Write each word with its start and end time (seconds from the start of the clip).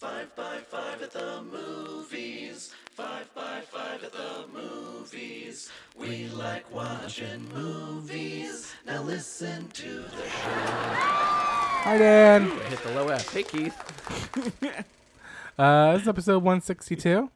Five 0.00 0.34
by 0.34 0.56
five 0.66 1.02
at 1.02 1.10
the 1.10 1.42
movies. 1.42 2.72
Five 2.92 3.34
by 3.34 3.60
five 3.70 4.02
at 4.02 4.10
the 4.12 4.46
movies. 4.50 5.70
We 5.94 6.28
like 6.28 6.74
watching 6.74 7.46
movies. 7.52 8.72
Now 8.86 9.02
listen 9.02 9.68
to 9.68 9.88
the 9.88 10.22
show. 10.22 10.64
Hi, 11.84 11.98
Dan. 11.98 12.48
Hit 12.48 12.82
the 12.82 12.94
low 12.94 13.08
F. 13.08 13.30
Hey, 13.30 13.42
Keith. 13.42 13.76
Uh, 15.58 15.92
this 15.92 16.02
is 16.02 16.08
episode 16.08 16.42
162. 16.42 17.30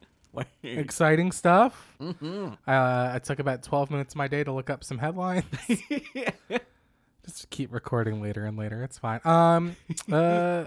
Exciting 0.63 1.31
stuff. 1.31 1.93
Mm-hmm. 2.01 2.53
Uh, 2.67 3.11
I 3.13 3.19
took 3.23 3.37
about 3.37 3.61
12 3.61 3.91
minutes 3.91 4.15
of 4.15 4.17
my 4.17 4.27
day 4.27 4.43
to 4.43 4.51
look 4.51 4.71
up 4.71 4.83
some 4.83 4.97
headlines. 4.97 5.45
Just 7.23 7.47
keep 7.51 7.71
recording 7.71 8.23
later 8.23 8.43
and 8.43 8.57
later. 8.57 8.83
It's 8.83 8.97
fine. 8.97 9.19
Um, 9.25 9.75
uh, 10.11 10.65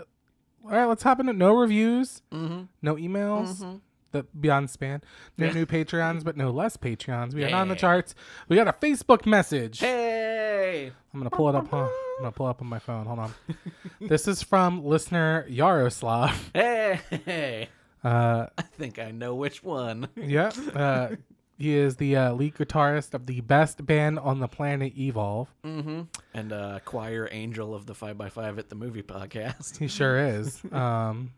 all 0.64 0.70
right, 0.70 0.84
let's 0.86 1.02
hop 1.02 1.20
into 1.20 1.32
no 1.32 1.52
reviews, 1.54 2.22
Mm-hmm. 2.32 2.62
no 2.82 2.94
emails. 2.96 3.80
The 4.10 4.22
beyond 4.40 4.70
span, 4.70 5.02
no 5.36 5.50
new 5.52 5.66
Patreons, 5.66 6.24
but 6.24 6.34
no 6.34 6.50
less 6.50 6.78
Patreons. 6.78 7.34
We 7.34 7.44
are 7.44 7.50
not 7.50 7.60
on 7.60 7.68
the 7.68 7.76
charts. 7.76 8.14
We 8.48 8.56
got 8.56 8.66
a 8.66 8.72
Facebook 8.72 9.26
message. 9.26 9.80
Hey. 9.80 10.90
I'm 11.12 11.20
gonna 11.20 11.28
pull 11.28 11.50
it 11.50 11.54
up. 11.54 11.68
Huh? 11.68 11.84
I'm 12.16 12.22
gonna 12.22 12.32
pull 12.32 12.46
it 12.46 12.50
up 12.50 12.62
on 12.62 12.68
my 12.68 12.78
phone. 12.78 13.04
Hold 13.04 13.18
on. 13.18 13.34
this 14.00 14.26
is 14.26 14.42
from 14.42 14.82
listener 14.82 15.44
Yaroslav. 15.50 16.52
Hey. 16.54 17.68
Uh, 18.02 18.46
I 18.56 18.62
think 18.62 18.98
I 18.98 19.10
know 19.10 19.34
which 19.34 19.62
one. 19.62 20.08
yeah, 20.16 20.52
uh, 20.74 21.08
he 21.58 21.76
is 21.76 21.96
the 21.96 22.14
uh, 22.14 22.32
lead 22.32 22.54
guitarist 22.54 23.14
of 23.14 23.26
the 23.26 23.40
best 23.40 23.84
band 23.84 24.20
on 24.20 24.38
the 24.38 24.46
planet, 24.46 24.96
Evolve. 24.96 25.52
Mm-hmm. 25.64 26.02
And 26.32 26.52
uh, 26.52 26.78
choir 26.84 27.28
angel 27.32 27.74
of 27.74 27.86
the 27.86 27.94
5x5 27.94 28.58
at 28.58 28.68
the 28.68 28.76
movie 28.76 29.02
podcast. 29.02 29.76
He 29.76 29.88
sure 29.88 30.18
is. 30.18 30.62
Um, 30.72 31.32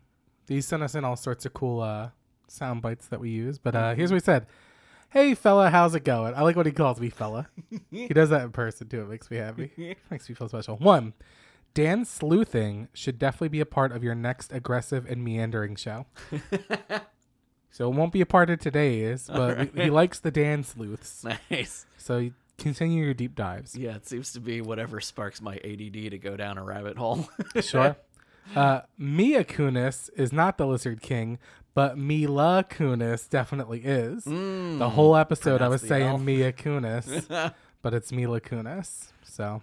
he 0.47 0.61
sent 0.61 0.83
us 0.83 0.93
in 0.93 1.03
all 1.03 1.15
sorts 1.15 1.45
of 1.45 1.53
cool 1.53 1.81
uh, 1.81 2.09
sound 2.47 2.81
bites 2.81 3.07
that 3.07 3.19
we 3.19 3.29
use. 3.29 3.57
But 3.57 3.75
uh, 3.75 3.95
here's 3.95 4.11
what 4.11 4.21
he 4.21 4.25
said. 4.25 4.45
Hey 5.09 5.33
fella, 5.33 5.69
how's 5.69 5.95
it 5.95 6.03
going? 6.03 6.35
I 6.35 6.41
like 6.41 6.55
what 6.55 6.65
he 6.65 6.71
calls 6.71 6.99
me 6.99 7.09
fella. 7.09 7.49
he 7.91 8.07
does 8.09 8.29
that 8.29 8.43
in 8.43 8.51
person 8.51 8.87
too. 8.87 9.01
It 9.01 9.09
makes 9.09 9.31
me 9.31 9.37
happy. 9.37 9.71
makes 10.11 10.29
me 10.29 10.35
feel 10.35 10.49
special. 10.49 10.77
One, 10.77 11.13
Dan 11.73 12.05
sleuthing 12.05 12.89
should 12.93 13.17
definitely 13.17 13.49
be 13.49 13.61
a 13.61 13.65
part 13.65 13.91
of 13.91 14.03
your 14.03 14.15
next 14.15 14.53
aggressive 14.53 15.05
and 15.09 15.23
meandering 15.23 15.75
show. 15.75 16.05
So 17.71 17.89
it 17.91 17.95
won't 17.95 18.11
be 18.13 18.21
a 18.21 18.25
part 18.25 18.49
of 18.49 18.59
today's, 18.59 19.27
but 19.33 19.69
he 19.75 19.89
likes 19.89 20.19
the 20.19 20.31
Dan 20.31 20.63
sleuths. 20.63 21.25
Nice. 21.49 21.85
So 21.97 22.29
continue 22.57 23.03
your 23.05 23.13
deep 23.13 23.35
dives. 23.35 23.75
Yeah, 23.75 23.95
it 23.95 24.07
seems 24.07 24.33
to 24.33 24.39
be 24.39 24.61
whatever 24.61 24.99
sparks 24.99 25.41
my 25.41 25.55
ADD 25.55 25.93
to 26.11 26.17
go 26.17 26.35
down 26.37 26.57
a 26.57 26.63
rabbit 26.63 26.97
hole. 26.97 27.27
Sure. 27.61 27.95
Uh, 28.55 28.81
Mia 28.97 29.43
Kunis 29.43 30.09
is 30.15 30.33
not 30.33 30.57
the 30.57 30.65
Lizard 30.67 31.01
King, 31.01 31.37
but 31.73 31.97
Mila 31.97 32.65
Kunis 32.69 33.29
definitely 33.29 33.79
is. 33.85 34.25
the 34.25 34.89
whole 34.93 35.15
episode 35.15 35.61
I 35.61 35.67
was 35.69 35.81
saying 35.81 36.07
L. 36.07 36.17
Mia 36.17 36.51
Kunis, 36.63 37.53
but 37.81 37.93
it's 37.93 38.11
Mila 38.11 38.41
Kunis. 38.41 39.05
So, 39.23 39.61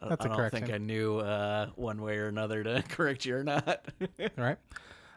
That's 0.00 0.22
I 0.22 0.24
a 0.24 0.28
don't 0.28 0.36
correction. 0.36 0.60
think 0.62 0.72
I 0.74 0.78
knew 0.78 1.18
uh, 1.18 1.66
one 1.76 2.00
way 2.00 2.16
or 2.16 2.28
another 2.28 2.62
to 2.64 2.82
correct 2.88 3.26
you 3.26 3.36
or 3.36 3.44
not. 3.44 3.84
all 4.00 4.28
right. 4.38 4.56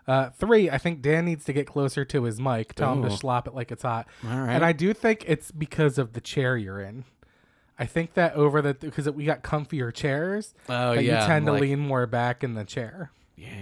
Uh, 0.07 0.29
three, 0.31 0.69
I 0.69 0.77
think 0.77 1.01
Dan 1.01 1.25
needs 1.25 1.45
to 1.45 1.53
get 1.53 1.65
closer 1.65 2.05
to 2.05 2.23
his 2.23 2.39
mic. 2.39 2.75
Tell 2.75 2.93
him 2.93 3.01
to 3.01 3.07
Ooh. 3.11 3.17
slop 3.17 3.47
it 3.47 3.55
like 3.55 3.71
it's 3.71 3.83
hot. 3.83 4.07
All 4.23 4.39
right. 4.41 4.51
And 4.53 4.63
I 4.63 4.71
do 4.71 4.93
think 4.93 5.23
it's 5.27 5.51
because 5.51 5.97
of 5.97 6.13
the 6.13 6.21
chair 6.21 6.55
you're 6.57 6.79
in. 6.79 7.05
I 7.79 7.85
think 7.85 8.13
that 8.13 8.33
over 8.35 8.61
the 8.61 8.73
because 8.75 9.09
we 9.09 9.25
got 9.25 9.43
comfier 9.43 9.93
chairs, 9.93 10.53
Oh, 10.69 10.95
that 10.95 11.03
yeah, 11.03 11.21
you 11.21 11.27
tend 11.27 11.45
like- 11.45 11.55
to 11.55 11.61
lean 11.61 11.79
more 11.79 12.05
back 12.07 12.43
in 12.43 12.53
the 12.53 12.63
chair. 12.63 13.11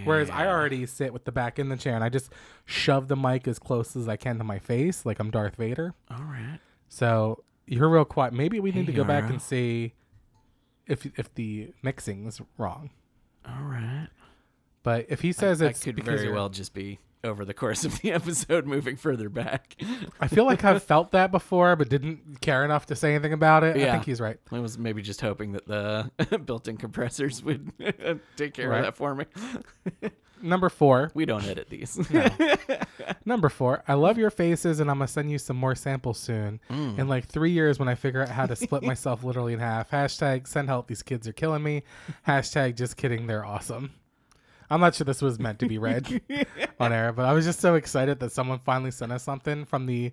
Whereas 0.05 0.29
I 0.29 0.45
already 0.47 0.85
sit 0.85 1.11
with 1.13 1.25
the 1.25 1.31
back 1.31 1.57
in 1.57 1.69
the 1.69 1.75
chair 1.77 1.95
and 1.95 2.03
I 2.03 2.09
just 2.09 2.31
shove 2.63 3.07
the 3.07 3.15
mic 3.15 3.47
as 3.47 3.57
close 3.57 3.95
as 3.95 4.07
I 4.07 4.17
can 4.17 4.37
to 4.37 4.43
my 4.43 4.59
face, 4.59 5.03
like 5.05 5.19
I'm 5.19 5.31
Darth 5.31 5.55
Vader. 5.55 5.95
All 6.11 6.23
right. 6.23 6.59
So 6.89 7.43
you're 7.65 7.89
real 7.89 8.05
quiet. 8.05 8.33
Maybe 8.33 8.59
we 8.59 8.71
need 8.71 8.85
to 8.85 8.91
go 8.93 9.03
back 9.03 9.29
and 9.29 9.41
see 9.41 9.93
if 10.85 11.07
if 11.17 11.33
the 11.33 11.73
mixing's 11.81 12.39
wrong. 12.57 12.91
All 13.47 13.63
right. 13.63 14.09
But 14.83 15.05
if 15.09 15.21
he 15.21 15.31
says 15.31 15.59
that 15.59 15.71
it's 15.71 15.83
could 15.83 15.95
because 15.95 16.21
very 16.21 16.33
well 16.33 16.49
just 16.49 16.73
be 16.73 16.99
over 17.23 17.45
the 17.45 17.53
course 17.53 17.85
of 17.85 18.01
the 18.01 18.11
episode 18.13 18.65
moving 18.65 18.97
further 18.97 19.29
back. 19.29 19.77
I 20.19 20.27
feel 20.27 20.43
like 20.45 20.63
I've 20.65 20.83
felt 20.93 21.11
that 21.11 21.31
before, 21.31 21.75
but 21.77 21.87
didn't 21.87 22.41
care 22.41 22.65
enough 22.65 22.85
to 22.87 22.95
say 22.97 23.15
anything 23.15 23.31
about 23.31 23.63
it. 23.63 23.77
I 23.77 23.91
think 23.91 24.03
he's 24.05 24.19
right. 24.19 24.37
I 24.51 24.59
was 24.59 24.77
maybe 24.77 25.01
just 25.01 25.21
hoping 25.21 25.53
that 25.53 25.65
the 25.65 26.11
built-in 26.45 26.75
compressors 26.75 27.41
would 27.41 27.71
take 28.35 28.53
care 28.53 28.67
Right. 28.67 28.79
of 28.79 28.83
that 28.85 28.95
for 28.97 29.15
me. 29.15 29.25
Number 30.41 30.67
four. 30.67 31.11
We 31.13 31.25
don't 31.25 31.45
edit 31.45 31.69
these. 31.69 31.97
Number 33.23 33.47
four. 33.47 33.81
I 33.87 33.93
love 33.93 34.17
your 34.17 34.29
faces, 34.29 34.81
and 34.81 34.91
I'm 34.91 34.97
gonna 34.97 35.07
send 35.07 35.31
you 35.31 35.37
some 35.37 35.55
more 35.55 35.75
samples 35.75 36.19
soon. 36.19 36.59
Mm. 36.69 36.99
In 36.99 37.07
like 37.07 37.25
three 37.27 37.51
years, 37.51 37.79
when 37.79 37.87
I 37.87 37.95
figure 37.95 38.21
out 38.21 38.27
how 38.27 38.45
to 38.45 38.55
split 38.57 38.83
myself 38.83 39.23
literally 39.23 39.53
in 39.53 39.59
half. 39.59 39.91
Hashtag 39.91 40.45
send 40.45 40.67
help. 40.67 40.87
These 40.87 41.03
kids 41.03 41.25
are 41.29 41.31
killing 41.33 41.63
me. 41.63 41.83
Hashtag 42.27 42.75
just 42.75 42.97
kidding. 42.97 43.27
They're 43.27 43.45
awesome. 43.45 43.91
I'm 44.73 44.79
not 44.79 44.95
sure 44.95 45.05
this 45.05 45.21
was 45.21 45.37
meant 45.39 45.59
to 45.59 45.67
be 45.67 45.77
read 45.77 46.19
on 46.79 46.91
air, 46.91 47.13
but 47.13 47.25
I 47.25 47.33
was 47.33 47.45
just 47.45 47.59
so 47.59 47.75
excited 47.75 48.19
that 48.21 48.31
someone 48.31 48.57
finally 48.57 48.89
sent 48.89 49.11
us 49.11 49.21
something 49.21 49.65
from 49.65 49.85
the 49.85 50.11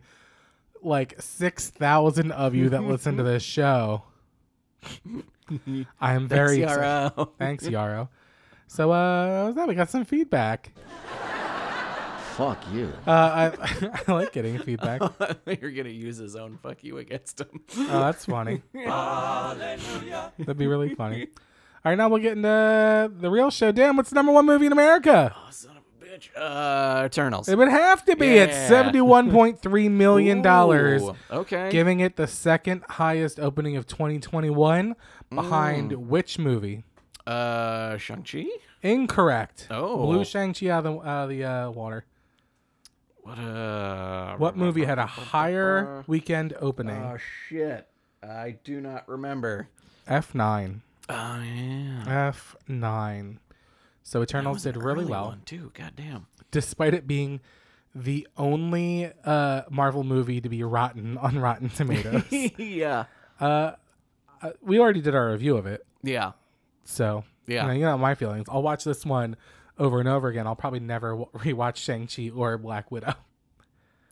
like 0.82 1.14
six 1.18 1.70
thousand 1.70 2.32
of 2.32 2.54
you 2.54 2.68
that 2.68 2.82
listen 2.82 3.16
to 3.16 3.22
this 3.22 3.42
show. 3.42 4.02
I 6.00 6.12
am 6.12 6.28
very 6.28 6.58
Thanks, 6.58 6.72
excited. 6.72 6.82
Yarrow. 6.82 7.32
Thanks, 7.38 7.66
Yarrow. 7.66 8.08
So, 8.66 8.92
uh, 8.92 9.38
what 9.40 9.46
was 9.46 9.54
that? 9.56 9.68
we 9.68 9.74
got 9.74 9.88
some 9.88 10.04
feedback. 10.04 10.72
Fuck 12.36 12.62
you. 12.72 12.92
Uh, 13.06 13.10
I, 13.10 13.90
I 14.08 14.12
like 14.12 14.32
getting 14.32 14.58
feedback. 14.58 15.00
You're 15.46 15.72
gonna 15.72 15.88
use 15.88 16.18
his 16.18 16.36
own 16.36 16.58
fuck 16.62 16.84
you 16.84 16.98
against 16.98 17.40
him. 17.40 17.62
Oh, 17.78 18.00
that's 18.00 18.26
funny. 18.26 18.62
That'd 18.74 20.58
be 20.58 20.66
really 20.66 20.94
funny. 20.94 21.28
All 21.82 21.90
right, 21.90 21.96
now 21.96 22.08
we'll 22.08 22.20
get 22.22 22.32
into 22.36 23.10
the 23.20 23.30
real 23.30 23.50
show. 23.50 23.72
Damn, 23.72 23.96
what's 23.96 24.10
the 24.10 24.14
number 24.14 24.32
one 24.32 24.44
movie 24.44 24.66
in 24.66 24.72
America? 24.72 25.34
Oh, 25.34 25.46
son 25.50 25.78
of 25.78 25.82
a 26.02 26.04
bitch. 26.04 26.28
Uh, 26.36 27.04
Eternals. 27.06 27.48
It 27.48 27.56
would 27.56 27.68
have 27.70 28.04
to 28.04 28.16
be 28.16 28.38
at 28.38 28.50
Yeah. 28.50 28.68
seventy-one 28.68 29.30
point 29.30 29.60
three 29.62 29.88
million 29.88 30.42
dollars, 30.42 31.02
Okay. 31.30 31.70
giving 31.70 32.00
it 32.00 32.16
the 32.16 32.26
second 32.26 32.82
highest 32.90 33.40
opening 33.40 33.76
of 33.76 33.86
2021. 33.86 34.94
Behind 35.34 35.92
Mm. 35.92 35.96
which 36.06 36.38
movie? 36.38 36.84
uh, 37.26 37.96
Shang 37.96 38.24
Chi. 38.24 38.46
Incorrect. 38.82 39.68
Oh. 39.70 39.98
blew 40.04 40.24
Shang 40.24 40.52
Chi 40.52 40.66
out 40.68 40.84
of 40.84 41.28
the, 41.28 41.34
the 41.36 41.44
uh, 41.44 41.70
water. 41.70 42.04
What 43.22 43.38
uh? 43.38 44.36
What 44.36 44.56
movie 44.56 44.84
had 44.84 44.98
a 44.98 45.06
higher 45.06 46.02
weekend 46.06 46.54
opening? 46.60 46.96
Oh 47.02 47.16
shit! 47.48 47.86
I 48.22 48.56
do 48.64 48.80
not 48.80 49.08
remember. 49.08 49.68
F 50.08 50.34
nine. 50.34 50.82
Oh 51.10 51.42
yeah. 51.42 52.28
F 52.28 52.56
nine. 52.68 53.40
So 54.02 54.22
Eternals 54.22 54.62
did 54.62 54.76
really 54.76 55.04
well, 55.04 55.26
One 55.26 55.42
too. 55.44 55.70
God 55.74 55.92
damn. 55.96 56.26
despite 56.50 56.94
it 56.94 57.06
being 57.06 57.40
the 57.94 58.26
only 58.36 59.10
uh, 59.24 59.62
Marvel 59.70 60.04
movie 60.04 60.40
to 60.40 60.48
be 60.48 60.62
rotten 60.62 61.18
on 61.22 61.38
Rotten 61.38 61.68
Tomatoes. 61.68 62.24
yeah. 62.58 63.04
uh, 63.40 63.72
uh, 64.42 64.50
we 64.62 64.78
already 64.78 65.00
did 65.00 65.14
our 65.14 65.32
review 65.32 65.56
of 65.56 65.66
it, 65.66 65.84
Yeah. 66.02 66.32
so 66.84 67.24
Yeah. 67.46 67.62
you 67.62 67.68
know, 67.68 67.74
you 67.74 67.84
know 67.84 67.98
my 67.98 68.14
feelings. 68.14 68.46
I'll 68.50 68.62
watch 68.62 68.84
this 68.84 69.04
one 69.04 69.36
over 69.78 69.98
and 70.00 70.08
over 70.08 70.28
again. 70.28 70.46
I'll 70.46 70.56
probably 70.56 70.80
never 70.80 71.10
w- 71.10 71.28
rewatch 71.36 71.76
Shang 71.76 72.06
Chi 72.06 72.30
or 72.34 72.56
Black 72.58 72.90
Widow. 72.90 73.14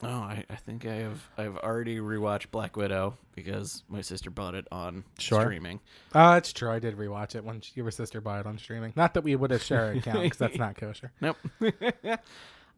Oh, 0.00 0.06
I, 0.08 0.44
I 0.48 0.54
think 0.54 0.86
I 0.86 0.94
have 0.94 1.20
I've 1.36 1.56
already 1.56 1.98
rewatched 1.98 2.52
Black 2.52 2.76
Widow 2.76 3.16
because 3.34 3.82
my 3.88 4.00
sister 4.00 4.30
bought 4.30 4.54
it 4.54 4.68
on 4.70 5.02
Sure. 5.18 5.40
streaming. 5.40 5.80
Uh, 6.14 6.36
it's 6.38 6.52
true. 6.52 6.70
I 6.70 6.78
did 6.78 6.96
rewatch 6.96 7.34
it 7.34 7.42
when 7.44 7.62
your 7.74 7.90
sister 7.90 8.20
bought 8.20 8.38
it 8.40 8.46
on 8.46 8.58
streaming. 8.58 8.92
Not 8.94 9.14
that 9.14 9.22
we 9.24 9.34
would 9.34 9.50
have 9.50 9.62
shared 9.62 9.92
an 9.94 9.98
account 9.98 10.22
because 10.22 10.38
that's 10.38 10.56
not 10.58 10.76
kosher. 10.76 11.10
Nope. 11.20 11.36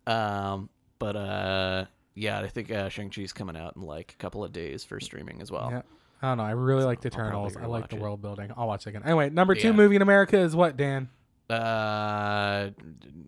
um, 0.06 0.70
but 0.98 1.16
uh, 1.16 1.84
yeah, 2.14 2.40
I 2.40 2.48
think 2.48 2.70
uh, 2.70 2.88
Shang 2.88 3.10
Chi's 3.10 3.32
coming 3.34 3.56
out 3.56 3.76
in 3.76 3.82
like 3.82 4.12
a 4.12 4.16
couple 4.22 4.42
of 4.42 4.52
days 4.52 4.84
for 4.84 4.98
streaming 5.00 5.42
as 5.42 5.50
well. 5.50 5.68
Yeah. 5.70 5.82
I 6.22 6.28
don't 6.28 6.38
know. 6.38 6.44
I 6.44 6.50
really 6.52 6.84
liked 6.84 7.04
I'll 7.06 7.10
probably 7.10 7.28
Eternals. 7.28 7.56
I 7.56 7.66
like 7.66 7.88
the 7.88 7.96
rewatch 7.96 7.98
it. 7.98 8.02
world 8.02 8.22
building. 8.22 8.50
I'll 8.56 8.66
watch 8.66 8.86
it 8.86 8.90
again. 8.90 9.02
Anyway, 9.04 9.30
number 9.30 9.54
two 9.54 9.68
Yeah. 9.68 9.72
movie 9.74 9.96
in 9.96 10.02
America 10.02 10.38
is 10.38 10.54
what, 10.56 10.76
Dan? 10.76 11.08
Uh, 11.48 12.70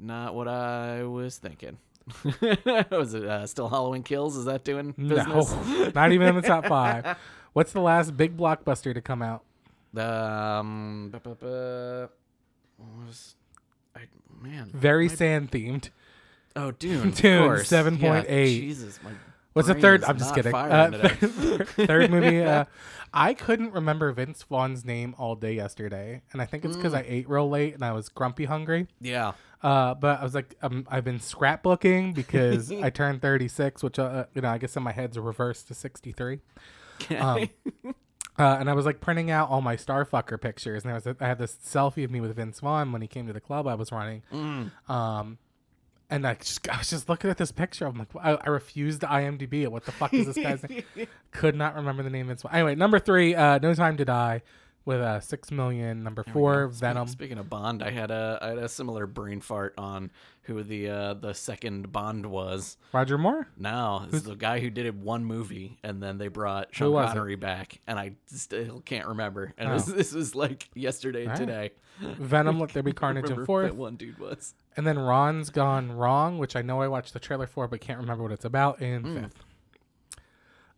not 0.00 0.34
what 0.34 0.46
I 0.48 1.02
was 1.04 1.38
thinking. 1.38 1.78
was 2.90 3.14
it 3.14 3.24
uh, 3.24 3.46
still 3.46 3.68
Halloween 3.68 4.02
Kills? 4.02 4.36
Is 4.36 4.44
that 4.46 4.64
doing 4.64 4.92
business? 4.92 5.52
No, 5.52 5.90
not 5.94 6.12
even 6.12 6.28
in 6.28 6.34
the 6.36 6.42
top 6.42 6.66
five. 6.66 7.16
What's 7.52 7.72
the 7.72 7.80
last 7.80 8.16
big 8.16 8.36
blockbuster 8.36 8.94
to 8.94 9.00
come 9.00 9.22
out? 9.22 9.44
Um, 9.96 11.10
bu- 11.12 11.18
bu- 11.20 11.34
bu- 11.34 12.08
was 13.06 13.34
I 13.94 14.00
man? 14.40 14.70
Very 14.72 15.08
sand 15.08 15.50
themed. 15.50 15.90
Oh, 16.56 16.70
Dune. 16.70 17.10
Dune, 17.12 17.46
course. 17.46 17.68
7.8. 17.70 18.00
Yeah, 18.24 18.44
Jesus, 18.44 18.98
my 19.02 19.10
What's 19.52 19.68
the 19.68 19.74
third? 19.74 20.04
I'm 20.04 20.18
just 20.18 20.34
kidding. 20.34 20.54
Uh, 20.54 20.90
third, 20.90 21.68
third 21.86 22.10
movie. 22.10 22.42
Uh, 22.42 22.64
I 23.12 23.34
couldn't 23.34 23.72
remember 23.72 24.10
Vince 24.12 24.42
Vaughn's 24.44 24.84
name 24.84 25.14
all 25.18 25.34
day 25.34 25.52
yesterday, 25.54 26.22
and 26.32 26.40
I 26.40 26.46
think 26.46 26.64
it's 26.64 26.74
Mm. 26.74 26.78
because 26.78 26.94
I 26.94 27.04
ate 27.06 27.28
real 27.28 27.48
late 27.48 27.74
and 27.74 27.84
I 27.84 27.92
was 27.92 28.08
grumpy 28.08 28.46
hungry. 28.46 28.86
Yeah. 29.00 29.32
Uh, 29.62 29.94
but 29.94 30.20
I 30.20 30.24
was 30.24 30.34
like, 30.34 30.54
um, 30.62 30.86
I've 30.90 31.04
been 31.04 31.18
scrapbooking 31.18 32.14
because 32.14 32.72
I 32.82 32.88
turned 32.90 33.20
36, 33.22 33.82
which 33.82 33.98
uh, 33.98 34.24
you 34.34 34.40
know, 34.40 34.48
I 34.48 34.58
guess 34.58 34.76
in 34.76 34.82
my 34.82 34.92
head's 34.92 35.18
reversed 35.18 35.68
to 35.68 35.74
63. 35.74 36.40
Um, 37.18 37.48
uh, 38.38 38.56
and 38.58 38.70
I 38.70 38.72
was 38.72 38.86
like 38.86 39.00
printing 39.00 39.30
out 39.30 39.50
all 39.50 39.60
my 39.60 39.76
Starfucker 39.76 40.40
pictures, 40.40 40.82
and 40.84 40.88
there 40.88 40.94
was 40.94 41.06
a, 41.06 41.16
I 41.20 41.26
had 41.26 41.38
this 41.38 41.56
selfie 41.64 42.04
of 42.04 42.10
me 42.10 42.20
with 42.20 42.34
Vince 42.34 42.60
Vaughn 42.60 42.90
when 42.92 43.02
he 43.02 43.08
came 43.08 43.26
to 43.26 43.32
the 43.34 43.40
club 43.40 43.66
I 43.66 43.74
was 43.74 43.92
running. 43.92 44.22
Um, 44.88 45.38
and 46.12 46.26
I 46.26 46.34
just 46.34 46.68
I 46.72 46.78
was 46.78 46.90
just 46.90 47.08
looking 47.08 47.30
at 47.30 47.38
this 47.38 47.50
picture. 47.50 47.86
I'm 47.86 47.98
like, 47.98 48.08
I, 48.20 48.34
I 48.34 48.48
refused 48.50 49.00
IMDb. 49.02 49.66
What 49.66 49.84
the 49.84 49.92
fuck 49.92 50.12
is 50.14 50.26
this 50.26 50.36
guy's 50.36 50.62
name? 50.68 50.84
Could 51.32 51.56
not 51.56 51.74
remember 51.74 52.02
the 52.02 52.10
name. 52.10 52.26
Vaughn. 52.26 52.52
Anyway, 52.52 52.74
number 52.74 52.98
three, 52.98 53.34
uh, 53.34 53.58
No 53.58 53.74
Time 53.74 53.96
to 53.96 54.04
Die, 54.04 54.42
with 54.84 55.00
a 55.00 55.20
six 55.20 55.50
million. 55.50 56.02
Number 56.02 56.22
four, 56.24 56.68
Venom. 56.68 57.06
Speaking 57.08 57.38
of 57.38 57.48
Bond, 57.48 57.82
I 57.82 57.90
had 57.90 58.10
a 58.10 58.38
I 58.42 58.48
had 58.48 58.58
a 58.58 58.68
similar 58.68 59.06
brain 59.06 59.40
fart 59.40 59.74
on 59.78 60.10
who 60.42 60.62
the 60.62 60.88
uh, 60.88 61.14
the 61.14 61.32
second 61.34 61.92
Bond 61.92 62.26
was. 62.26 62.76
Roger 62.92 63.16
Moore. 63.18 63.46
No, 63.56 64.06
it's 64.12 64.22
the 64.22 64.34
guy 64.34 64.58
who 64.60 64.70
did 64.70 64.86
it 64.86 64.94
one 64.94 65.24
movie, 65.24 65.78
and 65.84 66.02
then 66.02 66.18
they 66.18 66.28
brought 66.28 66.74
Sean 66.74 67.02
it? 67.02 67.06
Connery 67.06 67.36
back, 67.36 67.80
and 67.86 67.98
I 67.98 68.16
still 68.26 68.80
can't 68.80 69.06
remember. 69.06 69.54
And 69.56 69.68
Oh. 69.68 69.74
this, 69.74 69.86
this 69.86 70.12
was 70.12 70.34
like 70.34 70.68
yesterday 70.74 71.22
and 71.22 71.30
right. 71.30 71.38
today. 71.38 71.70
Venom, 72.00 72.58
Let 72.58 72.70
There 72.74 72.82
Be 72.82 72.92
Carnage, 72.92 73.30
and 73.30 73.46
fourth. 73.46 73.66
that 73.68 73.76
one 73.76 73.96
dude 73.96 74.18
was. 74.18 74.54
And 74.76 74.86
then 74.86 74.98
Ron's 74.98 75.50
Gone 75.50 75.92
Wrong, 75.92 76.38
which 76.38 76.56
I 76.56 76.62
know 76.62 76.80
I 76.80 76.88
watched 76.88 77.12
the 77.12 77.20
trailer 77.20 77.46
for, 77.46 77.68
but 77.68 77.80
can't 77.80 78.00
remember 78.00 78.22
what 78.24 78.32
it's 78.32 78.44
about. 78.46 78.80
In 78.80 79.02
Hmm. 79.02 79.14
fifth, 79.20 79.44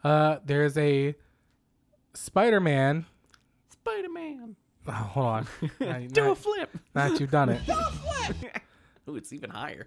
uh, 0.03 0.39
there's 0.45 0.77
a 0.77 1.15
Spider-Man. 2.13 3.07
Spider 3.85 4.09
Man, 4.09 4.57
Oh, 4.89 4.93
hold 4.93 5.27
on, 5.27 5.47
Now- 5.81 5.99
do 5.99 6.23
now- 6.23 6.31
a 6.33 6.35
flip. 6.35 6.71
now 6.95 7.09
that 7.11 7.21
you've 7.21 7.31
done 7.31 7.51
it. 7.51 7.61
Oh, 9.07 9.17
it's 9.17 9.35
even 9.35 9.51
higher. 9.51 9.87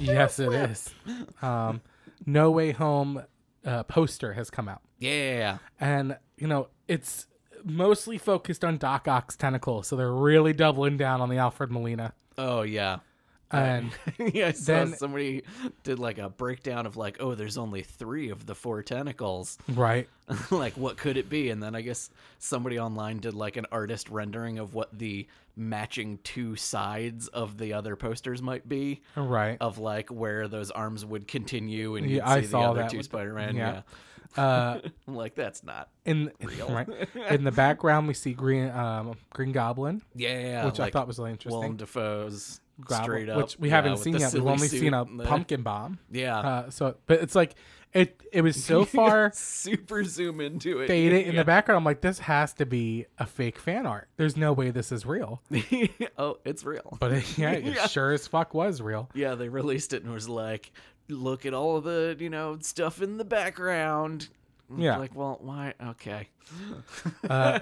yes, 0.00 0.40
it 0.40 0.52
is. 0.52 0.92
Um, 1.40 1.80
no 2.26 2.50
Way 2.50 2.72
Home 2.72 3.22
uh, 3.64 3.84
poster 3.84 4.32
has 4.32 4.50
come 4.50 4.68
out, 4.68 4.80
Yeah, 4.98 5.58
and 5.78 6.18
you 6.36 6.48
know 6.48 6.66
it's 6.88 7.28
mostly 7.64 8.18
focused 8.18 8.64
on 8.64 8.76
Doc 8.78 9.06
Ock's 9.06 9.36
tentacle, 9.36 9.84
so 9.84 9.94
they're 9.94 10.12
really 10.12 10.52
doubling 10.52 10.96
down 10.96 11.20
on 11.20 11.28
the 11.28 11.36
Alfred 11.36 11.70
Molina. 11.70 12.12
Oh 12.36 12.62
yeah. 12.62 12.98
And 13.52 13.90
yeah, 14.34 14.48
I 14.48 14.52
saw 14.52 14.72
Then- 14.84 14.94
somebody 14.94 15.42
did 15.82 15.98
like 15.98 16.18
a 16.18 16.28
breakdown 16.28 16.86
of 16.86 16.96
like, 16.96 17.18
oh, 17.20 17.34
there's 17.34 17.58
only 17.58 17.82
three 17.82 18.30
of 18.30 18.46
the 18.46 18.54
four 18.54 18.82
tentacles. 18.82 19.58
right, 19.68 20.08
like, 20.50 20.74
what 20.74 20.96
could 20.96 21.16
it 21.16 21.28
be? 21.28 21.50
And 21.50 21.62
then 21.62 21.74
I 21.74 21.82
guess 21.82 22.10
somebody 22.38 22.78
online 22.78 23.18
did 23.18 23.34
like 23.34 23.56
an 23.56 23.66
artist 23.72 24.08
rendering 24.08 24.58
of 24.58 24.74
what 24.74 24.96
the 24.98 25.26
matching 25.56 26.18
two 26.24 26.56
sides 26.56 27.28
of 27.28 27.58
the 27.58 27.74
other 27.74 27.94
posters 27.96 28.40
might 28.40 28.66
be. 28.68 29.02
right. 29.16 29.58
Of 29.60 29.78
like 29.78 30.08
where 30.10 30.48
those 30.48 30.70
arms 30.70 31.04
would 31.04 31.28
continue 31.28 31.96
and 31.96 32.06
Yeah, 32.08 32.14
you'd 32.14 32.22
I 32.22 32.40
see 32.40 32.46
saw 32.48 32.60
the 32.62 32.68
other 32.70 32.80
that 32.82 32.90
two 32.90 33.02
Spider-Man. 33.02 33.56
yeah. 33.56 33.72
Yeah. 33.72 33.82
Uh, 34.42 34.80
I'm 35.08 35.14
like, 35.14 35.34
that's 35.34 35.62
not. 35.62 35.90
in 36.06 36.32
right 36.70 36.88
in 37.28 37.44
the 37.44 37.52
background, 37.52 38.08
we 38.08 38.14
see 38.14 38.32
Green 38.32 38.70
um, 38.70 39.12
Green 39.34 39.52
Goblin, 39.52 40.00
Yeah. 40.14 40.64
which 40.64 40.80
I 40.80 40.88
thought 40.88 41.06
was 41.06 41.18
really 41.18 41.32
interesting. 41.32 41.60
Willem 41.60 41.76
Dafoe's 41.76 42.58
Goblin, 42.86 43.04
straight 43.04 43.28
up. 43.28 43.36
which 43.38 43.58
we 43.58 43.68
yeah, 43.68 43.74
haven't 43.76 43.96
seen 43.98 44.16
yet. 44.16 44.32
We've 44.34 44.46
only 44.46 44.68
seen 44.68 44.94
a 44.94 45.04
the- 45.04 45.24
pumpkin 45.24 45.62
bomb. 45.62 45.98
Yeah. 46.10 46.38
Uh, 46.38 46.70
so, 46.70 46.96
but 47.06 47.20
it's 47.20 47.34
like 47.34 47.54
it. 47.92 48.20
It 48.32 48.40
was 48.42 48.62
so 48.62 48.84
far 48.98 49.30
super 49.34 50.04
zoom 50.04 50.40
into 50.40 50.80
it. 50.80 50.86
faded 50.88 51.26
in 51.26 51.36
the 51.36 51.44
background. 51.44 51.78
I'm 51.78 51.84
like, 51.84 52.00
this 52.00 52.18
has 52.20 52.52
to 52.54 52.66
be 52.66 53.06
a 53.18 53.26
fake 53.26 53.58
fan 53.58 53.86
art. 53.86 54.08
There's 54.16 54.36
no 54.36 54.52
way 54.52 54.70
this 54.70 54.92
is 54.92 55.04
real. 55.06 55.42
oh, 56.18 56.38
it's 56.44 56.64
real. 56.64 56.96
But 57.00 57.12
it, 57.12 57.38
yeah, 57.38 57.50
it 57.52 57.64
Yeah. 57.64 57.86
sure 57.86 58.12
as 58.12 58.26
fuck 58.26 58.54
was 58.54 58.80
real. 58.80 59.08
yeah, 59.14 59.34
they 59.34 59.48
released 59.48 59.92
it 59.92 60.02
and 60.04 60.12
was 60.12 60.28
like, 60.28 60.72
look 61.08 61.44
at 61.46 61.52
all 61.54 61.76
of 61.76 61.84
the, 61.84 62.16
you 62.18 62.30
know, 62.30 62.58
stuff 62.60 63.02
in 63.02 63.18
the 63.18 63.24
background. 63.24 64.28
Yeah. 64.74 64.96
Like, 64.96 65.14
well, 65.14 65.38
why? 65.42 65.74
Okay. 65.88 66.28
Uh, 67.28 67.58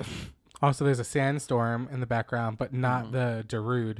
also, 0.62 0.84
there's 0.84 1.00
a 1.00 1.04
sandstorm 1.04 1.88
in 1.90 1.98
the 2.00 2.06
background, 2.06 2.58
but 2.58 2.72
not 2.72 3.06
Mm-hmm. 3.06 3.12
the 3.12 3.44
Darude, 3.48 3.98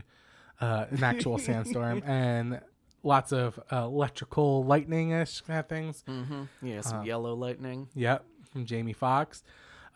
uh, 0.61 0.87
an 0.91 1.03
actual 1.03 1.39
sandstorm, 1.39 2.03
and 2.07 2.61
lots 3.03 3.33
of 3.33 3.59
uh, 3.73 3.85
electrical 3.85 4.65
lightning 4.65 5.11
ish 5.11 5.41
kind 5.43 5.61
of 5.61 5.69
things. 5.69 6.05
Mm-hmm. 6.09 6.67
Yeah, 6.67 6.81
some 6.83 7.05
yellow 7.05 7.35
lightning. 7.35 7.89
Yep, 7.95 8.25
from 8.53 8.65
Jamie 8.67 8.93
Foxx. 8.93 9.43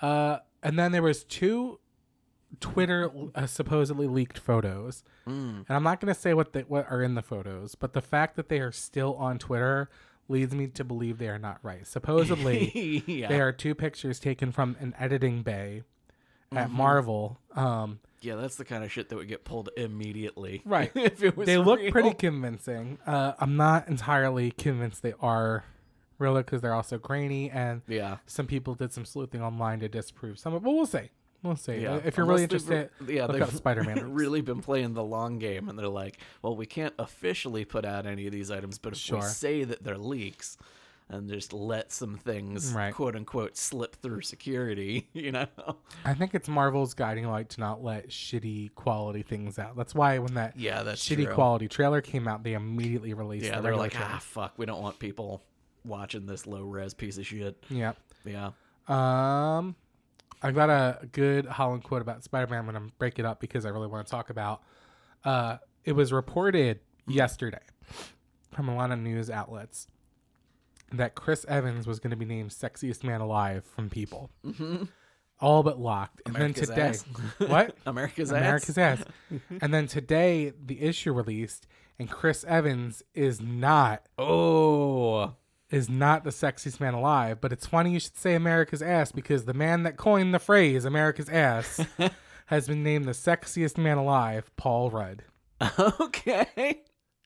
Uh, 0.00 0.38
and 0.62 0.78
then 0.78 0.92
there 0.92 1.02
was 1.02 1.24
two 1.24 1.78
Twitter 2.60 3.10
uh, 3.34 3.46
supposedly 3.46 4.06
leaked 4.06 4.38
photos, 4.38 5.02
Mm. 5.26 5.64
and 5.66 5.70
I'm 5.70 5.82
not 5.82 6.00
going 6.00 6.12
to 6.12 6.18
say 6.20 6.34
what 6.34 6.52
they, 6.52 6.60
what 6.62 6.86
are 6.90 7.02
in 7.02 7.14
the 7.14 7.22
photos, 7.22 7.74
but 7.74 7.94
the 7.94 8.02
fact 8.02 8.36
that 8.36 8.48
they 8.50 8.60
are 8.60 8.72
still 8.72 9.14
on 9.14 9.38
Twitter 9.38 9.88
leads 10.28 10.54
me 10.54 10.66
to 10.68 10.84
believe 10.84 11.18
they 11.18 11.28
are 11.28 11.38
not 11.38 11.58
right. 11.62 11.86
Supposedly, 11.86 13.02
yeah. 13.06 13.28
they 13.28 13.40
are 13.40 13.50
two 13.52 13.74
pictures 13.74 14.18
taken 14.20 14.52
from 14.52 14.76
an 14.80 14.94
editing 14.98 15.42
bay 15.42 15.82
at 16.56 16.70
Marvel. 16.70 17.38
Um, 17.54 18.00
yeah, 18.20 18.36
that's 18.36 18.56
the 18.56 18.64
kind 18.64 18.82
of 18.84 18.90
shit 18.90 19.08
that 19.10 19.16
would 19.16 19.28
get 19.28 19.44
pulled 19.44 19.68
immediately. 19.76 20.62
Right. 20.66 20.90
if 20.94 21.22
it 21.22 21.36
was 21.36 21.46
they 21.46 21.58
look 21.58 21.80
pretty 21.90 22.14
convincing. 22.14 22.98
Uh, 23.06 23.32
I'm 23.38 23.56
not 23.56 23.88
entirely 23.88 24.50
convinced 24.50 25.02
they 25.02 25.14
are 25.20 25.64
real 26.18 26.34
because 26.36 26.62
they're 26.62 26.74
also 26.74 26.96
grainy 26.98 27.50
and 27.50 27.82
Yeah. 27.86 28.18
some 28.26 28.46
people 28.46 28.74
did 28.74 28.92
some 28.92 29.04
sleuthing 29.04 29.42
online 29.42 29.80
to 29.80 29.88
disprove 29.88 30.38
some 30.38 30.54
of 30.54 30.62
it. 30.62 30.64
But 30.64 30.72
we'll 30.72 30.86
see. 30.86 31.10
We'll 31.42 31.56
see. 31.56 31.76
Yeah. 31.82 32.00
If 32.02 32.16
you're 32.16 32.24
really 32.24 32.44
Unless 32.44 32.62
they've 32.62 32.72
interested, 32.72 33.06
re- 33.06 33.16
yeah, 33.16 33.22
look 33.26 33.32
they've 33.32 33.42
up 33.42 33.50
Spider-Man. 33.50 34.14
really 34.14 34.40
been 34.40 34.62
playing 34.62 34.94
the 34.94 35.04
long 35.04 35.38
game, 35.38 35.68
and 35.68 35.78
they're 35.78 35.88
like, 35.88 36.16
"Well, 36.40 36.56
we 36.56 36.64
can't 36.64 36.94
officially 36.98 37.66
put 37.66 37.84
out 37.84 38.06
any 38.06 38.24
of 38.26 38.32
these 38.32 38.50
items, 38.50 38.78
but 38.78 38.94
if 38.94 38.98
Sure. 38.98 39.18
we 39.18 39.24
say 39.26 39.62
that 39.64 39.82
they're 39.84 39.98
leaks, 39.98 40.56
and 41.08 41.28
just 41.28 41.52
let 41.52 41.92
some 41.92 42.16
things, 42.16 42.72
Right. 42.72 42.94
quote 42.94 43.14
unquote, 43.14 43.56
slip 43.56 43.96
through 43.96 44.22
security, 44.22 45.08
you 45.12 45.32
know." 45.32 45.46
I 46.04 46.14
think 46.14 46.34
it's 46.34 46.48
Marvel's 46.48 46.94
guiding 46.94 47.26
light 47.28 47.50
to 47.50 47.60
not 47.60 47.82
let 47.84 48.08
shitty 48.08 48.74
quality 48.74 49.22
things 49.22 49.58
out. 49.58 49.76
That's 49.76 49.94
why 49.94 50.18
when 50.18 50.34
that 50.34 50.58
Yeah, 50.58 50.82
that's 50.82 51.06
shitty 51.06 51.24
true. 51.26 51.34
quality 51.34 51.68
trailer 51.68 52.00
came 52.00 52.26
out, 52.26 52.42
they 52.42 52.54
immediately 52.54 53.12
released. 53.14 53.46
Yeah, 53.46 53.56
the 53.56 53.62
they're 53.62 53.76
like, 53.76 53.92
trailer. 53.92 54.08
"Ah, 54.12 54.18
fuck, 54.20 54.54
we 54.58 54.66
don't 54.66 54.80
want 54.82 54.98
people 54.98 55.42
watching 55.84 56.24
this 56.26 56.46
low 56.46 56.62
res 56.62 56.94
piece 56.94 57.18
of 57.18 57.26
shit." 57.26 57.62
yeah. 57.68 57.92
Yeah. 58.24 58.52
Um, 58.88 59.76
I 60.42 60.50
got 60.52 60.68
a 60.70 61.06
good 61.12 61.46
Holland 61.46 61.84
quote 61.84 62.02
about 62.02 62.22
Spider 62.24 62.46
Man. 62.50 62.66
I'm 62.68 62.74
to 62.88 62.92
break 62.98 63.18
it 63.18 63.24
up 63.24 63.40
because 63.40 63.64
I 63.66 63.70
really 63.70 63.86
want 63.88 64.06
to 64.06 64.10
talk 64.10 64.30
about. 64.30 64.62
Uh, 65.24 65.56
it 65.84 65.92
was 65.92 66.12
reported 66.12 66.80
yesterday 67.06 67.60
from 68.52 68.68
a 68.68 68.74
lot 68.76 68.90
of 68.90 68.98
news 68.98 69.28
outlets 69.30 69.88
that 70.98 71.14
Chris 71.14 71.44
Evans 71.48 71.86
was 71.86 71.98
going 72.00 72.10
to 72.10 72.16
be 72.16 72.24
named 72.24 72.50
sexiest 72.50 73.04
man 73.04 73.20
alive 73.20 73.64
from 73.64 73.90
People. 73.90 74.30
All 75.40 75.62
but 75.62 75.78
locked. 75.80 76.22
And 76.26 76.36
America's 76.36 76.68
then 76.68 76.92
today, 76.92 76.98
what? 77.46 77.76
America's, 77.86 78.30
America's 78.30 78.30
ass. 78.32 78.32
America's 78.32 78.78
ass. 78.78 79.04
and 79.62 79.74
then 79.74 79.86
today, 79.86 80.52
the 80.64 80.80
issue 80.80 81.12
released, 81.12 81.66
and 81.98 82.08
Chris 82.10 82.44
Evans 82.44 83.02
is 83.14 83.40
not 83.40 84.06
Oh, 84.16 85.34
is 85.70 85.88
not 85.88 86.22
the 86.24 86.30
sexiest 86.30 86.78
man 86.80 86.94
alive, 86.94 87.40
but 87.40 87.52
it's 87.52 87.66
funny 87.66 87.92
you 87.92 88.00
should 88.00 88.16
say 88.16 88.34
America's 88.34 88.82
ass 88.82 89.10
because 89.12 89.44
the 89.44 89.54
man 89.54 89.82
that 89.82 89.96
coined 89.96 90.32
the 90.32 90.38
phrase 90.38 90.84
America's 90.84 91.28
ass 91.28 91.84
has 92.46 92.68
been 92.68 92.82
named 92.84 93.06
the 93.06 93.12
sexiest 93.12 93.76
man 93.76 93.98
alive, 93.98 94.50
Paul 94.56 94.90
Rudd. 94.90 95.24
okay. 96.00 96.82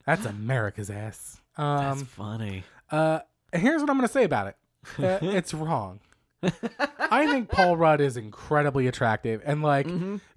That's 0.06 0.24
America's 0.24 0.88
ass. 0.90 1.40
That's 1.56 2.00
Um, 2.00 2.06
funny. 2.06 2.64
uh, 2.90 3.20
and 3.52 3.62
here's 3.62 3.80
what 3.80 3.90
I'm 3.90 3.96
going 3.96 4.06
to 4.08 4.12
say 4.12 4.24
about 4.24 4.48
it. 4.48 4.56
Uh, 4.98 5.18
it's 5.22 5.52
wrong. 5.52 6.00
I 6.42 7.26
think 7.26 7.50
Paul 7.50 7.76
Rudd 7.76 8.00
is 8.00 8.16
incredibly 8.16 8.86
attractive, 8.86 9.42
and 9.44 9.60
like, 9.60 9.88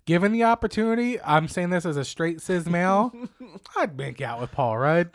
given 0.06 0.32
the 0.32 0.44
opportunity, 0.44 1.22
I'm 1.22 1.48
saying 1.48 1.70
this 1.70 1.86
as 1.86 1.96
a 1.96 2.04
straight 2.04 2.42
cis 2.42 2.66
male, 2.66 3.14
I'd 3.78 3.96
make 3.96 4.20
out 4.20 4.42
with 4.42 4.52
Paul 4.52 4.80
Rudd. 4.80 5.12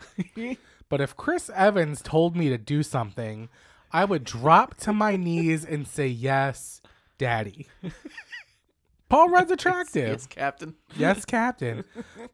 but 0.89 1.01
if 1.01 1.15
Chris 1.17 1.51
Evans 1.53 2.01
told 2.01 2.37
me 2.37 2.47
to 2.49 2.57
do 2.57 2.83
something, 2.83 3.49
I 3.91 4.05
would 4.05 4.23
drop 4.23 4.75
to 4.77 4.93
my 4.93 5.17
knees 5.17 5.65
and 5.65 5.85
say 5.85 6.07
yes, 6.07 6.81
Daddy. 7.17 7.67
Paul 9.09 9.29
Rudd's 9.29 9.51
attractive. 9.51 10.07
Yes, 10.09 10.25
Captain. 10.27 10.75
Yes, 10.95 11.25
Captain. 11.25 11.83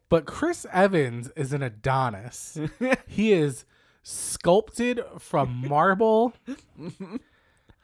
But 0.10 0.26
Chris 0.26 0.66
Evans 0.72 1.32
is 1.36 1.54
an 1.54 1.64
Adonis. 1.64 2.58
He 3.08 3.34
is 3.34 3.66
sculpted 4.04 5.02
from 5.18 5.66
marble. 5.68 6.34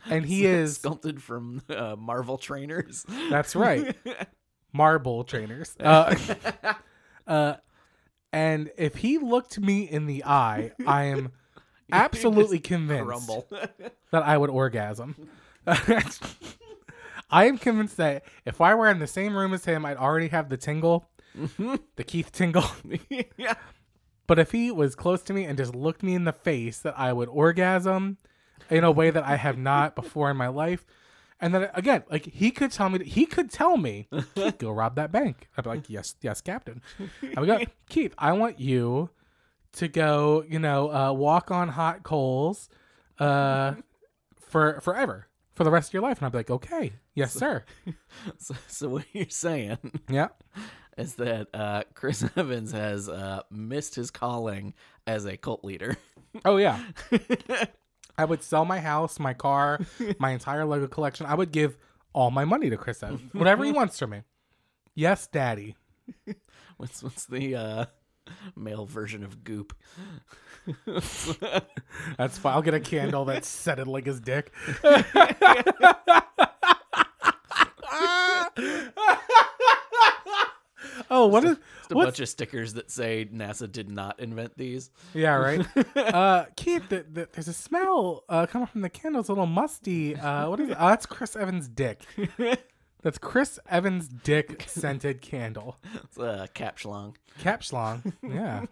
And 0.05 0.25
he 0.25 0.45
is 0.45 0.75
sculpted 0.75 1.23
from 1.23 1.61
uh, 1.69 1.95
Marvel 1.97 2.37
trainers. 2.37 3.05
that's 3.29 3.55
right. 3.55 3.95
Marble 4.73 5.23
trainers. 5.23 5.75
Uh, 5.79 6.15
uh, 7.25 7.55
and 8.31 8.69
if 8.77 8.97
he 8.97 9.17
looked 9.17 9.59
me 9.59 9.81
in 9.81 10.05
the 10.05 10.23
eye, 10.25 10.73
I 10.85 11.05
am 11.05 11.31
absolutely 11.91 12.59
convinced 12.59 13.27
that 14.11 14.23
I 14.23 14.37
would 14.37 14.51
orgasm. 14.51 15.15
I 15.65 17.45
am 17.45 17.57
convinced 17.57 17.97
that 17.97 18.23
if 18.45 18.61
I 18.61 18.75
were 18.75 18.89
in 18.89 18.99
the 18.99 19.07
same 19.07 19.35
room 19.35 19.53
as 19.55 19.65
him, 19.65 19.85
I'd 19.85 19.97
already 19.97 20.27
have 20.27 20.49
the 20.49 20.57
tingle, 20.57 21.09
the 21.35 22.03
Keith 22.03 22.31
tingle. 22.31 22.65
yeah. 23.37 23.55
But 24.29 24.37
if 24.37 24.51
he 24.51 24.69
was 24.69 24.93
close 24.93 25.23
to 25.23 25.33
me 25.33 25.45
and 25.45 25.57
just 25.57 25.73
looked 25.73 26.03
me 26.03 26.13
in 26.13 26.25
the 26.25 26.31
face, 26.31 26.77
that 26.81 26.93
I 26.95 27.11
would 27.11 27.29
orgasm 27.29 28.19
in 28.69 28.83
a 28.83 28.91
way 28.91 29.09
that 29.09 29.23
I 29.23 29.37
have 29.37 29.57
not 29.57 29.95
before 29.95 30.29
in 30.29 30.37
my 30.37 30.49
life. 30.49 30.85
And 31.41 31.51
then 31.51 31.71
again, 31.73 32.03
like 32.11 32.27
he 32.27 32.51
could 32.51 32.71
tell 32.71 32.89
me, 32.89 33.03
he 33.05 33.25
could 33.25 33.49
tell 33.49 33.75
me, 33.75 34.07
Keith, 34.35 34.59
go 34.59 34.69
rob 34.69 34.97
that 34.97 35.11
bank. 35.11 35.47
I'd 35.57 35.63
be 35.63 35.69
like, 35.71 35.89
yes, 35.89 36.13
yes, 36.21 36.41
Captain. 36.41 36.83
I 37.35 37.39
would 37.39 37.47
go, 37.47 37.59
Keith, 37.89 38.13
I 38.19 38.33
want 38.33 38.59
you 38.59 39.09
to 39.73 39.87
go, 39.87 40.43
you 40.47 40.59
know, 40.59 40.93
uh, 40.93 41.11
walk 41.11 41.49
on 41.49 41.69
hot 41.69 42.03
coals, 42.03 42.69
uh, 43.17 43.73
for 44.39 44.79
forever, 44.81 45.27
for 45.55 45.63
the 45.63 45.71
rest 45.71 45.89
of 45.89 45.93
your 45.95 46.03
life. 46.03 46.19
And 46.19 46.27
I'd 46.27 46.33
be 46.33 46.37
like, 46.37 46.51
okay, 46.51 46.93
yes, 47.15 47.33
sir. 47.33 47.63
So, 48.37 48.53
so 48.67 48.89
what 48.89 49.05
you're 49.11 49.25
saying 49.29 49.79
Yeah. 50.07 50.27
Is 50.99 51.15
that 51.15 51.47
uh, 51.53 51.83
Chris 51.93 52.23
Evans 52.35 52.71
has 52.73 53.07
uh, 53.09 53.41
missed 53.49 53.95
his 53.95 54.11
calling 54.11 54.73
as 55.07 55.25
a 55.25 55.37
cult 55.37 55.63
leader. 55.63 55.97
Oh 56.45 56.57
yeah. 56.57 56.79
I 58.15 58.23
would 58.23 58.43
sell 58.43 58.63
my 58.63 58.79
house, 58.79 59.17
my 59.17 59.33
car, 59.33 59.79
my 60.19 60.29
entire 60.29 60.63
Lego 60.63 60.85
collection. 60.85 61.25
I 61.25 61.33
would 61.33 61.51
give 61.51 61.75
all 62.13 62.29
my 62.29 62.45
money 62.45 62.69
to 62.69 62.77
Chris 62.77 63.01
Evans. 63.01 63.21
Whatever 63.33 63.65
he 63.65 63.71
wants 63.71 63.97
from 63.97 64.11
me. 64.11 64.21
Yes, 64.93 65.25
daddy. 65.25 65.75
What's 66.77 67.01
what's 67.01 67.25
the 67.25 67.55
uh, 67.55 67.85
male 68.55 68.85
version 68.85 69.23
of 69.23 69.43
Goop? 69.43 69.73
That's 70.85 72.37
fine. 72.37 72.53
I'll 72.53 72.61
get 72.61 72.75
a 72.75 72.79
candle 72.79 73.25
that's 73.25 73.47
scented 73.47 73.87
like 73.87 74.05
his 74.05 74.19
dick. 74.21 74.53
oh, 81.11 81.27
what 81.27 81.43
is 81.43 81.57
Just 81.57 81.91
a 81.91 81.95
what's 81.95 82.07
bunch 82.07 82.19
of 82.19 82.29
stickers 82.29 82.73
that 82.73 82.91
say 82.91 83.27
NASA 83.31 83.71
did 83.71 83.89
not 83.89 84.19
invent 84.19 84.57
these. 84.57 84.91
Yeah, 85.13 85.35
right. 85.35 85.65
uh, 85.95 86.45
Keith, 86.55 86.87
the, 86.89 87.05
the, 87.11 87.29
there's 87.31 87.47
a 87.47 87.53
smell 87.53 88.23
uh, 88.29 88.45
coming 88.45 88.67
from 88.67 88.81
the 88.81 88.89
candle. 88.89 89.19
It's 89.21 89.29
a 89.29 89.33
little 89.33 89.45
musty. 89.45 90.15
Uh, 90.15 90.49
what 90.49 90.59
is 90.59 90.69
it? 90.69 90.77
Oh, 90.79 90.89
that's 90.89 91.05
Chris 91.05 91.35
Evans' 91.35 91.67
dick. 91.67 92.01
That's 93.01 93.17
Chris 93.17 93.57
Evans' 93.69 94.09
dick 94.09 94.65
scented 94.67 95.21
candle. 95.21 95.77
It's 96.03 96.17
a 96.17 96.49
capschlong. 96.53 97.15
Capschlong. 97.39 98.11
Yeah, 98.21 98.65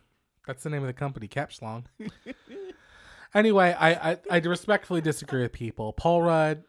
that's 0.46 0.64
the 0.64 0.70
name 0.70 0.82
of 0.82 0.88
the 0.88 0.94
company, 0.94 1.30
Capschlong. 1.30 1.86
Anyway, 3.34 3.74
I, 3.80 4.12
I 4.12 4.18
I 4.30 4.40
respectfully 4.40 5.00
disagree 5.00 5.44
with 5.44 5.54
people. 5.54 5.94
Paul 5.94 6.24
Rudd, 6.24 6.66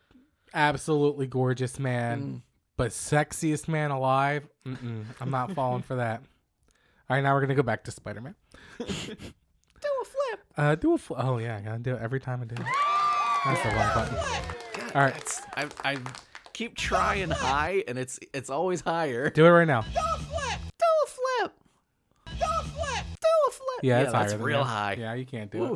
absolutely 0.54 1.26
gorgeous 1.26 1.80
man, 1.80 2.42
but 2.78 2.92
sexiest 2.92 3.68
man 3.68 3.90
alive. 3.90 4.48
Mm-mm, 4.66 5.04
I'm 5.20 5.30
not 5.30 5.52
falling 5.52 5.82
for 5.82 5.96
that. 5.96 6.22
All 7.10 7.16
right, 7.16 7.22
now 7.22 7.34
we're 7.34 7.42
gonna 7.42 7.54
go 7.54 7.62
back 7.62 7.84
to 7.84 7.90
Spider 7.90 8.22
Man. 8.22 8.34
Do 8.78 8.84
a 8.86 10.04
flip. 10.04 10.40
Uh, 10.56 10.74
do 10.74 10.94
a 10.94 10.98
fl- 10.98 11.14
oh 11.18 11.38
yeah, 11.38 11.56
I 11.56 11.60
gotta 11.60 11.78
do 11.78 11.94
it 11.94 12.00
every 12.02 12.18
time 12.20 12.40
I 12.42 12.46
do. 12.46 12.54
it. 12.60 12.66
That's 13.44 13.62
the 13.62 13.68
wrong 13.68 13.94
button. 13.94 14.92
All 14.94 15.02
right, 15.02 15.40
I 15.56 15.66
I 15.84 15.98
keep 16.52 16.76
trying 16.76 17.30
high, 17.30 17.84
and 17.86 17.96
it's 17.98 18.18
it's 18.34 18.50
always 18.50 18.80
higher. 18.80 19.30
do 19.30 19.46
it 19.46 19.50
right 19.50 19.68
now. 19.68 19.82
Do 19.82 19.88
a 20.14 20.18
flip. 20.18 20.60
Do 20.78 20.84
a 21.04 21.08
flip. 21.08 21.52
Do 22.26 22.44
a 22.44 22.62
flip. 22.64 23.04
Do 23.20 23.28
a 23.48 23.50
flip. 23.52 23.80
Yeah, 23.82 24.00
it's 24.00 24.12
that's 24.12 24.32
higher 24.32 24.38
than 24.38 24.42
real 24.46 24.64
that. 24.64 24.68
high. 24.70 24.96
Yeah, 24.98 25.14
you 25.14 25.26
can't 25.26 25.50
do 25.50 25.64
it. 25.64 25.70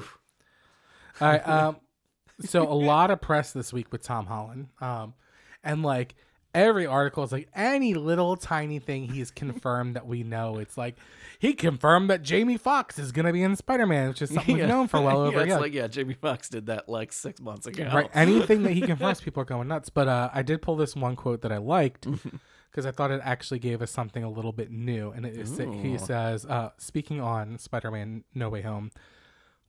All 1.21 1.29
right. 1.29 1.49
Um, 1.49 1.77
so 2.41 2.65
a 2.69 2.75
lot 2.75 3.11
of 3.13 3.21
press 3.21 3.53
this 3.53 3.73
week 3.73 3.93
with 3.93 4.03
Tom 4.03 4.27
Holland. 4.27 4.69
Um, 4.81 5.15
and 5.63 5.83
like 5.85 6.17
every 6.55 6.87
article 6.87 7.25
is 7.25 7.33
like 7.33 7.49
any 7.55 7.95
little 7.95 8.37
tiny 8.37 8.79
thing 8.79 9.09
he's 9.09 9.31
confirmed 9.31 9.97
that 9.97 10.07
we 10.07 10.23
know. 10.23 10.59
It's 10.59 10.77
like 10.77 10.97
he 11.39 11.55
confirmed 11.55 12.11
that 12.11 12.23
Jamie 12.23 12.57
Foxx 12.57 12.99
is 12.99 13.13
gonna 13.13 13.33
be 13.33 13.43
in 13.43 13.57
Spider 13.57 13.87
Man, 13.87 14.09
which 14.09 14.23
is 14.23 14.31
something 14.31 14.57
we've 14.57 14.67
known 14.67 14.89
for 14.89 15.01
well 15.01 15.23
over 15.23 15.39
yeah, 15.39 15.43
it's 15.43 15.49
year. 15.49 15.61
like 15.61 15.73
yeah, 15.73 15.87
Jamie 15.89 16.15
Foxx 16.15 16.49
did 16.49 16.67
that 16.67 16.89
like 16.89 17.13
six 17.13 17.41
months 17.41 17.67
ago. 17.67 17.91
Right. 17.93 18.11
Anything 18.15 18.63
that 18.65 18.73
he 18.73 18.83
confirms, 18.83 19.21
people 19.21 19.43
are 19.43 19.47
going 19.47 19.69
nuts. 19.69 19.91
But 19.91 20.09
uh, 20.09 20.31
I 20.33 20.43
did 20.43 20.63
pull 20.63 20.77
this 20.77 20.95
one 20.95 21.17
quote 21.17 21.43
that 21.43 21.53
I 21.53 21.59
liked 21.59 22.07
because 22.71 22.87
I 22.87 22.91
thought 22.91 23.11
it 23.11 23.21
actually 23.25 23.59
gave 23.59 23.83
us 23.83 23.91
something 23.91 24.25
a 24.25 24.31
little 24.31 24.53
bit 24.53 24.71
new. 24.71 25.11
And 25.11 25.27
it 25.27 25.37
is, 25.37 25.59
he 25.59 25.99
says, 25.99 26.47
uh, 26.47 26.71
speaking 26.79 27.21
on 27.21 27.59
Spider 27.59 27.91
Man 27.91 28.25
No 28.35 28.49
Way 28.49 28.63
Home, 28.63 28.91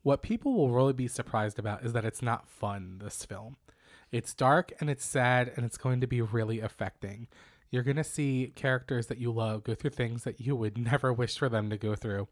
what 0.03 0.21
people 0.21 0.53
will 0.53 0.69
really 0.69 0.93
be 0.93 1.07
surprised 1.07 1.59
about 1.59 1.83
is 1.83 1.93
that 1.93 2.05
it's 2.05 2.21
not 2.21 2.47
fun, 2.47 2.99
this 3.03 3.25
film. 3.25 3.57
It's 4.13 4.33
dark 4.33 4.71
and 4.79 4.89
it's 4.89 5.03
sad 5.03 5.51
and 5.55 5.65
it's 5.65 5.77
going 5.77 5.99
to 6.01 6.07
be 6.07 6.21
really 6.21 6.59
affecting. 6.59 7.27
You're 7.71 7.83
going 7.83 7.97
to 7.97 8.03
see 8.03 8.53
characters 8.55 9.07
that 9.07 9.17
you 9.17 9.31
love 9.31 9.63
go 9.63 9.73
through 9.73 9.89
things 9.89 10.23
that 10.23 10.39
you 10.39 10.55
would 10.55 10.77
never 10.91 11.11
wish 11.11 11.37
for 11.37 11.49
them 11.49 11.71
to 11.71 11.77
go 11.77 11.95
through. 11.95 12.27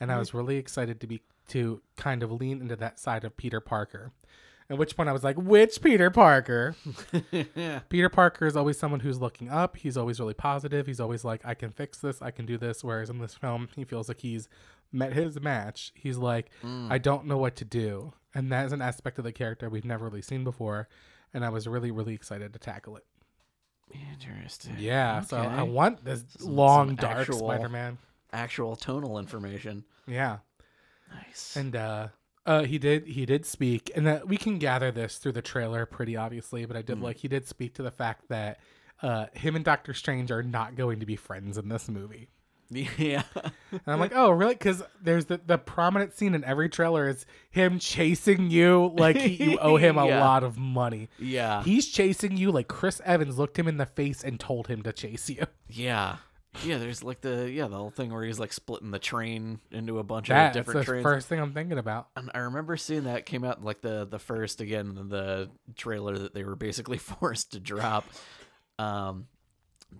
And 0.00 0.10
I 0.10 0.18
was 0.18 0.34
really 0.34 0.56
excited 0.56 1.00
to 1.00 1.06
be 1.06 1.22
to 1.48 1.80
kind 1.96 2.22
of 2.22 2.32
lean 2.32 2.60
into 2.60 2.76
that 2.76 2.98
side 2.98 3.24
of 3.24 3.36
Peter 3.36 3.60
Parker. 3.60 4.12
At 4.68 4.78
which 4.78 4.96
point 4.96 5.08
I 5.08 5.12
was 5.12 5.24
like, 5.24 5.36
which 5.36 5.82
Peter 5.82 6.10
Parker? 6.10 6.76
Peter 7.88 8.08
Parker 8.08 8.46
is 8.46 8.56
always 8.56 8.78
someone 8.78 9.00
who's 9.00 9.20
looking 9.20 9.48
up. 9.48 9.76
He's 9.76 9.96
always 9.96 10.20
really 10.20 10.34
positive. 10.34 10.86
He's 10.86 11.00
always 11.00 11.24
like, 11.24 11.40
I 11.44 11.54
can 11.54 11.70
fix 11.70 11.98
this. 11.98 12.22
I 12.22 12.30
can 12.30 12.46
do 12.46 12.56
this. 12.56 12.84
Whereas 12.84 13.10
in 13.10 13.18
this 13.18 13.34
film, 13.34 13.68
he 13.74 13.84
feels 13.84 14.06
like 14.06 14.20
he's 14.20 14.48
met 14.92 15.12
his 15.12 15.40
match. 15.40 15.92
He's 15.94 16.18
like, 16.18 16.50
mm. 16.64 16.90
I 16.90 16.98
don't 16.98 17.26
know 17.26 17.36
what 17.36 17.56
to 17.56 17.64
do. 17.64 18.12
And 18.34 18.50
that 18.52 18.66
is 18.66 18.72
an 18.72 18.82
aspect 18.82 19.18
of 19.18 19.24
the 19.24 19.32
character 19.32 19.68
we've 19.68 19.84
never 19.84 20.06
really 20.06 20.22
seen 20.22 20.44
before. 20.44 20.88
And 21.32 21.44
I 21.44 21.48
was 21.50 21.66
really, 21.68 21.90
really 21.90 22.14
excited 22.14 22.52
to 22.52 22.58
tackle 22.58 22.96
it. 22.96 23.04
Interesting. 24.12 24.76
Yeah. 24.78 25.20
So 25.20 25.36
I 25.36 25.62
want 25.62 26.04
this 26.04 26.24
Some- 26.38 26.54
long, 26.54 26.88
some 26.88 26.96
dark 26.96 27.18
actual- 27.18 27.38
Spider 27.38 27.68
Man. 27.68 27.98
Actual 28.32 28.76
tonal 28.76 29.18
information. 29.18 29.84
Yeah. 30.06 30.38
Nice. 31.12 31.56
And 31.56 31.74
uh 31.74 32.08
uh 32.46 32.62
he 32.62 32.78
did 32.78 33.06
he 33.08 33.26
did 33.26 33.44
speak 33.44 33.90
and 33.96 34.06
that 34.06 34.28
we 34.28 34.36
can 34.36 34.58
gather 34.58 34.92
this 34.92 35.18
through 35.18 35.32
the 35.32 35.42
trailer 35.42 35.84
pretty 35.84 36.16
obviously, 36.16 36.64
but 36.64 36.76
I 36.76 36.82
did 36.82 37.00
like 37.00 37.16
he 37.16 37.26
did 37.28 37.48
speak 37.48 37.74
to 37.74 37.82
the 37.82 37.90
fact 37.90 38.28
that 38.28 38.60
uh 39.02 39.26
him 39.32 39.56
and 39.56 39.64
Doctor 39.64 39.92
Strange 39.94 40.30
are 40.30 40.44
not 40.44 40.76
going 40.76 41.00
to 41.00 41.06
be 41.06 41.16
friends 41.16 41.58
in 41.58 41.68
this 41.68 41.88
movie. 41.88 42.28
yeah. 42.98 43.22
And 43.72 43.80
I'm 43.86 43.98
like, 43.98 44.12
"Oh, 44.14 44.30
really?" 44.30 44.54
Cuz 44.54 44.82
there's 45.02 45.26
the 45.26 45.40
the 45.44 45.58
prominent 45.58 46.14
scene 46.16 46.34
in 46.34 46.44
every 46.44 46.68
trailer 46.68 47.08
is 47.08 47.26
him 47.50 47.78
chasing 47.78 48.50
you 48.50 48.94
like 48.96 49.16
he, 49.16 49.52
you 49.52 49.58
owe 49.58 49.76
him 49.76 49.98
a 49.98 50.06
Yeah. 50.06 50.20
lot 50.24 50.44
of 50.44 50.56
money. 50.56 51.08
yeah. 51.18 51.62
He's 51.64 51.88
chasing 51.88 52.36
you 52.36 52.50
like 52.52 52.68
Chris 52.68 53.00
Evans 53.04 53.38
looked 53.38 53.58
him 53.58 53.66
in 53.68 53.76
the 53.76 53.86
face 53.86 54.22
and 54.22 54.38
told 54.38 54.68
him 54.68 54.82
to 54.82 54.92
chase 54.92 55.28
you. 55.28 55.44
Yeah. 55.68 56.16
Yeah, 56.64 56.78
there's 56.78 57.04
like 57.04 57.20
the 57.20 57.48
yeah, 57.48 57.68
the 57.68 57.76
whole 57.76 57.90
thing 57.90 58.12
where 58.12 58.24
he's 58.24 58.40
like 58.40 58.52
splitting 58.52 58.90
the 58.90 58.98
train 58.98 59.60
into 59.70 60.00
a 60.00 60.02
bunch 60.02 60.28
That's 60.28 60.56
of 60.56 60.66
the 60.66 60.72
different 60.72 60.86
trains. 60.88 61.02
first 61.04 61.28
thing 61.28 61.38
I'm 61.40 61.52
thinking 61.52 61.78
about. 61.78 62.08
And 62.16 62.28
I 62.34 62.38
remember 62.38 62.76
seeing 62.76 63.04
that 63.04 63.24
came 63.24 63.44
out 63.44 63.62
like 63.64 63.82
the 63.82 64.04
the 64.04 64.18
first 64.18 64.60
again 64.60 64.94
the 65.10 65.48
trailer 65.76 66.18
that 66.18 66.34
they 66.34 66.42
were 66.42 66.56
basically 66.56 66.98
forced 66.98 67.52
to 67.52 67.60
drop. 67.60 68.04
Um, 68.80 69.26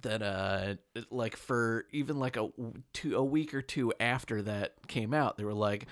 that 0.03 0.23
uh 0.23 0.75
like 1.11 1.37
for 1.37 1.87
even 1.93 2.19
like 2.19 2.37
a 2.37 2.49
two 2.93 3.17
a 3.17 3.25
week 3.25 3.55
or 3.55 3.63
two 3.63 3.93
after 4.01 4.43
that 4.43 4.75
came 4.89 5.13
out, 5.15 5.37
there 5.37 5.47
were 5.47 5.55
like 5.55 5.87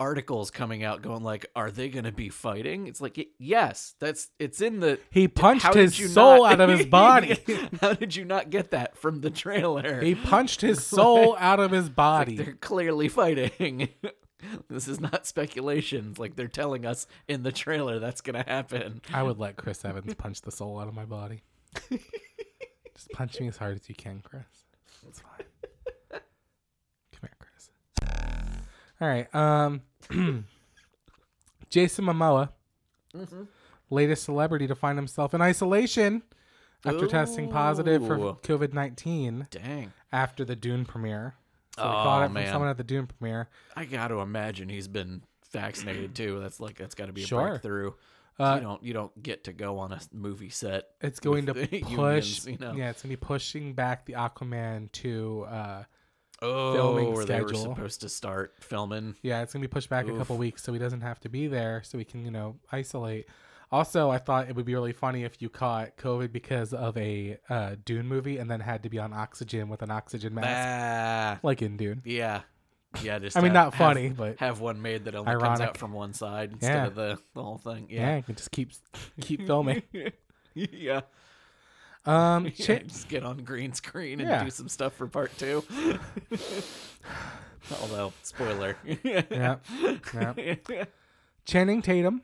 articles 0.00 0.50
coming 0.50 0.82
out 0.82 1.02
going 1.02 1.22
like, 1.22 1.46
are 1.54 1.70
they 1.70 1.88
gonna 1.88 2.12
be 2.12 2.28
fighting? 2.28 2.86
It's 2.86 3.00
like 3.00 3.28
yes, 3.38 3.94
that's 3.98 4.28
it's 4.38 4.60
in 4.60 4.80
the. 4.80 4.98
He 5.10 5.28
punched 5.28 5.72
his 5.74 5.94
soul 6.12 6.42
not- 6.42 6.52
out 6.52 6.60
of 6.68 6.78
his 6.78 6.86
body. 6.90 7.38
How 7.80 7.94
did 7.94 8.16
you 8.16 8.24
not 8.24 8.50
get 8.50 8.70
that 8.72 8.96
from 8.96 9.20
the 9.20 9.30
trailer? 9.30 10.00
He 10.00 10.14
punched 10.14 10.60
his 10.60 10.84
soul 10.86 11.36
out 11.38 11.60
of 11.60 11.70
his 11.70 11.88
body. 11.88 12.36
They're 12.36 12.54
clearly 12.54 13.08
fighting. 13.08 13.88
this 14.68 14.88
is 14.88 15.00
not 15.00 15.26
speculation. 15.26 16.08
It's 16.10 16.18
like 16.18 16.36
they're 16.36 16.48
telling 16.48 16.84
us 16.84 17.06
in 17.28 17.42
the 17.42 17.52
trailer 17.52 17.98
that's 17.98 18.20
gonna 18.20 18.44
happen. 18.46 19.00
I 19.12 19.22
would 19.22 19.38
let 19.38 19.56
Chris 19.56 19.84
Evans 19.84 20.14
punch 20.14 20.42
the 20.42 20.50
soul 20.52 20.78
out 20.78 20.88
of 20.88 20.94
my 20.94 21.04
body. 21.04 21.42
Just 22.94 23.10
punch 23.10 23.40
me 23.40 23.48
as 23.48 23.56
hard 23.56 23.76
as 23.76 23.88
you 23.88 23.94
can, 23.94 24.20
Chris. 24.22 24.42
It's 25.08 25.20
fine. 25.20 25.46
Come 26.12 27.20
here, 27.22 27.30
Chris. 27.38 27.70
All 29.00 29.08
right. 29.08 29.34
Um, 29.34 29.82
Jason 31.70 32.04
Momoa, 32.04 32.50
latest 33.90 34.24
celebrity 34.24 34.66
to 34.68 34.74
find 34.74 34.96
himself 34.98 35.34
in 35.34 35.42
isolation 35.42 36.22
after 36.84 37.06
testing 37.06 37.48
positive 37.50 38.06
for 38.06 38.16
COVID 38.18 38.72
nineteen 38.72 39.46
Dang. 39.50 39.92
after 40.12 40.44
the 40.44 40.54
Dune 40.56 40.84
premiere. 40.84 41.34
So 41.76 41.82
Oh, 41.82 41.86
caught 41.86 42.22
it 42.22 42.26
from 42.26 42.34
man. 42.34 42.52
someone 42.52 42.68
at 42.70 42.76
the 42.76 42.84
Dune 42.84 43.06
premiere. 43.08 43.48
I 43.74 43.84
got 43.84 44.08
to 44.08 44.20
imagine 44.20 44.68
he's 44.68 44.86
been 44.86 45.22
vaccinated 45.50 46.14
too. 46.14 46.38
That's 46.40 46.60
like 46.60 46.76
that's 46.76 46.94
got 46.94 47.06
to 47.06 47.12
be 47.12 47.24
a 47.24 47.26
Sure. 47.26 47.48
breakthrough. 47.48 47.92
Uh, 48.38 48.54
you 48.56 48.60
don't 48.62 48.82
you 48.82 48.92
don't 48.92 49.22
get 49.22 49.44
to 49.44 49.52
go 49.52 49.78
on 49.78 49.92
a 49.92 50.00
movie 50.12 50.48
set. 50.50 50.84
It's 51.00 51.20
going 51.20 51.46
to 51.46 51.54
push. 51.54 51.72
unions, 51.72 52.46
you 52.46 52.58
know? 52.58 52.72
Yeah, 52.74 52.90
it's 52.90 53.02
gonna 53.02 53.12
be 53.12 53.16
pushing 53.16 53.74
back 53.74 54.06
the 54.06 54.14
Aquaman 54.14 54.90
to 54.92 55.46
uh, 55.48 55.82
Oh, 56.42 56.72
filming 56.74 57.12
where 57.14 57.24
they 57.24 57.40
were 57.40 57.54
supposed 57.54 58.00
to 58.00 58.08
start 58.08 58.54
filming. 58.60 59.14
Yeah, 59.22 59.42
it's 59.42 59.52
gonna 59.52 59.62
be 59.62 59.68
pushed 59.68 59.88
back 59.88 60.08
a 60.08 60.12
couple 60.18 60.36
weeks, 60.36 60.62
so 60.62 60.72
he 60.72 60.78
doesn't 60.80 61.02
have 61.02 61.20
to 61.20 61.28
be 61.28 61.46
there, 61.46 61.82
so 61.84 61.96
we 61.96 62.04
can 62.04 62.24
you 62.24 62.30
know 62.32 62.56
isolate. 62.72 63.26
Also, 63.72 64.10
I 64.10 64.18
thought 64.18 64.48
it 64.48 64.54
would 64.56 64.66
be 64.66 64.74
really 64.74 64.92
funny 64.92 65.24
if 65.24 65.40
you 65.40 65.48
caught 65.48 65.96
COVID 65.96 66.32
because 66.32 66.72
of 66.74 66.96
a 66.96 67.38
uh, 67.48 67.76
Dune 67.84 68.06
movie 68.06 68.38
and 68.38 68.48
then 68.50 68.60
had 68.60 68.82
to 68.82 68.88
be 68.90 68.98
on 68.98 69.12
oxygen 69.12 69.68
with 69.68 69.82
an 69.82 69.90
oxygen 69.90 70.34
mask, 70.34 70.48
Ah, 70.68 71.40
like 71.42 71.62
in 71.62 71.76
Dune. 71.76 72.02
yeah, 72.04 72.42
yeah. 73.02 73.18
Just 73.18 73.36
I 73.36 73.40
mean, 73.40 73.46
have- 73.48 73.54
not 73.54 73.74
have- 73.74 73.94
funny, 73.94 74.08
but 74.10 74.38
have 74.40 74.60
one 74.60 74.80
made 74.82 75.04
that 75.06 75.14
only 75.14 75.34
comes 75.36 75.60
out 75.60 75.76
from 75.76 75.92
one 75.92 76.12
side 76.12 76.52
instead 76.52 76.74
Yeah. 76.74 76.86
of 76.86 76.94
the, 76.94 77.18
the 77.34 77.42
whole 77.42 77.58
thing. 77.58 77.86
yeah, 77.90 78.00
Yeah, 78.10 78.16
you 78.18 78.22
can 78.22 78.34
just 78.34 78.50
keep 78.50 78.70
keep 79.20 79.46
filming. 79.46 79.82
yeah. 80.54 81.00
Um, 82.06 82.50
Yeah, 82.56 82.80
just 82.80 83.08
get 83.08 83.24
on 83.24 83.38
green 83.44 83.72
screen 83.72 84.20
and 84.20 84.28
Yeah. 84.28 84.44
do 84.44 84.50
some 84.50 84.68
stuff 84.68 84.94
for 84.94 85.06
part 85.06 85.36
two. 85.38 85.64
Although, 87.80 88.12
spoiler. 88.22 88.76
yeah, 89.02 89.22
yeah. 89.30 89.56
Channing 91.46 91.82
Tatum 91.82 92.22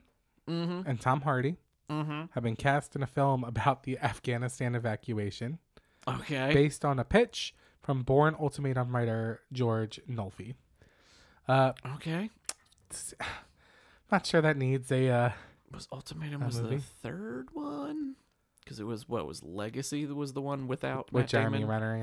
Mm-hmm. 0.48 0.88
and 0.88 1.00
Tom 1.00 1.20
Hardy 1.22 1.56
Mm-hmm. 1.88 2.26
have 2.32 2.44
been 2.44 2.54
cast 2.56 2.94
in 2.94 3.02
a 3.02 3.06
film 3.06 3.42
about 3.42 3.82
the 3.82 3.98
Afghanistan 3.98 4.76
evacuation, 4.76 5.58
Okay. 6.06 6.52
based 6.54 6.84
on 6.84 7.00
a 7.00 7.04
pitch 7.04 7.52
from 7.82 8.02
Bourne 8.02 8.36
Ultimatum 8.38 8.94
writer 8.94 9.40
George 9.52 10.00
Nolfi. 10.08 10.54
Uh, 11.48 11.72
okay. 11.96 12.30
not 14.12 14.26
sure 14.26 14.40
that 14.40 14.56
needs 14.56 14.90
a. 14.92 15.08
Uh, 15.08 15.30
Was 15.72 15.88
Ultimatum 15.92 16.44
was 16.44 16.60
movie? 16.60 16.76
the 16.76 16.82
third 17.02 17.48
one? 17.52 18.16
Because 18.62 18.80
it 18.80 18.84
was 18.84 19.08
what 19.08 19.26
was 19.26 19.42
Legacy 19.42 20.04
that 20.04 20.14
was 20.14 20.32
the 20.32 20.40
one 20.42 20.68
without 20.68 21.12
with 21.12 21.22
Matt 21.24 21.30
Jeremy 21.30 21.58
Damon? 21.58 21.70
Renner, 21.70 21.96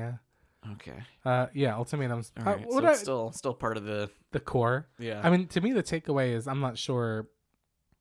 yeah. 0.64 0.72
Okay. 0.72 0.98
Uh, 1.24 1.46
yeah, 1.54 1.76
Ultimatum's 1.76 2.32
All 2.44 2.52
uh, 2.52 2.56
what 2.58 2.82
so 2.82 2.88
it's 2.90 2.98
I- 3.00 3.02
still 3.02 3.32
still 3.32 3.54
part 3.54 3.76
of 3.76 3.84
the 3.84 4.10
the 4.32 4.40
core. 4.40 4.88
yeah. 4.98 5.20
I 5.22 5.30
mean, 5.30 5.46
to 5.48 5.60
me, 5.60 5.72
the 5.72 5.82
takeaway 5.82 6.32
is 6.34 6.46
I'm 6.48 6.60
not 6.60 6.76
sure 6.76 7.28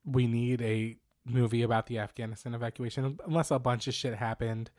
we 0.05 0.25
need 0.27 0.62
a 0.62 0.98
movie 1.25 1.62
about 1.62 1.88
the 1.88 2.00
Afghanistan 2.00 2.53
evacuation 2.55 3.19
unless 3.25 3.51
a 3.51 3.60
bunch 3.60 3.88
of 3.88 3.93
shit 3.93 4.15
happened 4.15 4.69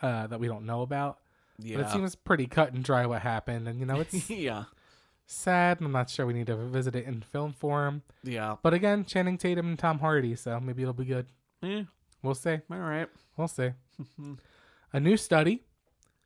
uh, 0.00 0.26
that 0.28 0.40
we 0.40 0.46
don't 0.48 0.64
know 0.64 0.82
about. 0.82 1.18
Yeah. 1.62 1.78
But 1.78 1.86
it 1.86 1.90
seems 1.92 2.14
pretty 2.14 2.46
cut 2.46 2.72
and 2.72 2.82
dry 2.84 3.06
what 3.06 3.22
happened, 3.22 3.68
and 3.68 3.78
you 3.80 3.86
know 3.86 4.00
it's 4.00 4.28
yeah. 4.30 4.64
sad. 5.26 5.78
I'm 5.80 5.92
not 5.92 6.10
sure 6.10 6.26
we 6.26 6.32
need 6.32 6.46
to 6.48 6.56
visit 6.56 6.94
it 6.96 7.04
in 7.06 7.20
film 7.22 7.52
form. 7.52 8.02
Yeah. 8.22 8.56
But 8.62 8.74
again, 8.74 9.04
Channing 9.04 9.38
Tatum 9.38 9.68
and 9.68 9.78
Tom 9.78 9.98
Hardy, 10.00 10.36
so 10.36 10.58
maybe 10.60 10.82
it'll 10.82 10.94
be 10.94 11.04
good. 11.04 11.26
Yeah. 11.60 11.82
We'll 12.22 12.34
see. 12.34 12.58
All 12.70 12.78
right. 12.78 13.08
We'll 13.36 13.48
see. 13.48 13.70
a 14.92 15.00
new 15.00 15.16
study 15.16 15.62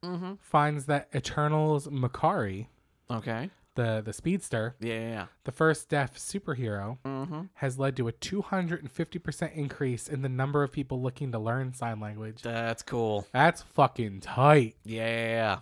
Mm-hmm. 0.05 0.35
finds 0.41 0.87
that 0.87 1.09
Eternal's 1.13 1.89
Makkari, 1.89 2.67
Okay. 3.11 3.51
The 3.77 4.03
the 4.05 4.13
speedster, 4.13 4.75
Yeah. 4.81 4.95
Yeah. 5.01 5.27
the 5.45 5.53
first 5.53 5.89
deaf 5.89 6.17
superhero, 6.19 6.99
Mm-hmm. 7.05 7.43
has 7.55 7.79
led 7.79 7.97
to 7.97 8.09
a 8.09 8.13
250% 8.13 9.55
increase 9.55 10.09
in 10.09 10.23
the 10.23 10.29
number 10.29 10.63
of 10.63 10.73
people 10.73 11.01
looking 11.01 11.33
to 11.33 11.39
learn 11.39 11.73
sign 11.75 12.01
language. 12.01 12.43
That's 12.43 12.83
cool. 12.83 13.27
That's 13.33 13.63
fucking 13.63 14.21
tight. 14.21 14.77
Yeah. 14.85 15.61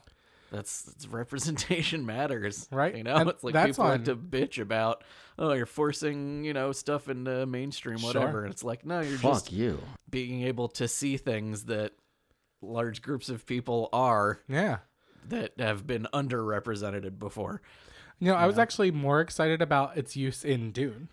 That's, 0.51 0.83
that's 0.83 1.07
representation 1.09 2.07
matters, 2.15 2.69
Right? 2.71 2.97
You 2.97 3.03
know, 3.03 3.17
And 3.17 3.29
it's 3.29 3.43
like 3.43 3.55
that's 3.55 3.73
people 3.73 3.85
like 3.87 4.01
on- 4.01 4.05
to 4.05 4.17
bitch 4.17 4.61
about, 4.61 5.03
oh, 5.39 5.53
you're 5.53 5.67
forcing, 5.67 6.45
you 6.45 6.53
know, 6.53 6.71
stuff 6.73 7.09
into 7.09 7.45
mainstream, 7.47 7.99
Sure. 7.99 8.07
whatever. 8.09 8.45
And 8.45 8.53
it's 8.53 8.63
like, 8.63 8.87
no, 8.87 9.01
you're 9.01 9.19
Fuck 9.19 9.33
just 9.33 9.53
you. 9.53 9.81
being 10.09 10.43
able 10.43 10.69
to 10.69 10.87
see 10.87 11.17
things 11.17 11.65
that 11.65 11.93
large 12.63 13.03
groups 13.03 13.29
of 13.29 13.45
people 13.47 13.89
are 13.93 14.39
Yeah. 14.49 14.79
that 15.29 15.59
have 15.59 15.87
been 15.89 16.07
underrepresented 16.15 17.19
before. 17.19 17.61
You 18.21 18.29
know, 18.29 18.35
I 18.37 18.47
was 18.47 18.59
actually 18.59 18.91
more 18.91 19.21
excited 19.21 19.61
about 19.61 19.97
its 19.97 20.17
use 20.17 20.45
in 20.45 20.71
Dune. 20.73 21.09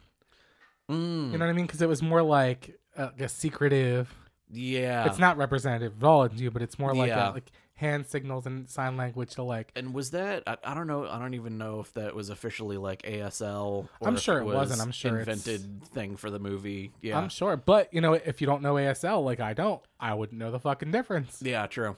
Mm, 0.89 1.31
You 1.31 1.37
know 1.37 1.45
what 1.45 1.51
I 1.51 1.53
mean? 1.53 1.65
Because 1.65 1.81
it 1.81 1.89
was 1.89 2.01
more 2.01 2.21
like 2.21 2.79
a, 2.97 3.11
a 3.19 3.29
secretive. 3.29 4.13
yeah. 4.51 5.05
It's 5.05 5.19
not 5.19 5.37
representative 5.37 5.93
at 6.01 6.05
all 6.05 6.23
in 6.23 6.35
Dune, 6.35 6.51
but 6.51 6.61
it's 6.61 6.77
more 6.79 6.93
like 6.93 7.09
Yeah. 7.09 7.31
a, 7.31 7.33
like 7.33 7.51
hand 7.75 8.05
signals 8.05 8.45
and 8.45 8.69
sign 8.69 8.95
language 8.97 9.31
to 9.35 9.43
like. 9.43 9.71
And 9.75 9.93
was 9.93 10.11
that? 10.11 10.43
I, 10.45 10.57
I 10.63 10.73
don't 10.73 10.87
know. 10.87 11.07
I 11.07 11.17
don't 11.17 11.33
even 11.33 11.57
know 11.57 11.79
if 11.79 11.93
that 11.95 12.13
was 12.13 12.29
officially 12.29 12.77
like 12.77 13.01
ASL. 13.03 13.87
Or 13.99 14.07
I'm 14.07 14.17
sure 14.17 14.39
it 14.39 14.43
was 14.45 14.55
wasn't. 14.55 14.81
I'm 14.81 14.91
sure 14.91 15.19
it's- 15.19 15.47
invented 15.47 15.83
thing 15.85 16.15
for 16.17 16.29
the 16.29 16.39
movie. 16.39 16.91
Yeah. 17.01 17.17
I'm 17.17 17.29
sure, 17.29 17.57
but 17.57 17.93
you 17.93 18.01
know, 18.01 18.13
if 18.13 18.39
you 18.41 18.47
don't 18.47 18.61
know 18.61 18.75
ASL 18.75 19.23
like 19.23 19.39
I 19.39 19.53
don't, 19.53 19.81
I 19.99 20.13
wouldn't 20.13 20.37
know 20.39 20.51
the 20.51 20.59
fucking 20.59 20.91
difference. 20.91 21.39
yeah. 21.43 21.65
True. 21.67 21.95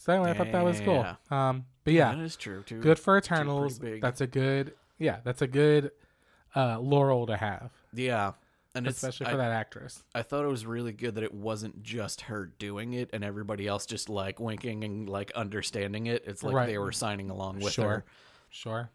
So 0.00 0.14
anyway, 0.14 0.30
I 0.30 0.32
thought 0.34 0.50
that 0.50 0.64
was 0.64 0.80
cool. 0.80 1.06
Um, 1.30 1.66
but 1.84 1.92
yeah, 1.92 2.14
that 2.14 2.22
is 2.24 2.34
true 2.34 2.62
too. 2.62 2.80
good 2.80 2.98
for 2.98 3.18
Eternals. 3.18 3.78
That's 4.00 4.22
a 4.22 4.26
good, 4.26 4.72
yeah, 4.98 5.18
that's 5.24 5.42
a 5.42 5.46
good 5.46 5.90
uh, 6.56 6.78
laurel 6.80 7.26
to 7.26 7.36
have, 7.36 7.70
Yeah. 7.92 8.32
And 8.74 8.86
it's, 8.86 8.98
especially 9.02 9.26
I, 9.26 9.30
for 9.32 9.36
that 9.38 9.50
actress. 9.50 10.04
I 10.14 10.22
thought 10.22 10.44
it 10.44 10.48
was 10.48 10.64
really 10.64 10.92
good 10.92 11.16
that 11.16 11.24
it 11.24 11.34
wasn't 11.34 11.82
just 11.82 12.20
her 12.22 12.46
doing 12.46 12.92
it 12.92 13.10
and 13.12 13.24
everybody 13.24 13.66
else 13.66 13.84
just 13.84 14.08
like 14.08 14.38
winking 14.38 14.84
and 14.84 15.08
like 15.08 15.32
understanding 15.32 16.06
it. 16.06 16.22
It's 16.24 16.44
like 16.44 16.54
Right. 16.54 16.66
they 16.66 16.78
were 16.78 16.92
signing 16.92 17.30
along 17.30 17.58
with 17.58 17.72
Sure. 17.72 17.88
her. 17.88 18.04
Sure. 18.48 18.90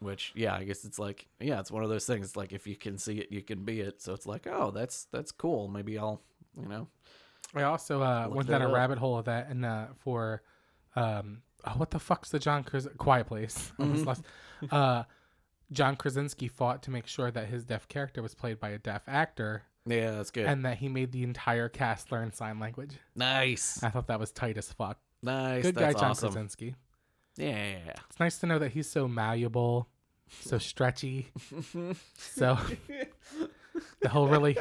Which 0.00 0.32
yeah, 0.34 0.56
I 0.56 0.64
guess 0.64 0.84
it's 0.84 0.98
like 0.98 1.28
yeah, 1.40 1.60
it's 1.60 1.70
one 1.70 1.84
of 1.84 1.88
those 1.88 2.04
things. 2.04 2.36
Like 2.36 2.52
if 2.52 2.66
you 2.66 2.74
can 2.74 2.98
see 2.98 3.18
it, 3.20 3.28
you 3.30 3.42
can 3.42 3.64
be 3.64 3.80
it. 3.80 4.02
So 4.02 4.12
it's 4.12 4.26
like 4.26 4.46
oh, 4.48 4.72
that's 4.72 5.06
that's 5.12 5.30
cool. 5.30 5.68
Maybe 5.68 5.96
I'll 5.98 6.20
you 6.60 6.68
know 6.68 6.88
I 7.56 7.62
also 7.62 8.02
uh, 8.02 8.28
went 8.30 8.48
down 8.48 8.62
a 8.62 8.68
up. 8.68 8.74
rabbit 8.74 8.98
hole 8.98 9.18
of 9.18 9.24
that, 9.26 9.48
and 9.48 9.64
uh, 9.64 9.86
for 9.98 10.42
um, 10.94 11.42
oh, 11.64 11.72
what 11.72 11.90
the 11.90 11.98
fuck's 11.98 12.30
the 12.30 12.38
John 12.38 12.64
Kras- 12.64 12.96
Quiet 12.98 13.26
Place? 13.26 13.72
Mm-hmm. 13.78 14.04
lost. 14.04 14.22
Uh, 14.70 15.04
John 15.72 15.96
Krasinski 15.96 16.48
fought 16.48 16.82
to 16.84 16.90
make 16.90 17.06
sure 17.06 17.30
that 17.30 17.48
his 17.48 17.64
deaf 17.64 17.88
character 17.88 18.22
was 18.22 18.34
played 18.34 18.60
by 18.60 18.68
a 18.70 18.78
deaf 18.78 19.02
actor, 19.08 19.62
yeah, 19.84 20.12
that's 20.12 20.30
good. 20.30 20.46
and 20.46 20.64
that 20.64 20.78
he 20.78 20.88
made 20.88 21.10
the 21.12 21.22
entire 21.24 21.68
cast 21.68 22.12
learn 22.12 22.32
sign 22.32 22.58
language. 22.60 22.92
nice, 23.16 23.82
I 23.82 23.90
thought 23.90 24.06
that 24.06 24.20
was 24.20 24.30
tight 24.30 24.56
as 24.58 24.70
fuck. 24.72 24.98
nice. 25.22 25.62
Good 25.62 25.74
that's 25.74 25.94
guy, 25.94 26.00
John 26.00 26.10
awesome. 26.12 26.28
Krasinski. 26.32 26.74
Yeah, 27.36 27.78
It's 28.08 28.18
nice 28.20 28.38
to 28.38 28.46
know 28.46 28.58
that 28.60 28.72
he's 28.72 28.88
so 28.88 29.06
malleable, 29.08 29.88
so 30.40 30.56
stretchy, 30.58 31.28
so 32.16 32.56
that 34.00 34.12
he'll 34.12 34.28
really, 34.28 34.56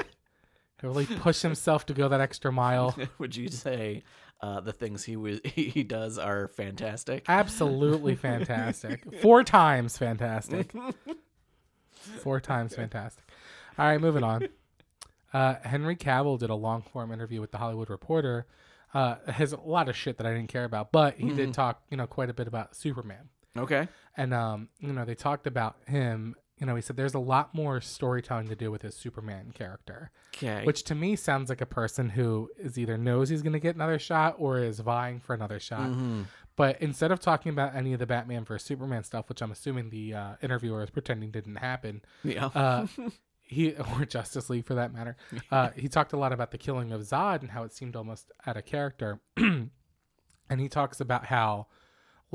really 0.82 1.06
push 1.06 1.42
himself 1.42 1.86
to 1.88 1.94
go 1.94 2.08
that 2.10 2.22
extra 2.22 2.52
mile. 2.52 2.96
Would 3.20 3.36
you 3.36 3.50
say 3.50 4.04
uh, 4.42 4.60
the 4.62 4.74
things 4.74 5.04
he 5.04 5.16
was 5.16 5.40
he 5.46 5.84
does 5.84 6.18
are 6.18 6.48
fantastic? 6.48 7.26
Absolutely 7.28 8.16
fantastic. 8.16 9.04
Four 9.22 9.44
times 9.44 9.98
fantastic. 9.98 10.74
Four 12.20 12.40
times 12.40 12.76
fantastic. 12.76 13.24
All 13.78 13.86
right, 13.88 14.00
moving 14.00 14.24
on. 14.24 14.48
Uh, 15.34 15.56
Henry 15.64 15.96
Cavill 15.96 16.38
did 16.38 16.50
a 16.50 16.56
long 16.56 16.82
form 16.82 17.12
interview 17.12 17.42
with 17.42 17.52
the 17.52 17.58
Hollywood 17.58 17.90
Reporter. 17.90 18.46
Uh, 18.94 19.16
has 19.28 19.52
a 19.52 19.60
lot 19.60 19.90
of 19.90 19.96
shit 19.96 20.18
that 20.18 20.28
I 20.28 20.34
didn't 20.34 20.48
care 20.48 20.64
about, 20.64 20.94
but 20.94 21.16
he 21.18 21.30
did 21.32 21.54
talk, 21.54 21.82
you 21.90 21.98
know, 21.98 22.08
quite 22.08 22.30
a 22.30 22.34
bit 22.34 22.48
about 22.48 22.76
Superman. 22.76 23.28
Okay. 23.58 23.88
And 24.16 24.34
um, 24.34 24.70
you 24.80 24.94
know, 24.94 25.04
they 25.04 25.16
talked 25.16 25.48
about 25.48 25.78
him. 25.88 26.36
You 26.60 26.66
know, 26.66 26.76
he 26.76 26.82
said 26.82 26.96
there's 26.96 27.14
a 27.14 27.20
lot 27.20 27.54
more 27.54 27.82
storytelling 27.82 28.48
to 28.48 28.56
do 28.56 28.72
with 28.72 28.82
his 28.82 28.96
Superman 28.96 29.52
character, 29.54 30.12
Okay. 30.36 30.64
which 30.64 30.84
to 30.86 30.96
me 30.96 31.16
sounds 31.18 31.50
like 31.50 31.60
a 31.60 31.66
person 31.66 32.10
who 32.10 32.50
is 32.58 32.78
either 32.78 32.98
knows 32.98 33.28
he's 33.28 33.42
going 33.42 33.54
to 33.54 33.60
get 33.60 33.76
another 33.76 34.00
shot 34.00 34.36
or 34.38 34.60
is 34.60 34.80
vying 34.80 35.20
for 35.20 35.34
another 35.34 35.60
shot. 35.60 35.90
Mm-hmm. 35.90 36.24
But 36.56 36.82
instead 36.82 37.12
of 37.12 37.20
talking 37.20 37.50
about 37.50 37.76
any 37.76 37.92
of 37.92 38.00
the 38.00 38.06
Batman 38.06 38.46
versus 38.46 38.66
Superman 38.66 39.04
stuff, 39.04 39.28
which 39.28 39.42
I'm 39.42 39.52
assuming 39.52 39.90
the 39.90 40.14
uh, 40.14 40.36
interviewer 40.42 40.82
is 40.82 40.90
pretending 40.90 41.32
didn't 41.32 41.58
happen, 41.58 42.02
yeah. 42.24 42.46
uh, 42.46 42.88
he 43.42 43.74
or 44.00 44.06
Justice 44.06 44.50
League 44.50 44.66
for 44.66 44.76
that 44.76 44.94
matter, 44.94 45.18
uh, 45.52 45.72
he 45.76 45.90
talked 45.90 46.14
a 46.14 46.18
lot 46.18 46.32
about 46.32 46.52
the 46.52 46.58
killing 46.58 46.94
of 46.94 47.02
Zod 47.02 47.42
and 47.42 47.52
how 47.52 47.64
it 47.64 47.74
seemed 47.74 47.98
almost 47.98 48.32
out 48.48 48.56
of 48.56 48.66
character. 48.66 49.20
and 49.38 49.70
he 50.58 50.70
talks 50.70 51.02
about 51.02 51.26
how 51.26 51.68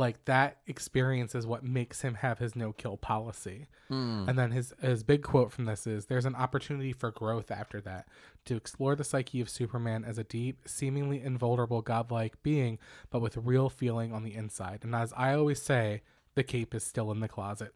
like 0.00 0.24
that 0.24 0.58
experience 0.66 1.34
is 1.36 1.46
what 1.46 1.62
makes 1.62 2.00
him 2.02 2.14
have 2.14 2.40
his 2.40 2.56
no 2.56 2.72
kill 2.72 2.96
policy. 2.96 3.68
Hmm. 3.88 4.24
And 4.28 4.36
then 4.38 4.50
his 4.50 4.74
his 4.80 5.04
big 5.04 5.22
quote 5.22 5.52
from 5.52 5.66
this 5.66 5.86
is 5.86 6.06
there's 6.06 6.24
an 6.26 6.34
opportunity 6.34 6.92
for 6.92 7.12
growth 7.12 7.50
after 7.52 7.80
that 7.82 8.08
to 8.46 8.56
explore 8.56 8.96
the 8.96 9.04
psyche 9.04 9.40
of 9.40 9.48
Superman 9.48 10.04
as 10.04 10.18
a 10.18 10.24
deep, 10.24 10.62
seemingly 10.66 11.22
invulnerable 11.22 11.82
godlike 11.82 12.42
being, 12.42 12.78
but 13.10 13.20
with 13.20 13.36
real 13.36 13.68
feeling 13.68 14.12
on 14.12 14.24
the 14.24 14.34
inside. 14.34 14.80
And 14.82 14.94
as 14.94 15.12
I 15.16 15.34
always 15.34 15.62
say, 15.62 16.02
the 16.34 16.42
cape 16.42 16.74
is 16.74 16.82
still 16.82 17.12
in 17.12 17.20
the 17.20 17.28
closet. 17.28 17.72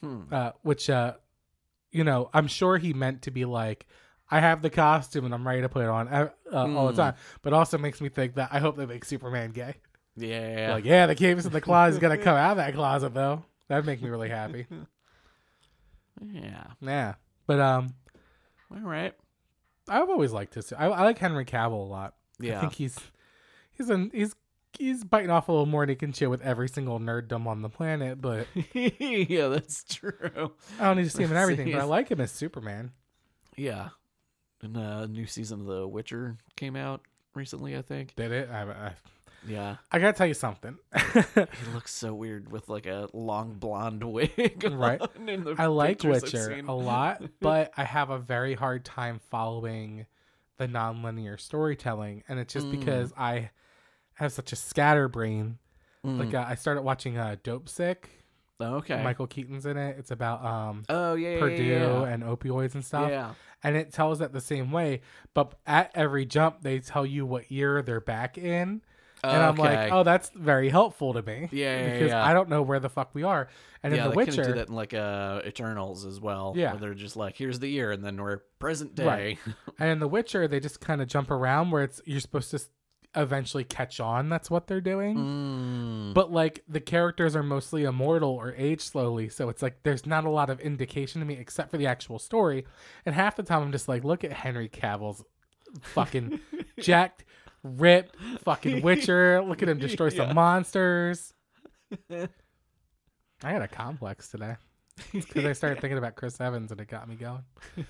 Hmm. 0.00 0.22
Uh, 0.32 0.52
which 0.62 0.88
uh 0.88 1.14
you 1.92 2.04
know, 2.04 2.30
I'm 2.32 2.46
sure 2.46 2.78
he 2.78 2.92
meant 2.94 3.22
to 3.22 3.30
be 3.30 3.44
like 3.44 3.86
I 4.30 4.38
have 4.40 4.62
the 4.62 4.70
costume 4.70 5.24
and 5.24 5.34
I'm 5.34 5.46
ready 5.46 5.60
to 5.62 5.68
put 5.68 5.82
it 5.82 5.88
on 5.88 6.06
uh, 6.06 6.30
uh, 6.52 6.56
all 6.76 6.86
the 6.86 6.92
Hmm. 6.92 6.96
time, 6.98 7.14
but 7.42 7.52
also 7.52 7.78
makes 7.78 8.00
me 8.00 8.08
think 8.08 8.34
that 8.36 8.50
I 8.52 8.60
hope 8.60 8.76
they 8.76 8.86
make 8.86 9.04
Superman 9.04 9.50
gay. 9.50 9.74
Yeah. 10.20 10.74
Like, 10.74 10.84
yeah, 10.84 11.06
the 11.06 11.12
is 11.12 11.46
in 11.46 11.52
the 11.52 11.60
closet. 11.60 11.94
He's 11.94 12.00
gonna 12.00 12.18
come 12.18 12.36
out 12.36 12.52
of 12.52 12.56
that 12.58 12.74
closet 12.74 13.14
though. 13.14 13.44
That'd 13.68 13.86
make 13.86 14.02
me 14.02 14.10
really 14.10 14.28
happy. 14.28 14.66
yeah. 16.32 16.64
Yeah, 16.80 17.14
but 17.46 17.60
um, 17.60 17.94
All 18.70 18.80
right. 18.80 19.14
I've 19.88 20.08
always 20.08 20.32
liked 20.32 20.54
his. 20.54 20.72
I, 20.72 20.86
I 20.86 21.02
like 21.02 21.18
Henry 21.18 21.44
Cavill 21.44 21.72
a 21.72 21.88
lot. 21.88 22.14
Yeah. 22.38 22.58
I 22.58 22.60
think 22.60 22.74
he's 22.74 22.98
he's 23.72 23.90
a 23.90 24.08
he's 24.12 24.34
he's 24.78 25.04
biting 25.04 25.30
off 25.30 25.48
a 25.48 25.52
little 25.52 25.66
more 25.66 25.82
than 25.82 25.90
he 25.90 25.96
can 25.96 26.12
chew 26.12 26.30
with 26.30 26.42
every 26.42 26.68
single 26.68 26.98
nerddom 27.00 27.46
on 27.46 27.62
the 27.62 27.68
planet. 27.68 28.20
But 28.20 28.46
yeah, 28.72 29.48
that's 29.48 29.84
true. 29.84 30.52
I 30.78 30.84
don't 30.84 30.96
need 30.96 31.04
to 31.04 31.10
see 31.10 31.22
him 31.24 31.32
in 31.32 31.36
everything. 31.36 31.72
But 31.72 31.80
I 31.80 31.84
like 31.84 32.08
him 32.08 32.20
as 32.20 32.30
Superman. 32.30 32.92
Yeah. 33.56 33.90
And 34.62 34.76
a 34.76 35.06
new 35.06 35.26
season 35.26 35.60
of 35.60 35.66
The 35.66 35.88
Witcher 35.88 36.36
came 36.56 36.76
out 36.76 37.00
recently, 37.34 37.76
I 37.76 37.82
think. 37.82 38.14
Did 38.16 38.30
it? 38.32 38.50
I, 38.50 38.62
I, 38.62 38.92
Yeah. 39.46 39.76
I 39.90 39.98
gotta 39.98 40.12
tell 40.12 40.26
you 40.26 40.34
something. 40.34 40.76
He 41.14 41.72
looks 41.74 41.94
so 41.94 42.14
weird 42.14 42.50
with 42.52 42.68
like 42.68 42.86
a 42.86 43.08
long 43.12 43.54
blonde 43.54 44.04
wig. 44.04 44.64
Right. 44.70 45.00
on 45.00 45.28
in 45.28 45.44
the 45.44 45.54
I 45.58 45.66
like 45.66 46.02
Witcher 46.04 46.60
a 46.66 46.74
lot, 46.74 47.22
but 47.40 47.72
I 47.76 47.84
have 47.84 48.10
a 48.10 48.18
very 48.18 48.54
hard 48.54 48.84
time 48.84 49.20
following 49.30 50.06
the 50.58 50.66
nonlinear 50.68 51.40
storytelling, 51.40 52.22
and 52.28 52.38
it's 52.38 52.52
just 52.52 52.66
Mm. 52.66 52.78
because 52.78 53.12
I 53.16 53.50
have 54.14 54.32
such 54.32 54.52
a 54.52 54.56
scatterbrain. 54.56 55.58
Mm. 56.04 56.18
Like 56.18 56.34
uh, 56.34 56.44
I 56.46 56.54
started 56.54 56.82
watching 56.82 57.16
uh, 57.16 57.36
Dopesick. 57.42 58.04
okay. 58.60 59.02
Michael 59.02 59.26
Keaton's 59.26 59.64
in 59.64 59.78
it. 59.78 59.96
It's 59.98 60.10
about 60.10 60.44
um, 60.44 60.84
oh 60.90 61.14
yeah, 61.14 61.30
yeah, 61.30 61.38
Purdue 61.38 61.62
yeah, 61.64 62.04
and 62.04 62.22
opioids 62.22 62.74
and 62.74 62.84
stuff. 62.84 63.08
Yeah. 63.08 63.32
and 63.62 63.74
it 63.76 63.90
tells 63.92 64.20
it 64.20 64.32
the 64.34 64.40
same 64.40 64.70
way. 64.70 65.00
But 65.32 65.54
at 65.66 65.90
every 65.94 66.26
jump, 66.26 66.60
they 66.62 66.78
tell 66.80 67.06
you 67.06 67.24
what 67.24 67.50
year 67.50 67.80
they're 67.82 68.00
back 68.02 68.36
in, 68.36 68.82
and 69.24 69.42
I'm 69.42 69.56
like, 69.56 69.78
Okay. 69.78 69.90
oh, 69.90 70.02
that's 70.02 70.30
very 70.34 70.68
helpful 70.68 71.12
to 71.14 71.22
me. 71.22 71.48
Yeah, 71.52 71.78
yeah, 71.80 71.92
because 71.92 72.08
yeah. 72.10 72.24
I 72.24 72.32
don't 72.32 72.48
know 72.48 72.62
where 72.62 72.80
the 72.80 72.88
fuck 72.88 73.14
we 73.14 73.22
are. 73.22 73.48
And 73.82 73.94
yeah, 73.94 74.04
in 74.04 74.04
The 74.04 74.10
they 74.10 74.16
Witcher, 74.16 74.44
do 74.44 74.52
that 74.54 74.68
in 74.68 74.74
like 74.74 74.94
uh 74.94 75.40
Eternals 75.46 76.04
as 76.04 76.20
well. 76.20 76.52
Yeah. 76.56 76.72
where 76.72 76.80
they're 76.80 76.94
just 76.94 77.16
like, 77.16 77.36
here's 77.36 77.58
the 77.58 77.68
year, 77.68 77.92
and 77.92 78.04
then 78.04 78.20
we're 78.20 78.38
present 78.58 78.94
day. 78.94 79.04
Right. 79.06 79.38
and 79.78 79.90
in 79.90 79.98
The 80.00 80.08
Witcher, 80.08 80.48
they 80.48 80.60
just 80.60 80.80
kind 80.80 81.00
of 81.02 81.08
jump 81.08 81.30
around 81.30 81.70
where 81.70 81.82
it's 81.84 82.00
you're 82.04 82.20
supposed 82.20 82.50
to 82.50 82.56
s- 82.56 82.68
eventually 83.16 83.64
catch 83.64 83.98
on. 83.98 84.28
That's 84.28 84.50
what 84.50 84.66
they're 84.68 84.80
doing. 84.80 85.16
Mm. 85.16 86.14
But 86.14 86.30
like 86.30 86.62
the 86.68 86.80
characters 86.80 87.34
are 87.34 87.42
mostly 87.42 87.84
immortal 87.84 88.30
or 88.30 88.54
age 88.56 88.80
slowly, 88.82 89.28
so 89.28 89.48
it's 89.48 89.62
like 89.62 89.82
there's 89.82 90.06
not 90.06 90.24
a 90.24 90.30
lot 90.30 90.48
of 90.50 90.60
indication 90.60 91.20
to 91.20 91.26
me 91.26 91.34
except 91.34 91.70
for 91.70 91.76
the 91.78 91.86
actual 91.86 92.18
story. 92.18 92.66
And 93.06 93.14
half 93.14 93.36
the 93.36 93.42
time 93.42 93.62
I'm 93.62 93.72
just 93.72 93.88
like, 93.88 94.04
look 94.04 94.24
at 94.24 94.32
Henry 94.32 94.68
Cavill's 94.68 95.24
fucking 95.82 96.40
jacked, 96.80 97.24
ripped, 97.62 98.16
fucking 98.44 98.82
Witcher. 98.82 99.42
Look 99.42 99.62
at 99.62 99.68
him 99.68 99.78
destroy 99.78 100.08
some 100.08 100.34
monsters. 100.34 101.32
I 102.10 102.28
had 103.42 103.62
a 103.62 103.68
complex 103.68 104.28
today 104.30 104.56
because 105.12 105.44
I 105.44 105.52
started 105.52 105.80
thinking 105.80 105.98
about 105.98 106.14
Chris 106.14 106.40
Evans 106.40 106.72
and 106.72 106.80
it 106.80 106.88
got 106.88 107.08
me 107.08 107.16
going. 107.16 107.44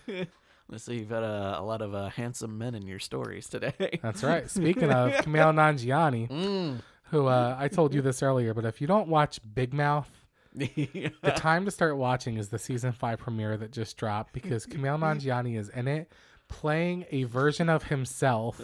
Let's 0.69 0.85
see, 0.85 0.99
you've 0.99 1.11
had 1.11 1.25
a, 1.25 1.57
a 1.59 1.63
lot 1.63 1.83
of 1.83 1.95
uh, 1.95 2.09
handsome 2.11 2.57
men 2.57 2.77
in 2.77 2.87
your 2.87 3.01
stories 3.01 3.49
today. 3.49 3.99
That's 4.03 4.23
right. 4.23 4.49
Speaking 4.49 4.91
of 4.93 5.11
Kumail 5.15 5.53
Nanjiani, 5.53 6.29
Mm. 6.31 6.81
who 7.11 7.27
uh, 7.27 7.57
I 7.59 7.67
told 7.67 7.93
you 7.93 8.01
this 8.03 8.23
earlier, 8.23 8.55
but 8.55 8.65
if 8.65 8.81
you 8.81 8.87
don't 8.87 9.09
watch 9.09 9.41
Big 9.55 9.75
Mouth, 9.75 10.09
the 10.55 11.13
time 11.37 11.65
to 11.65 11.71
start 11.73 11.97
watching 11.97 12.37
is 12.37 12.49
the 12.51 12.59
season 12.59 12.93
five 12.93 13.19
premiere 13.19 13.57
that 13.57 13.73
just 13.73 13.97
dropped 13.97 14.33
because 14.33 14.65
Kumail 14.67 14.99
Nanjiani 14.99 15.59
is 15.59 15.69
in 15.71 15.89
it 15.89 16.13
playing 16.49 17.05
a 17.11 17.25
version 17.25 17.69
of 17.69 17.85
himself 17.85 18.61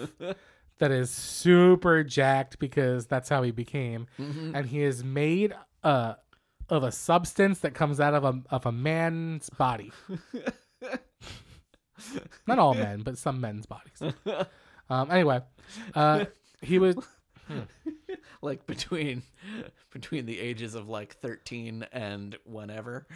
that 0.79 0.91
is 0.91 1.11
super 1.11 2.03
jacked 2.05 2.59
because 2.59 3.07
that's 3.07 3.29
how 3.29 3.43
he 3.43 3.51
became, 3.51 4.07
and 4.19 4.67
he 4.67 4.83
is 4.83 5.03
made 5.05 5.55
uh, 5.83 6.15
of 6.69 6.83
a 6.83 6.93
substance 6.93 7.61
that 7.61 7.75
comes 7.75 8.01
out 8.01 8.15
of 8.15 8.25
a 8.25 8.43
of 8.51 8.67
a 8.67 8.73
man's 8.73 9.49
body. 9.51 9.93
Not 12.47 12.59
all 12.59 12.75
men, 12.75 13.03
but 13.03 13.19
some 13.19 13.41
men's 13.41 13.67
bodies. 13.67 14.15
Um, 14.89 15.11
anyway, 15.11 15.41
uh, 15.97 16.27
he 16.63 16.79
was 16.79 16.95
like 18.43 18.67
between 18.69 19.25
between 19.93 20.27
the 20.27 20.39
ages 20.39 20.77
of 20.77 20.89
like 20.89 21.17
13 21.17 21.87
and 21.93 22.37
whenever. 22.45 23.07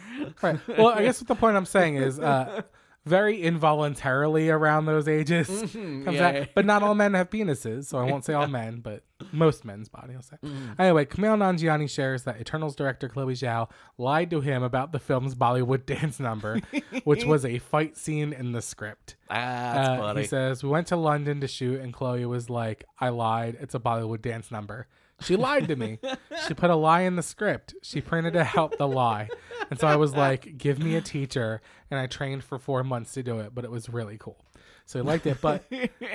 Right. 0.41 0.59
Well, 0.67 0.89
I 0.89 1.03
guess 1.03 1.21
what 1.21 1.29
the 1.29 1.35
point 1.35 1.55
I'm 1.55 1.65
saying 1.65 1.95
is 1.95 2.19
uh, 2.19 2.63
very 3.05 3.41
involuntarily 3.41 4.49
around 4.49 4.85
those 4.85 5.07
ages 5.07 5.49
Mm-hmm. 5.49 6.09
yeah, 6.11 6.27
out. 6.27 6.35
yeah. 6.35 6.45
But 6.53 6.65
not 6.65 6.83
all 6.83 6.93
men 6.95 7.13
have 7.15 7.29
penises, 7.29 7.85
so 7.85 7.97
I 7.97 8.03
won't 8.03 8.25
say 8.25 8.33
all 8.33 8.47
men, 8.61 8.79
but 8.79 9.03
most 9.31 9.65
men's 9.65 9.89
body, 9.89 10.13
I'll 10.15 10.21
say. 10.21 10.37
Mm-hmm. 10.43 10.81
Anyway, 10.81 11.05
Kumail 11.05 11.37
Nanjiani 11.37 11.89
shares 11.89 12.23
that 12.23 12.39
Eternals 12.39 12.75
director 12.75 13.09
Chloe 13.09 13.33
Zhao 13.33 13.69
lied 13.97 14.29
to 14.31 14.41
him 14.41 14.63
about 14.63 14.91
the 14.91 14.99
film's 14.99 15.35
Bollywood 15.35 15.85
dance 15.87 16.19
number, 16.19 16.59
which 17.03 17.25
was 17.25 17.45
a 17.45 17.57
fight 17.59 17.97
scene 17.97 18.33
in 18.33 18.51
the 18.51 18.61
script. 18.61 19.15
Ah, 19.29 19.35
that's 19.73 19.89
Uh, 19.89 19.97
funny. 19.97 20.21
He 20.21 20.27
says, 20.27 20.63
We 20.63 20.69
went 20.69 20.87
to 20.87 20.95
London 20.95 21.41
to 21.41 21.47
shoot, 21.47 21.79
and 21.81 21.93
Chloe 21.93 22.25
was 22.25 22.49
like, 22.49 22.85
I 22.99 23.09
lied. 23.09 23.57
It's 23.59 23.75
a 23.75 23.79
Bollywood 23.79 24.21
dance 24.21 24.51
number. 24.51 24.87
She 25.21 25.35
lied 25.35 25.67
to 25.67 25.75
me. 25.75 25.99
she 26.47 26.55
put 26.55 26.71
a 26.71 26.75
lie 26.75 27.01
in 27.01 27.15
the 27.15 27.21
script. 27.21 27.75
She 27.83 28.01
printed 28.01 28.35
out 28.35 28.75
the 28.79 28.87
lie. 28.87 29.29
And 29.69 29.79
so 29.79 29.85
I 29.87 29.95
was 29.95 30.15
like, 30.15 30.57
Give 30.57 30.79
me 30.79 30.95
a 30.95 31.01
teacher. 31.01 31.61
And 31.91 31.99
I 31.99 32.07
trained 32.07 32.43
for 32.43 32.57
four 32.57 32.83
months 32.83 33.13
to 33.13 33.21
do 33.23 33.39
it, 33.39 33.53
but 33.53 33.65
it 33.65 33.69
was 33.69 33.89
really 33.89 34.17
cool. 34.17 34.43
So 34.85 34.97
he 34.99 35.03
liked 35.05 35.25
it. 35.27 35.39
But 35.41 35.63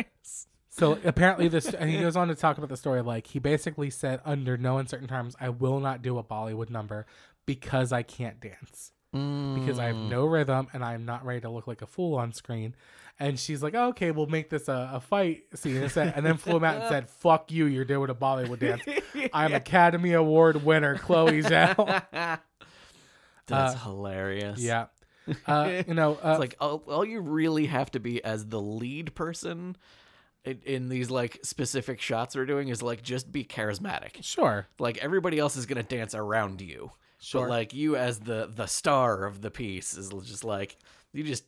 so 0.70 0.98
apparently, 1.04 1.48
this, 1.48 1.72
and 1.72 1.88
he 1.90 2.00
goes 2.00 2.16
on 2.16 2.28
to 2.28 2.34
talk 2.34 2.56
about 2.58 2.70
the 2.70 2.76
story. 2.76 3.02
Like, 3.02 3.26
he 3.26 3.38
basically 3.38 3.90
said, 3.90 4.20
Under 4.24 4.56
no 4.56 4.78
uncertain 4.78 5.06
terms, 5.06 5.36
I 5.40 5.50
will 5.50 5.78
not 5.78 6.02
do 6.02 6.18
a 6.18 6.24
Bollywood 6.24 6.70
number 6.70 7.06
because 7.44 7.92
I 7.92 8.02
can't 8.02 8.40
dance 8.40 8.92
because 9.12 9.78
I 9.78 9.86
have 9.86 9.96
Mm. 9.96 10.10
no 10.10 10.26
rhythm 10.26 10.66
and 10.74 10.84
I'm 10.84 11.06
not 11.06 11.24
ready 11.24 11.40
to 11.40 11.48
look 11.48 11.66
like 11.66 11.80
a 11.80 11.86
fool 11.86 12.16
on 12.18 12.32
screen. 12.34 12.74
And 13.18 13.38
she's 13.38 13.62
like, 13.62 13.74
oh, 13.74 13.88
okay, 13.88 14.10
we'll 14.10 14.26
make 14.26 14.50
this 14.50 14.68
a, 14.68 14.90
a 14.94 15.00
fight 15.00 15.44
scene. 15.54 15.76
And, 15.76 16.26
then 16.26 16.36
flew 16.36 16.56
him 16.56 16.64
out 16.64 16.76
and 16.82 16.88
said, 16.90 17.08
fuck 17.20 17.50
you, 17.50 17.64
you're 17.64 17.86
doing 17.86 18.10
a 18.10 18.14
Bollywood 18.14 18.58
dance. 18.58 18.82
I'm 19.32 19.54
Academy 19.54 20.12
Award 20.12 20.64
winner, 20.64 20.98
Chloe 20.98 21.42
Zhao. 21.42 22.04
That's 23.46 23.74
uh, 23.74 23.78
hilarious. 23.78 24.60
yeah. 24.60 24.86
Uh, 25.46 25.82
you 25.86 25.94
know, 25.94 26.14
uh, 26.22 26.30
It's 26.32 26.40
like 26.40 26.54
all, 26.60 26.82
all 26.88 27.04
you 27.04 27.20
really 27.20 27.66
have 27.66 27.90
to 27.92 28.00
be 28.00 28.22
as 28.24 28.46
the 28.46 28.60
lead 28.60 29.14
person 29.14 29.76
in, 30.44 30.60
in 30.64 30.88
these 30.88 31.10
like 31.10 31.40
specific 31.42 32.00
shots 32.00 32.36
we're 32.36 32.46
doing 32.46 32.68
is 32.68 32.82
like 32.82 33.02
just 33.02 33.32
be 33.32 33.44
charismatic. 33.44 34.22
sure. 34.22 34.68
Like 34.78 34.98
everybody 34.98 35.38
else 35.38 35.56
is 35.56 35.66
gonna 35.66 35.82
dance 35.82 36.14
around 36.14 36.60
you, 36.60 36.92
Sure. 37.18 37.42
but 37.42 37.50
like 37.50 37.74
you 37.74 37.96
as 37.96 38.20
the 38.20 38.48
the 38.54 38.66
star 38.66 39.24
of 39.24 39.40
the 39.42 39.50
piece 39.50 39.96
is 39.96 40.10
just 40.24 40.44
like 40.44 40.76
you 41.12 41.24
just 41.24 41.44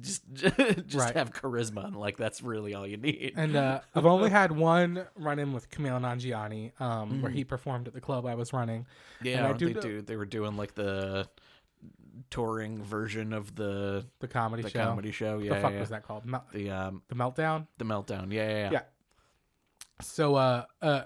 just 0.00 0.22
just 0.34 0.94
Right. 0.94 1.14
have 1.14 1.32
charisma 1.32 1.84
and 1.86 1.96
like 1.96 2.16
that's 2.16 2.42
really 2.42 2.74
all 2.74 2.86
you 2.86 2.96
need. 2.96 3.34
And 3.36 3.54
uh, 3.54 3.80
I've 3.94 4.06
only 4.06 4.30
had 4.30 4.50
one 4.52 5.04
run 5.16 5.38
in 5.38 5.52
with 5.52 5.70
Kumail 5.70 6.00
Nanjiani, 6.00 6.80
um, 6.80 7.22
where 7.22 7.30
he 7.30 7.44
performed 7.44 7.86
at 7.86 7.94
the 7.94 8.00
club 8.00 8.26
I 8.26 8.34
was 8.34 8.52
running. 8.52 8.86
yeah, 9.22 9.38
and 9.38 9.46
I 9.46 9.52
do 9.52 9.72
they 9.74 9.80
do 9.80 10.02
they 10.02 10.16
were 10.16 10.26
doing 10.26 10.56
like 10.56 10.74
the 10.74 11.28
touring 12.30 12.82
version 12.82 13.32
of 13.32 13.54
the 13.54 14.04
The 14.20 14.28
comedy 14.28 14.62
show 14.62 14.68
the 14.68 14.72
show. 14.72 14.84
comedy 14.84 15.10
show. 15.12 15.38
Yeah, 15.38 15.54
the 15.54 15.60
fuck 15.60 15.72
yeah, 15.72 15.80
was 15.80 15.88
that 15.90 16.02
called? 16.02 16.24
Mel- 16.26 16.46
The 16.52 16.70
um 16.70 17.02
the 17.08 17.14
Meltdown? 17.14 17.66
the 17.78 17.84
meltdown. 17.84 18.32
Yeah, 18.32 18.48
yeah, 18.48 18.56
yeah. 18.56 18.70
Yeah. 18.72 18.82
So 20.00 20.34
uh 20.36 20.64
uh 20.82 21.02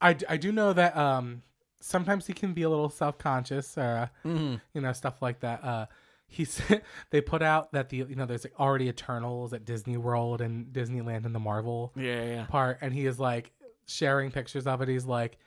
I 0.00 0.16
I 0.28 0.36
do 0.36 0.52
know 0.52 0.72
that 0.72 0.96
um 0.96 1.42
sometimes 1.80 2.26
he 2.26 2.32
can 2.32 2.52
be 2.52 2.62
a 2.62 2.68
little 2.68 2.88
self-conscious 2.90 3.76
or 3.78 3.82
uh, 4.24 4.28
Mhm. 4.28 4.60
you 4.74 4.80
know 4.80 4.92
stuff 4.92 5.20
like 5.22 5.40
that. 5.40 5.62
Uh 5.64 5.86
he 6.28 6.44
said 6.44 6.82
they 7.10 7.20
put 7.20 7.42
out 7.42 7.72
that 7.72 7.88
the 7.88 7.98
you 7.98 8.14
know 8.16 8.26
there's 8.26 8.46
already 8.58 8.88
Eternals 8.88 9.52
at 9.52 9.64
Disney 9.64 9.96
World 9.96 10.40
and 10.40 10.66
Disneyland 10.72 11.24
and 11.24 11.34
the 11.34 11.38
Marvel 11.40 11.92
yeah, 11.96 12.24
yeah. 12.24 12.46
part 12.46 12.78
and 12.80 12.92
he 12.92 13.06
is 13.06 13.18
like 13.18 13.52
sharing 13.86 14.30
pictures 14.32 14.66
of 14.66 14.82
it. 14.82 14.88
He's 14.88 15.04
like, 15.06 15.38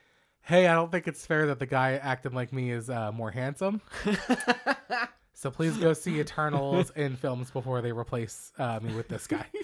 "Hey, 0.42 0.66
I 0.66 0.74
don't 0.74 0.90
think 0.90 1.08
it's 1.08 1.24
fair 1.26 1.46
that 1.46 1.58
the 1.58 1.66
guy 1.66 1.92
acting 1.92 2.32
like 2.32 2.52
me 2.52 2.70
is 2.70 2.90
uh, 2.90 3.12
more 3.12 3.30
handsome." 3.30 3.80
so 5.34 5.50
please 5.50 5.76
go 5.76 5.92
see 5.92 6.20
Eternals 6.20 6.90
in 6.96 7.16
films 7.16 7.50
before 7.50 7.80
they 7.80 7.92
replace 7.92 8.52
uh, 8.58 8.80
me 8.82 8.94
with 8.94 9.08
this 9.08 9.26
guy. 9.26 9.46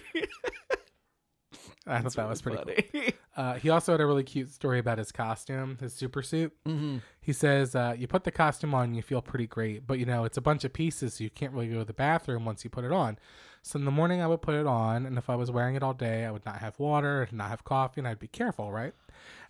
I 1.89 2.01
thought 2.01 2.15
that 2.15 2.29
was 2.29 2.43
pretty 2.43 2.59
cool. 2.59 2.75
funny. 2.93 3.13
Uh, 3.37 3.55
he 3.55 3.71
also 3.71 3.93
had 3.93 4.01
a 4.01 4.07
really 4.07 4.25
cute 4.25 4.49
story 4.51 4.79
about 4.79 4.99
his 4.99 5.13
costume, 5.13 5.77
his 5.81 5.93
super 5.93 6.23
suit. 6.23 6.53
mm-hmm. 6.67 6.99
He 7.21 7.33
says, 7.33 7.75
uh, 7.75 7.95
"You 7.97 8.07
put 8.09 8.25
the 8.25 8.33
costume 8.33 8.75
on, 8.75 8.95
you 8.95 9.03
feel 9.03 9.23
pretty 9.23 9.47
great, 9.47 9.87
but 9.87 9.99
you 9.99 10.07
know 10.07 10.25
it's 10.25 10.37
a 10.37 10.41
bunch 10.41 10.65
of 10.65 10.73
pieces, 10.73 11.15
so 11.15 11.25
you 11.25 11.31
can't 11.31 11.53
really 11.53 11.69
go 11.69 11.81
to 11.81 11.85
the 11.85 11.93
bathroom 11.93 12.45
once 12.45 12.65
you 12.65 12.71
put 12.71 12.85
it 12.85 12.93
on. 12.93 13.19
So 13.67 13.81
in 13.81 13.85
the 13.85 13.91
morning, 13.91 14.21
I 14.23 14.29
would 14.29 14.43
put 14.43 14.55
it 14.55 14.65
on, 14.65 15.07
and 15.07 15.19
if 15.19 15.29
I 15.29 15.35
was 15.35 15.51
wearing 15.51 15.75
it 15.75 15.83
all 15.83 15.93
day, 15.93 16.25
I 16.25 16.31
would 16.31 16.47
not 16.47 16.59
have 16.59 16.79
water, 16.79 17.29
not 17.33 17.49
have 17.49 17.65
coffee, 17.65 18.01
and 18.01 18.07
I'd 18.07 18.21
be 18.21 18.29
careful, 18.29 18.71
right? 18.71 18.95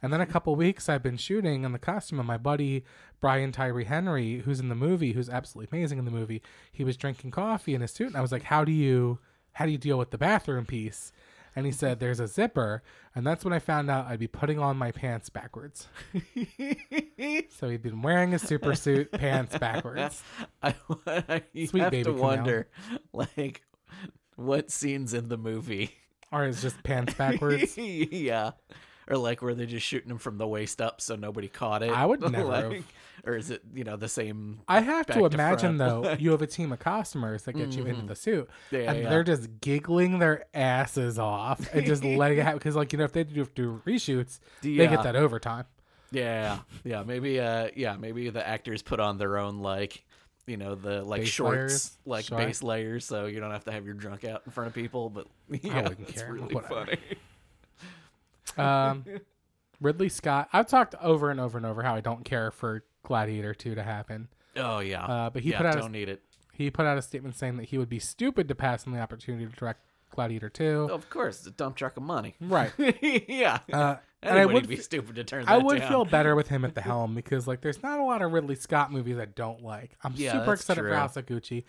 And 0.00 0.11
then 0.11 0.22
a 0.22 0.26
couple 0.26 0.57
weeks, 0.57 0.88
I've 0.88 1.02
been 1.02 1.18
shooting 1.18 1.66
on 1.66 1.72
the 1.72 1.79
costume, 1.79 2.18
and 2.18 2.26
my 2.26 2.38
buddy 2.38 2.83
Brian 3.20 3.52
Tyree 3.52 3.85
Henry, 3.85 4.38
who's 4.38 4.59
in 4.59 4.70
the 4.70 4.74
movie, 4.74 5.12
who's 5.12 5.29
absolutely 5.29 5.76
amazing 5.76 5.98
in 5.98 6.07
the 6.07 6.11
movie, 6.11 6.40
he 6.72 6.83
was 6.83 6.96
drinking 6.96 7.33
coffee 7.33 7.74
in 7.74 7.83
his 7.83 7.90
suit, 7.90 8.07
and 8.07 8.16
I 8.16 8.22
was 8.22 8.33
like, 8.33 8.44
"How 8.44 8.64
do 8.64 8.72
you, 8.72 9.18
how 9.52 9.66
do 9.66 9.72
you 9.72 9.76
deal 9.76 9.98
with 9.98 10.12
the 10.12 10.18
bathroom 10.18 10.64
piece?" 10.64 11.12
And 11.55 11.66
he 11.66 11.72
said, 11.72 12.00
"There's 12.00 12.18
a 12.18 12.26
zipper," 12.26 12.83
and 13.14 13.26
that's 13.26 13.44
when 13.44 13.52
I 13.52 13.59
found 13.59 13.90
out 13.90 14.07
I'd 14.07 14.18
be 14.18 14.29
putting 14.29 14.59
on 14.59 14.79
my 14.79 14.92
pants 14.92 15.29
backwards. 15.29 15.88
So 17.48 17.70
he'd 17.70 17.83
been 17.83 18.02
wearing 18.02 18.35
a 18.35 18.38
super 18.38 18.74
suit, 18.74 19.11
pants 19.12 19.57
backwards. 19.57 20.22
I, 20.62 20.74
I 21.07 21.42
you 21.55 21.66
Sweet 21.66 21.85
have 21.85 21.90
baby 21.90 22.05
to 22.05 22.12
wonder, 22.12 22.68
like, 23.14 23.62
what 24.37 24.70
scenes 24.70 25.12
in 25.14 25.29
the 25.29 25.37
movie? 25.38 25.90
Or 26.33 26.44
it's 26.44 26.61
just 26.62 26.83
pants 26.83 27.14
backwards. 27.18 27.77
yeah, 27.79 28.51
or 29.09 29.16
like 29.16 29.42
were 29.42 29.55
they're 29.55 29.66
just 29.66 29.87
shooting 29.87 30.11
him 30.11 30.18
from 30.18 30.38
the 30.38 30.46
waist 30.46 30.81
up 30.81 31.01
so 31.01 31.14
nobody 31.16 31.49
caught 31.49 31.83
it? 31.83 31.90
I 31.90 32.05
would 32.07 32.20
never 32.33 32.44
Like, 32.44 32.72
have. 32.72 32.85
or 33.25 33.37
is 33.37 33.51
it 33.51 33.62
you 33.72 33.85
know 33.85 33.96
the 33.96 34.09
same? 34.09 34.59
I 34.66 34.81
have 34.81 35.07
to 35.07 35.25
imagine 35.25 35.79
front. 35.79 36.03
though, 36.05 36.12
you 36.18 36.33
have 36.33 36.42
a 36.42 36.46
team 36.49 36.72
of 36.72 36.81
costumers 36.81 37.44
that 37.44 37.53
get 37.53 37.72
you 37.77 37.87
into 37.87 38.07
the 38.07 38.16
suit, 38.16 38.51
Yeah, 38.72 38.90
and 38.92 39.03
yeah. 39.05 39.09
they're 39.09 39.22
just 39.25 39.49
giggling 39.61 40.18
their 40.18 40.46
asses 40.53 41.18
off 41.18 41.72
and 41.72 41.87
just 41.87 42.03
letting 42.05 42.38
it 42.38 42.42
happen. 42.42 42.59
Because 42.59 42.75
like 42.77 42.92
you 42.92 42.99
know, 42.99 43.05
if 43.05 43.12
they 43.12 43.22
do, 43.25 43.46
do 43.55 43.81
reshoots, 43.87 44.40
they 44.62 44.75
get 44.77 45.05
that 45.05 45.16
overtime. 45.16 45.64
Yeah, 46.11 46.59
yeah, 46.85 47.03
maybe 47.05 47.38
uh 47.40 47.68
yeah, 47.77 47.96
maybe 47.96 48.31
the 48.31 48.46
actors 48.46 48.83
put 48.83 48.99
on 49.01 49.18
their 49.18 49.38
own 49.38 49.61
like 49.61 50.05
you 50.46 50.56
know 50.56 50.74
the 50.74 51.02
like 51.02 51.22
Base 51.22 51.28
shorts 51.28 51.56
layers? 51.56 51.90
like 52.06 52.24
Sure. 52.26 52.38
base 52.38 52.62
layers 52.62 53.04
so 53.04 53.26
you 53.26 53.40
don't 53.40 53.50
have 53.50 53.64
to 53.64 53.72
have 53.72 53.85
your 53.85 53.94
drunk 53.94 54.24
out 54.24 54.42
in 54.46 54.52
front 54.52 54.68
of 54.68 54.74
people 54.74 55.11
but 55.11 55.26
yeah 55.62 55.88
it's 56.09 56.22
really 56.22 56.54
Whatever. 56.54 56.87
funny 56.87 56.98
Um, 58.56 59.04
Ridley 59.80 60.09
Scott. 60.09 60.48
I've 60.52 60.66
talked 60.66 60.94
over 61.02 61.30
and 61.30 61.38
over 61.40 61.59
and 61.59 61.66
over 61.66 61.82
how 61.82 61.94
I 61.94 62.00
don't 62.00 62.24
care 62.24 62.50
for 62.50 62.85
Gladiator 63.02 63.54
two 63.54 63.74
to 63.74 63.82
happen. 63.82 64.28
oh 64.56 64.78
yeah 64.80 65.04
Uh, 65.04 65.30
but 65.30 65.42
he 65.42 65.50
yeah, 65.50 65.59
put 65.59 65.66
out 65.66 65.76
a- 65.76 65.80
don't 65.80 65.92
need 65.92 66.09
it 66.09 66.22
He 66.52 66.70
put 66.70 66.87
out 66.87 66.96
a 66.98 67.02
statement 67.02 67.37
saying 67.37 67.56
that 67.59 67.64
he 67.64 67.78
would 67.78 67.88
be 67.90 67.98
stupid 67.98 68.48
to 68.48 68.54
pass 68.54 68.87
on 68.87 68.92
the 68.92 69.00
opportunity 69.00 69.46
to 69.46 69.52
direct 69.52 69.80
Gladiator 70.11 70.48
two. 70.48 70.88
of 70.90 71.11
course 71.11 71.38
it's 71.38 71.46
a 71.48 71.50
dump 71.50 71.76
truck 71.76 71.96
of 71.96 72.02
money 72.02 72.37
Right. 72.40 72.72
yeah 73.28 73.59
Uh, 73.72 73.96
and 74.22 74.38
I 74.38 74.46
would 74.46 74.66
be 74.68 74.76
stupid 74.76 75.16
to 75.16 75.24
turn 75.24 75.44
that 75.44 75.50
I 75.52 75.59
would 75.59 75.79
down. 75.79 75.88
feel 75.88 76.05
better 76.05 76.35
with 76.35 76.48
him 76.48 76.64
at 76.64 76.74
the 76.74 76.81
helm 76.92 77.14
because 77.14 77.46
like 77.46 77.61
there's 77.61 77.83
not 77.83 77.98
a 78.00 78.02
lot 78.05 78.22
of 78.22 78.33
Ridley 78.33 78.55
Scott 78.57 78.90
movies 78.92 79.18
I 79.18 79.26
don't 79.26 79.62
like. 79.62 79.96
I'm 80.02 80.14
Yeah, 80.16 80.33
super 80.33 80.55
excited 80.55 80.81
true. 80.81 80.90
for 80.90 80.96
House 80.96 81.16
of 81.16 81.26
Gucci. 81.26 81.64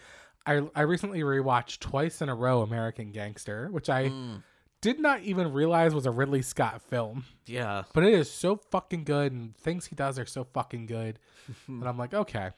I 0.45 0.67
I 0.75 0.81
recently 0.81 1.19
rewatched 1.21 1.79
twice 1.79 2.21
in 2.21 2.29
a 2.29 2.35
row 2.35 2.61
American 2.61 3.11
Gangster, 3.11 3.67
which 3.71 3.89
I 3.89 4.09
Mm. 4.09 4.43
did 4.81 4.99
not 4.99 5.21
even 5.21 5.51
realize 5.51 5.93
was 5.93 6.05
a 6.05 6.11
Ridley 6.11 6.41
Scott 6.41 6.81
film. 6.81 7.25
yeah 7.45 7.83
But 7.93 8.03
it 8.05 8.13
is 8.13 8.31
so 8.31 8.55
fucking 8.71 9.03
good 9.03 9.31
and 9.33 9.55
things 9.57 9.85
he 9.87 9.95
does 9.95 10.17
are 10.17 10.25
so 10.25 10.45
fucking 10.45 10.85
good. 10.85 11.19
and 11.67 11.87
I'm 11.87 11.97
like, 11.97 12.13
okay, 12.13 12.51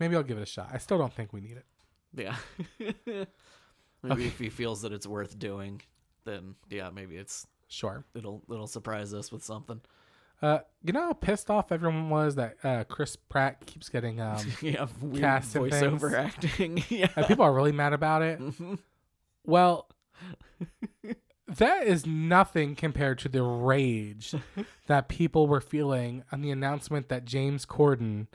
maybe 0.00 0.16
I'll 0.16 0.22
give 0.22 0.38
it 0.38 0.42
a 0.42 0.46
shot. 0.46 0.70
I 0.72 0.78
still 0.78 0.96
don't 0.98 1.12
think 1.12 1.32
we 1.32 1.40
need 1.40 1.58
it. 1.58 1.66
yeah 2.14 2.36
maybe 4.02 4.26
if 4.26 4.38
he 4.38 4.48
feels 4.48 4.82
that 4.82 4.92
it's 4.92 5.06
worth 5.06 5.38
doing 5.38 5.82
then 6.24 6.54
yeah 6.70 6.88
maybe 6.90 7.16
it's 7.16 7.46
Sure. 7.68 8.04
it'll 8.14 8.42
it'll 8.50 8.66
surprise 8.66 9.12
us 9.14 9.30
with 9.30 9.44
something 9.44 9.80
Uh, 10.40 10.60
you 10.82 10.92
know 10.92 11.02
how 11.02 11.12
pissed 11.12 11.50
off 11.50 11.70
everyone 11.72 12.08
was 12.10 12.34
that 12.36 12.56
uh, 12.64 12.84
Chris 12.84 13.14
Pratt 13.16 13.66
keeps 13.66 13.88
getting 13.88 14.20
um, 14.20 14.44
yeah 14.62 14.86
weird 15.00 15.20
Cast 15.20 15.54
and 15.56 15.64
voiceover 15.70 16.00
things. 16.00 16.14
acting 16.14 16.84
yeah 16.88 17.06
people 17.26 17.44
are 17.44 17.52
really 17.52 17.72
mad 17.72 17.92
about 17.92 18.22
it. 18.22 18.40
Well, 19.44 19.88
that 21.48 21.84
is 21.86 22.04
nothing 22.06 22.74
compared 22.76 23.18
to 23.20 23.28
the 23.28 23.42
rage 23.42 24.34
that 24.86 25.08
people 25.08 25.46
were 25.46 25.60
feeling 25.60 26.22
on 26.30 26.42
the 26.42 26.50
announcement 26.50 27.08
that 27.08 27.24
James 27.24 27.64
Corden 27.64 28.26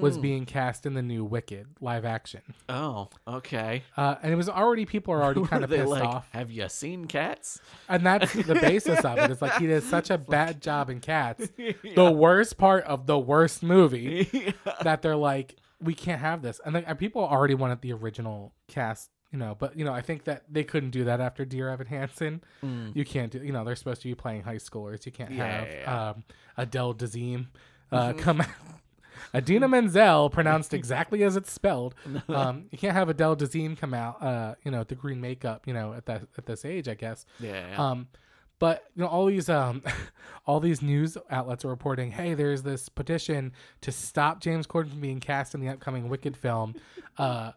was 0.00 0.18
being 0.18 0.44
cast 0.46 0.86
in 0.86 0.94
the 0.94 1.02
new 1.02 1.24
Wicked 1.24 1.66
live 1.80 2.04
action. 2.04 2.42
Oh, 2.68 3.08
okay. 3.26 3.82
Uh, 3.96 4.16
and 4.22 4.32
it 4.32 4.36
was 4.36 4.48
already 4.48 4.84
people 4.86 5.12
are 5.14 5.22
already 5.22 5.44
kind 5.46 5.64
of 5.64 5.70
pissed 5.70 5.86
like, 5.88 6.04
off, 6.04 6.28
have 6.32 6.50
you 6.50 6.68
seen 6.68 7.06
Cats? 7.06 7.60
and 7.88 8.04
that's 8.06 8.32
the 8.32 8.54
basis 8.60 9.04
of 9.04 9.18
it. 9.18 9.30
It's 9.30 9.42
like 9.42 9.54
he 9.58 9.66
did 9.66 9.82
such 9.82 10.10
a 10.10 10.18
bad 10.36 10.60
job 10.62 10.90
in 10.90 11.00
Cats, 11.00 11.48
the 11.96 12.10
worst 12.12 12.58
part 12.58 12.84
of 12.84 13.06
the 13.06 13.18
worst 13.18 13.62
movie. 13.62 14.54
that 14.82 15.02
they're 15.02 15.16
like, 15.16 15.56
we 15.82 15.94
can't 15.94 16.20
have 16.20 16.42
this. 16.42 16.60
And, 16.64 16.74
like, 16.74 16.98
people 16.98 17.22
already 17.24 17.54
wanted 17.54 17.80
the 17.80 17.92
original 17.94 18.52
cast, 18.68 19.08
you 19.32 19.38
know, 19.38 19.56
but, 19.58 19.78
you 19.78 19.84
know, 19.84 19.94
I 19.94 20.02
think 20.02 20.24
that 20.24 20.42
they 20.50 20.62
couldn't 20.62 20.90
do 20.90 21.04
that 21.04 21.20
after 21.20 21.44
Dear 21.46 21.70
Evan 21.70 21.86
Hansen. 21.86 22.42
You 22.94 23.04
can't 23.04 23.32
do, 23.32 23.38
you 23.42 23.52
know, 23.52 23.64
they're 23.64 23.76
supposed 23.76 24.02
to 24.02 24.08
be 24.08 24.14
playing 24.14 24.42
high 24.42 24.56
schoolers. 24.56 25.06
You 25.06 25.12
can't 25.12 25.30
Yeah, 25.32 25.46
have 25.46 25.68
yeah, 25.68 25.80
yeah. 25.80 26.08
Um, 26.10 26.24
Adele 26.58 26.94
Dazeem 26.94 27.46
uh, 27.90 28.12
come 28.12 28.42
out. 28.42 28.48
Idina 29.34 29.68
Menzel, 29.68 30.30
pronounced 30.30 30.74
exactly 30.74 31.22
as 31.24 31.36
it's 31.36 31.52
spelled. 31.52 31.94
Um, 32.30 32.66
you 32.70 32.78
can't 32.78 32.94
have 32.94 33.08
Adele 33.08 33.36
Dazeem 33.36 33.76
come 33.76 33.92
out, 33.92 34.22
uh, 34.22 34.54
you 34.64 34.70
know, 34.70 34.84
the 34.84 34.94
green 34.94 35.20
makeup, 35.20 35.66
you 35.66 35.74
know, 35.74 35.92
at 35.92 36.06
that 36.06 36.22
at 36.38 36.46
this 36.46 36.64
age, 36.64 36.86
I 36.86 36.94
guess. 36.94 37.26
Yeah. 37.40 37.68
yeah. 37.70 37.90
Um, 37.90 38.06
but 38.60 38.84
you 38.94 39.02
know, 39.02 39.08
all 39.08 39.26
these 39.26 39.48
um, 39.48 39.82
all 40.46 40.60
these 40.60 40.80
news 40.80 41.16
outlets 41.30 41.64
are 41.64 41.68
reporting, 41.68 42.12
hey, 42.12 42.34
there's 42.34 42.62
this 42.62 42.88
petition 42.88 43.52
to 43.80 43.90
stop 43.90 44.40
James 44.40 44.66
Corden 44.66 44.90
from 44.90 45.00
being 45.00 45.18
cast 45.18 45.54
in 45.54 45.60
the 45.60 45.68
upcoming 45.68 46.08
Wicked 46.08 46.36
film, 46.36 46.76
uh, 47.18 47.52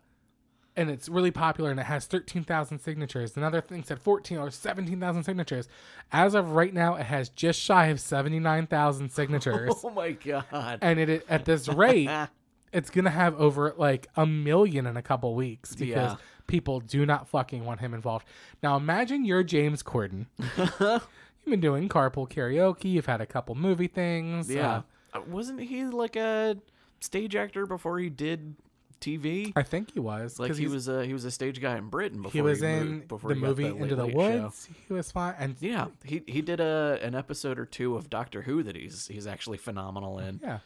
and 0.76 0.90
it's 0.90 1.08
really 1.10 1.32
popular 1.32 1.72
and 1.72 1.80
it 1.80 1.86
has 1.86 2.06
thirteen 2.06 2.44
thousand 2.44 2.80
signatures. 2.80 3.36
Another 3.38 3.62
thing 3.62 3.84
said 3.84 4.00
fourteen 4.00 4.38
or 4.38 4.50
seventeen 4.52 5.00
thousand 5.00 5.24
signatures. 5.24 5.68
As 6.12 6.34
of 6.36 6.52
right 6.52 6.74
now, 6.74 6.96
it 6.96 7.06
has 7.06 7.30
just 7.30 7.60
shy 7.60 7.88
of 7.88 8.00
seventy 8.00 8.40
nine 8.40 8.68
thousand 8.68 9.12
signatures, 9.12 9.74
oh 9.84 9.90
my 9.90 10.12
god. 10.12 10.80
and 10.82 11.00
it 11.00 11.26
at 11.30 11.46
this 11.46 11.68
rate, 11.68 12.10
it's 12.74 12.90
gonna 12.90 13.10
have 13.10 13.40
over 13.40 13.74
like 13.78 14.08
a 14.16 14.26
million 14.26 14.86
in 14.88 14.98
a 14.98 15.02
couple 15.02 15.36
weeks 15.36 15.76
because 15.76 16.12
Yeah. 16.14 16.16
people 16.48 16.80
do 16.80 17.06
not 17.06 17.28
fucking 17.28 17.64
want 17.66 17.80
him 17.80 17.94
involved. 17.94 18.28
Now 18.62 18.76
imagine 18.78 19.26
you're 19.26 19.44
James 19.44 19.84
Corden. 19.84 20.26
You've 21.46 21.52
been 21.52 21.60
doing 21.60 21.90
carpool 21.90 22.30
karaoke. 22.30 22.86
You've 22.86 23.06
had 23.06 23.20
a 23.22 23.26
couple 23.26 23.54
movie 23.56 23.88
things. 23.88 24.50
yeah. 24.50 24.76
uh, 24.78 24.82
Uh, 25.18 25.22
wasn't 25.28 25.60
he 25.60 25.84
like 25.86 26.16
a 26.16 26.58
stage 27.02 27.36
actor 27.36 27.66
before 27.66 28.00
he 28.00 28.10
did 28.10 28.56
TV? 29.04 29.52
I 29.56 29.64
think 29.64 29.94
he 29.94 30.00
was 30.00 30.40
like 30.40 30.56
he 30.56 30.68
was 30.68 30.88
a 30.88 31.06
he 31.06 31.14
was 31.14 31.26
a 31.26 31.32
stage 31.32 31.60
guy 31.62 31.78
in 31.78 31.90
Britain 31.90 32.22
before 32.22 32.32
he 32.32 32.42
was 32.42 32.62
moved- 32.62 32.86
in 32.86 33.00
before 33.08 33.30
the 33.30 33.36
he 33.36 33.42
got 33.42 33.48
movie 33.48 33.64
Late 33.70 33.82
Into 33.82 33.96
the 33.96 34.06
Late 34.06 34.14
Show. 34.14 34.42
Woods. 34.44 34.70
He 34.88 34.94
was 34.94 35.12
fine, 35.12 35.36
and 35.38 35.56
Yeah, 35.60 35.88
he 36.04 36.24
he 36.28 36.42
did 36.42 36.60
a 36.60 37.00
an 37.02 37.16
episode 37.16 37.60
or 37.60 37.66
two 37.66 37.96
of 37.96 38.10
Doctor 38.10 38.42
Who 38.44 38.64
that 38.64 38.76
he's 38.76 39.08
he's 39.08 39.28
actually 39.28 39.58
phenomenal 39.58 40.20
in. 40.20 40.40
Yeah. 40.42 40.60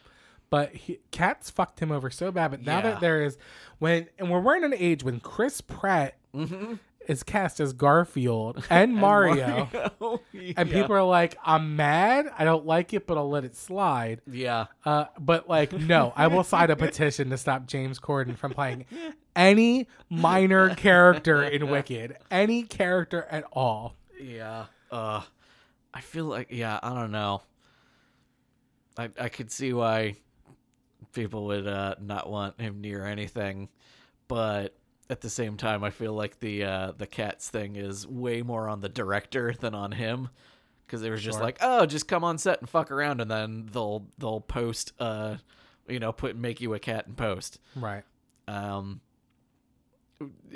But 0.50 0.74
he, 0.74 1.00
cats 1.12 1.50
fucked 1.50 1.82
him 1.82 1.92
over 1.92 2.10
so 2.10 2.32
bad. 2.32 2.52
But 2.52 2.62
now 2.66 2.78
Yeah. 2.78 2.82
that 2.92 3.00
there 3.02 3.22
is 3.24 3.38
when 3.80 4.08
and 4.18 4.30
we're 4.32 4.56
in 4.56 4.64
an 4.64 4.74
age 4.74 5.04
when 5.04 5.20
Chris 5.20 5.60
Pratt 5.62 6.16
Mm-hmm. 6.36 6.76
Is 7.08 7.24
cast 7.24 7.60
as 7.60 7.74
Garfield 7.74 8.64
and 8.70 8.96
Mario, 8.96 9.70
and 10.56 10.70
people 10.70 10.96
are 10.96 11.04
like, 11.04 11.38
"I'm 11.44 11.76
mad. 11.76 12.28
I 12.38 12.44
don't 12.44 12.66
like 12.66 12.94
it, 12.94 13.08
but 13.08 13.18
I'll 13.18 13.30
let 13.30 13.44
it 13.46 13.56
slide." 13.56 14.22
yeah, 14.32 14.66
Uh, 14.86 15.06
but 15.20 15.48
like, 15.50 15.74
no, 15.74 16.14
I 16.16 16.28
will 16.28 16.44
sign 16.44 16.70
a 16.72 16.76
petition 16.88 17.30
to 17.32 17.38
stop 17.38 17.66
James 17.68 18.00
Corden 18.00 18.38
from 18.38 18.52
playing 18.54 18.86
any 19.36 19.88
minor 20.10 20.76
character 20.76 21.44
in 21.44 21.70
Wicked, 21.70 22.18
any 22.32 22.64
character 22.64 23.26
at 23.30 23.44
all. 23.52 23.96
yeah. 24.22 24.66
Uh, 24.92 25.22
I 25.94 26.02
feel 26.02 26.26
like 26.26 26.48
yeah, 26.52 26.80
I 26.82 26.94
don't 26.94 27.12
know. 27.12 27.42
I 28.98 29.10
I 29.20 29.30
could 29.30 29.52
see 29.52 29.74
why 29.74 30.16
people 31.14 31.46
would 31.48 31.68
uh 31.68 31.96
not 32.02 32.30
want 32.30 32.60
him 32.60 32.82
near 32.82 33.06
anything, 33.06 33.70
but 34.28 34.76
at 35.10 35.22
the 35.22 35.30
same 35.30 35.58
time, 35.58 35.84
I 35.84 35.90
feel 35.90 36.14
like 36.14 36.40
the 36.40 36.64
uh 36.64 36.92
the 36.98 37.08
cats 37.08 37.50
thing 37.50 37.76
is 37.76 38.06
way 38.08 38.42
more 38.42 38.68
on 38.70 38.82
the 38.82 38.90
director 38.90 39.54
than 39.60 39.74
on 39.76 39.92
him. 39.94 40.30
Because 40.86 41.02
they 41.02 41.10
were 41.10 41.18
just 41.18 41.38
Sure. 41.38 41.44
like, 41.46 41.58
oh, 41.60 41.86
just 41.86 42.08
come 42.08 42.24
on 42.24 42.38
set 42.38 42.62
and 42.62 42.70
fuck 42.70 42.92
around, 42.92 43.20
and 43.20 43.30
then 43.30 43.68
they'll 43.74 44.06
they'll 44.18 44.40
post, 44.40 44.94
uh, 45.00 45.36
you 45.88 46.00
know, 46.00 46.14
put 46.14 46.36
make 46.38 46.62
you 46.62 46.74
a 46.74 46.80
cat 46.80 47.08
and 47.08 47.18
post. 47.18 47.60
Right. 47.76 48.04
Um, 48.48 49.02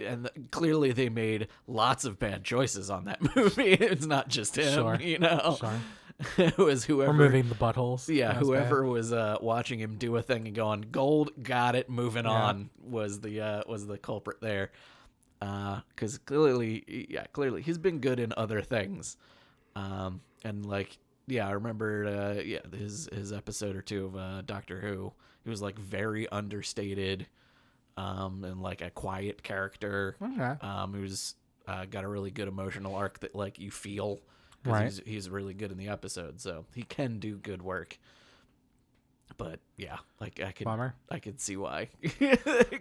and 0.02 0.30
clearly 0.50 0.92
they 0.92 1.10
made 1.10 1.48
lots 1.68 2.06
of 2.06 2.18
bad 2.18 2.44
choices 2.44 2.90
on 2.90 3.06
that 3.06 3.20
movie. 3.36 3.74
it's 3.74 4.06
not 4.06 4.28
just 4.28 4.58
him, 4.58 4.74
Sure. 4.74 4.96
you 5.00 5.20
know. 5.20 5.58
Sure. 5.60 5.74
it 6.38 6.58
was 6.58 6.86
whoever. 6.86 7.12
Removing 7.12 7.50
the 7.50 7.56
buttholes. 7.56 8.08
Yeah, 8.14 8.28
was 8.40 8.50
bad. 8.50 8.58
whoever 8.58 8.86
was 8.86 9.12
uh, 9.14 9.38
watching 9.42 9.80
him 9.80 9.96
do 9.98 10.16
a 10.18 10.22
thing 10.22 10.48
and 10.48 10.56
going 10.56 10.86
gold, 10.92 11.32
got 11.42 11.76
it, 11.76 11.90
moving 11.90 12.26
Yeah. 12.26 12.32
on 12.32 12.70
was 12.84 13.20
the 13.22 13.42
uh, 13.42 13.62
was 13.68 13.88
the 13.88 13.98
culprit 13.98 14.42
there. 14.42 14.72
Because 15.40 16.20
clearly, 16.20 17.08
yeah, 17.10 17.26
clearly 17.34 17.62
he's 17.64 17.80
been 17.80 18.00
good 18.00 18.20
in 18.20 18.32
other 18.38 18.62
things. 18.62 19.18
Um, 19.76 20.22
and 20.44 20.66
like, 20.66 20.98
yeah, 21.28 21.48
I 21.48 21.52
remember, 21.52 22.06
uh, 22.06 22.42
yeah, 22.42 22.60
his 22.78 23.10
his 23.12 23.34
episode 23.34 23.76
or 23.76 23.82
two 23.82 24.06
of 24.06 24.16
uh, 24.16 24.42
Doctor 24.44 24.80
Who. 24.80 25.14
He 25.44 25.50
was 25.50 25.62
like 25.62 25.80
very 25.80 26.30
understated, 26.30 27.26
um, 27.98 28.44
and 28.44 28.62
like 28.62 28.82
a 28.82 28.92
quiet 28.92 29.42
character. 29.42 30.16
Okay. 30.22 30.54
Um, 30.62 30.94
who's 30.94 31.34
uh, 31.68 31.86
got 31.86 32.04
a 32.04 32.08
really 32.08 32.30
good 32.32 32.48
emotional 32.48 32.94
arc 32.96 33.20
that 33.22 33.34
like 33.36 33.58
you 33.60 33.72
feel. 33.72 34.20
Right. 34.64 34.86
He's, 34.86 35.02
he's 35.06 35.30
really 35.30 35.54
good 35.54 35.72
in 35.72 35.78
the 35.78 35.88
episode, 35.90 36.40
so 36.40 36.66
he 36.76 36.84
can 36.84 37.20
do 37.20 37.38
good 37.38 37.62
work. 37.62 37.98
But 39.38 39.60
yeah, 39.76 39.98
like 40.20 40.40
I 40.40 40.52
could, 40.52 40.66
Bummer. 40.66 40.94
I 41.10 41.20
could 41.20 41.40
see 41.40 41.58
why 41.58 41.90
uh, 42.22 42.36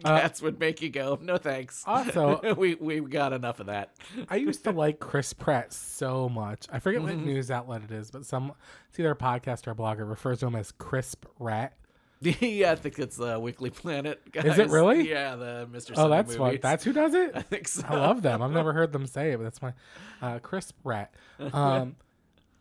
cats 0.04 0.42
would 0.42 0.60
make 0.60 0.82
you 0.82 0.90
go, 0.90 1.18
no 1.22 1.38
thanks. 1.38 1.82
Also- 1.86 2.54
we 2.58 2.74
we 2.74 3.00
got 3.00 3.32
enough 3.32 3.60
of 3.60 3.66
that. 3.66 3.94
I 4.28 4.36
used 4.36 4.64
to 4.64 4.72
like 4.72 5.00
Chris 5.00 5.32
Pratt 5.32 5.72
so 5.72 6.28
much. 6.28 6.66
I 6.70 6.78
forget 6.78 7.02
what 7.02 7.12
mm-hmm. 7.12 7.24
news 7.24 7.50
outlet 7.50 7.82
it 7.84 7.92
is, 7.92 8.10
but 8.10 8.26
some 8.26 8.52
it's 8.90 8.98
either 8.98 9.12
a 9.12 9.16
podcast 9.16 9.66
or 9.66 9.70
a 9.70 9.74
blogger 9.74 10.08
refers 10.08 10.40
to 10.40 10.48
him 10.48 10.56
as 10.56 10.72
Crisp 10.72 11.24
Rat. 11.38 11.76
yeah, 12.40 12.72
I 12.72 12.74
think 12.74 12.98
it's 12.98 13.16
the 13.16 13.40
Weekly 13.40 13.70
Planet. 13.70 14.20
Guys. 14.30 14.44
Is 14.52 14.58
it 14.58 14.68
really? 14.68 15.08
Yeah, 15.08 15.36
the 15.36 15.68
Mr. 15.72 15.92
Oh, 15.92 15.94
Sunday 15.94 16.16
that's 16.16 16.36
what. 16.36 16.60
That's 16.60 16.84
who 16.84 16.92
does 16.92 17.14
it. 17.14 17.32
I 17.34 17.40
think 17.40 17.66
so. 17.66 17.84
I 17.88 17.96
love 17.96 18.20
them. 18.20 18.42
I've 18.42 18.50
never 18.50 18.74
heard 18.74 18.92
them 18.92 19.06
say 19.06 19.32
it, 19.32 19.38
but 19.38 19.44
that's 19.44 19.62
my 19.62 19.72
uh, 20.20 20.38
crisp 20.40 20.76
rat. 20.84 21.14
Um, 21.52 21.96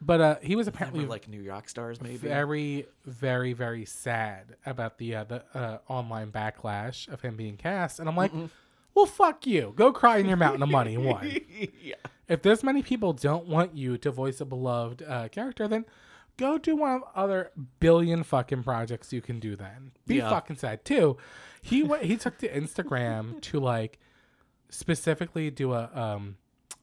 but 0.01 0.21
uh, 0.21 0.35
he 0.41 0.55
was 0.55 0.67
apparently 0.69 1.05
like 1.05 1.27
New 1.27 1.41
York 1.41 1.67
stars, 1.67 2.01
maybe. 2.01 2.15
very, 2.15 2.85
very, 3.05 3.51
very 3.51 3.83
sad 3.83 4.55
about 4.65 4.97
the 4.97 5.15
uh, 5.15 5.23
the 5.25 5.43
uh, 5.53 5.79
online 5.89 6.31
backlash 6.31 7.09
of 7.09 7.19
him 7.19 7.35
being 7.35 7.57
cast, 7.57 7.99
and 7.99 8.07
I'm 8.07 8.15
like, 8.15 8.31
well, 8.95 9.05
fuck 9.05 9.45
you. 9.45 9.73
Go 9.75 9.91
cry 9.91 10.19
in 10.19 10.27
your 10.27 10.37
mountain 10.37 10.63
of 10.63 10.69
money. 10.69 10.97
One. 10.97 11.37
yeah. 11.81 11.95
if 12.29 12.41
this 12.41 12.63
many 12.63 12.81
people 12.81 13.11
don't 13.11 13.47
want 13.47 13.75
you 13.75 13.97
to 13.97 14.09
voice 14.11 14.39
a 14.39 14.45
beloved 14.45 15.03
uh, 15.05 15.27
character, 15.27 15.67
then 15.67 15.83
go 16.39 16.57
do 16.57 16.75
one 16.75 16.95
of 16.95 17.03
other 17.15 17.51
billion 17.79 18.23
fucking 18.23 18.63
projects 18.63 19.11
you 19.13 19.21
can 19.21 19.39
do. 19.39 19.55
Then 19.55 19.91
be 20.07 20.15
Yeah. 20.15 20.29
fucking 20.29 20.55
sad 20.55 20.83
too. 20.85 21.17
He 21.61 21.83
went. 21.83 22.03
He 22.03 22.15
took 22.17 22.37
to 22.39 22.49
Instagram 22.49 23.39
to 23.49 23.59
like 23.59 23.99
specifically 24.69 25.49
do 25.51 25.73
a 25.73 25.89
um 25.93 26.37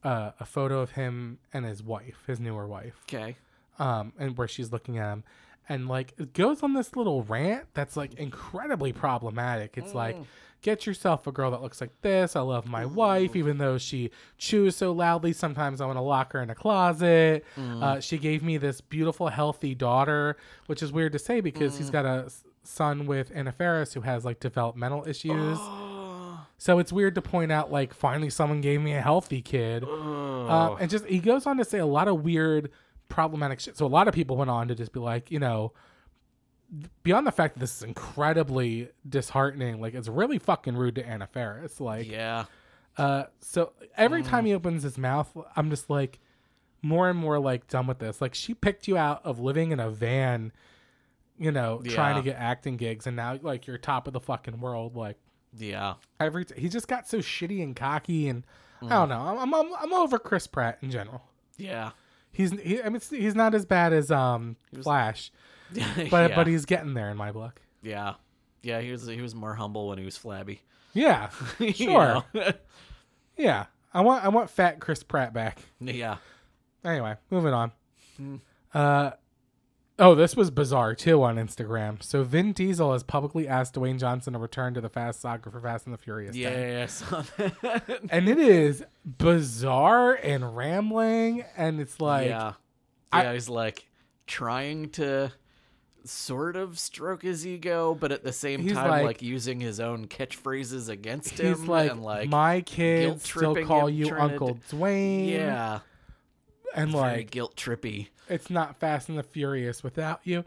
uh, 0.04 0.32
a 0.38 0.44
photo 0.44 0.80
of 0.80 0.92
him 0.92 1.38
and 1.52 1.64
his 1.64 1.82
wife, 1.82 2.22
his 2.28 2.38
newer 2.38 2.66
wife, 2.68 3.00
Okay. 3.08 3.36
um, 3.80 4.12
and 4.18 4.36
where 4.38 4.46
she's 4.46 4.70
looking 4.70 4.98
at 4.98 5.10
him. 5.10 5.24
And 5.68 5.88
like 5.88 6.14
it 6.18 6.32
goes 6.32 6.62
on 6.62 6.74
this 6.74 6.94
little 6.96 7.22
rant 7.24 7.66
that's 7.74 7.96
like 7.96 8.14
incredibly 8.14 8.92
problematic. 8.92 9.76
It's 9.76 9.94
like, 9.94 10.16
get 10.62 10.86
yourself 10.86 11.26
a 11.26 11.32
girl 11.32 11.50
that 11.50 11.62
looks 11.62 11.80
like 11.80 11.90
this. 12.02 12.34
I 12.36 12.40
love 12.40 12.66
my 12.66 12.86
wife, 12.86 13.36
even 13.36 13.58
though 13.58 13.76
she 13.78 14.10
chews 14.38 14.76
so 14.76 14.92
loudly. 14.92 15.32
Sometimes 15.32 15.80
I 15.80 15.86
want 15.86 15.96
to 15.98 16.02
lock 16.02 16.32
her 16.32 16.40
in 16.42 16.50
a 16.50 16.54
closet. 16.54 17.44
Uh, 17.82 18.00
she 18.00 18.16
gave 18.18 18.42
me 18.42 18.56
this 18.58 18.80
beautiful, 18.80 19.28
healthy 19.28 19.74
daughter, 19.74 20.36
which 20.66 20.82
is 20.82 20.92
weird 20.92 21.12
to 21.12 21.18
say 21.18 21.40
because 21.40 21.76
he's 21.78 21.90
got 21.90 22.04
a 22.06 22.30
son 22.62 23.06
with 23.06 23.30
Anna 23.34 23.52
Faris 23.52 23.92
who 23.92 24.00
has 24.00 24.24
like 24.24 24.40
developmental 24.40 25.06
issues. 25.06 25.58
So 26.58 26.78
it's 26.78 26.92
weird 26.92 27.14
to 27.16 27.22
point 27.22 27.52
out 27.52 27.70
like 27.70 27.92
finally 27.92 28.30
someone 28.30 28.60
gave 28.60 28.80
me 28.80 28.94
a 28.94 29.00
healthy 29.02 29.42
kid. 29.42 29.84
Um, 29.84 30.76
and 30.80 30.90
just 30.90 31.04
he 31.06 31.18
goes 31.18 31.46
on 31.46 31.58
to 31.58 31.64
say 31.64 31.78
a 31.78 31.86
lot 31.86 32.08
of 32.08 32.24
weird 32.24 32.70
problematic 33.08 33.60
shit. 33.60 33.76
So 33.76 33.86
a 33.86 33.88
lot 33.88 34.08
of 34.08 34.14
people 34.14 34.36
went 34.36 34.50
on 34.50 34.68
to 34.68 34.74
just 34.74 34.92
be 34.92 35.00
like, 35.00 35.30
you 35.30 35.38
know, 35.38 35.72
beyond 37.02 37.26
the 37.26 37.32
fact 37.32 37.54
that 37.54 37.60
this 37.60 37.76
is 37.76 37.82
incredibly 37.82 38.88
disheartening, 39.08 39.80
like 39.80 39.94
it's 39.94 40.08
really 40.08 40.38
fucking 40.38 40.76
rude 40.76 40.96
to 40.96 41.06
Anna 41.06 41.26
Faris. 41.26 41.80
Like 41.80 42.10
Yeah. 42.10 42.46
uh 42.98 43.24
so 43.40 43.72
every 43.96 44.22
time 44.22 44.46
he 44.46 44.54
opens 44.54 44.82
his 44.82 44.98
mouth, 44.98 45.34
I'm 45.54 45.70
just 45.70 45.88
like 45.88 46.18
more 46.82 47.08
and 47.08 47.18
more 47.18 47.38
like 47.38 47.68
done 47.68 47.86
with 47.86 47.98
this. 48.00 48.20
Like 48.20 48.34
she 48.34 48.54
picked 48.54 48.88
you 48.88 48.96
out 48.96 49.24
of 49.24 49.38
living 49.38 49.70
in 49.70 49.80
a 49.80 49.90
van, 49.90 50.52
you 51.38 51.52
know, 51.52 51.82
trying 51.84 52.16
to 52.16 52.22
get 52.22 52.36
acting 52.36 52.76
gigs 52.76 53.06
and 53.06 53.16
now 53.16 53.38
like 53.42 53.66
you're 53.66 53.78
top 53.78 54.06
of 54.08 54.12
the 54.12 54.20
fucking 54.20 54.60
world 54.60 54.96
like 54.96 55.16
Yeah. 55.56 55.94
every 56.18 56.44
t- 56.46 56.60
he 56.60 56.68
just 56.68 56.88
got 56.88 57.06
so 57.08 57.18
shitty 57.18 57.62
and 57.62 57.76
cocky 57.76 58.28
and 58.28 58.44
I 58.82 58.88
don't 58.90 59.08
know. 59.08 59.20
I'm, 59.38 59.54
I'm 59.54 59.72
I'm 59.80 59.92
over 59.94 60.18
Chris 60.18 60.46
Pratt 60.46 60.78
in 60.82 60.90
general. 60.90 61.22
Yeah. 61.56 61.92
He's 62.36 62.50
he, 62.60 62.82
I 62.82 62.88
mean 62.90 63.00
he's 63.08 63.34
not 63.34 63.54
as 63.54 63.64
bad 63.64 63.92
as 63.92 64.10
um 64.10 64.56
Flash, 64.82 65.32
but 65.72 65.80
yeah. 66.30 66.36
but 66.36 66.46
he's 66.46 66.64
getting 66.66 66.94
there 66.94 67.10
in 67.10 67.16
my 67.16 67.32
book. 67.32 67.60
yeah. 67.82 68.14
Yeah, 68.62 68.80
he 68.80 68.90
was 68.90 69.06
he 69.06 69.20
was 69.20 69.34
more 69.34 69.54
humble 69.54 69.86
when 69.88 69.96
he 69.98 70.04
was 70.04 70.16
flabby. 70.16 70.60
Yeah, 70.92 71.30
sure. 71.74 72.24
Yeah, 73.36 73.66
I 73.92 74.00
want 74.00 74.24
I 74.24 74.28
want 74.28 74.50
fat 74.50 74.80
Chris 74.80 75.02
Pratt 75.02 75.32
back. 75.32 75.60
yeah. 75.78 76.16
Anyway, 76.84 77.14
moving 77.30 77.52
on. 77.52 77.70
Hmm. 78.16 78.36
Uh, 78.74 79.10
oh, 79.98 80.14
this 80.14 80.36
was 80.36 80.50
bizarre 80.50 80.94
too 80.94 81.22
on 81.22 81.36
Instagram. 81.36 82.02
So 82.02 82.22
Vin 82.24 82.52
Diesel 82.52 82.92
has 82.92 83.02
publicly 83.02 83.48
asked 83.48 83.74
Dwayne 83.74 83.98
Johnson 83.98 84.32
to 84.34 84.38
return 84.38 84.74
to 84.74 84.80
the 84.80 84.88
Fast 84.88 85.20
Saga 85.20 85.50
for 85.50 85.60
Fast 85.60 85.86
and 85.86 85.94
the 85.94 85.98
Furious. 85.98 86.34
10. 86.34 86.42
Yeah, 86.42 86.82
I 86.82 86.86
saw 86.86 87.22
that. 87.38 88.00
and 88.10 88.28
it 88.28 88.38
is 88.38 88.84
bizarre 89.04 90.14
and 90.14 90.56
rambling, 90.56 91.44
and 91.56 91.80
it's 91.80 92.00
like 92.00 92.28
yeah. 92.28 92.52
I- 93.12 93.22
Yeah, 93.24 93.32
he's 93.34 93.48
like 93.48 93.88
trying 94.26 94.90
to 94.90 95.32
sort 96.04 96.54
of 96.56 96.78
stroke 96.78 97.22
his 97.22 97.44
ego, 97.46 97.96
but 97.98 98.12
at 98.12 98.22
the 98.22 98.32
same 98.32 98.68
time 98.68 98.88
like- 98.90 99.04
like, 99.04 99.22
using 99.22 99.60
his 99.60 99.80
own 99.80 100.06
catchphrases 100.06 100.88
against 100.88 101.30
he's 101.30 101.40
him 101.40 101.66
like, 101.66 101.90
and 101.90 102.02
like 102.02 102.28
my 102.28 102.60
kids 102.60 103.28
still 103.28 103.56
call 103.64 103.90
you 103.90 104.14
Uncle 104.16 104.54
d- 104.54 104.60
Dwayne. 104.70 105.30
Yeah. 105.32 105.80
and 106.74 106.90
Very 106.92 107.02
like 107.02 107.30
guilt 107.30 107.56
trippy. 107.56 108.08
It's 108.28 108.50
not 108.50 108.78
Fast 108.80 109.08
and 109.08 109.18
the 109.18 109.22
Furious 109.22 109.82
without 109.82 110.20
you. 110.24 110.44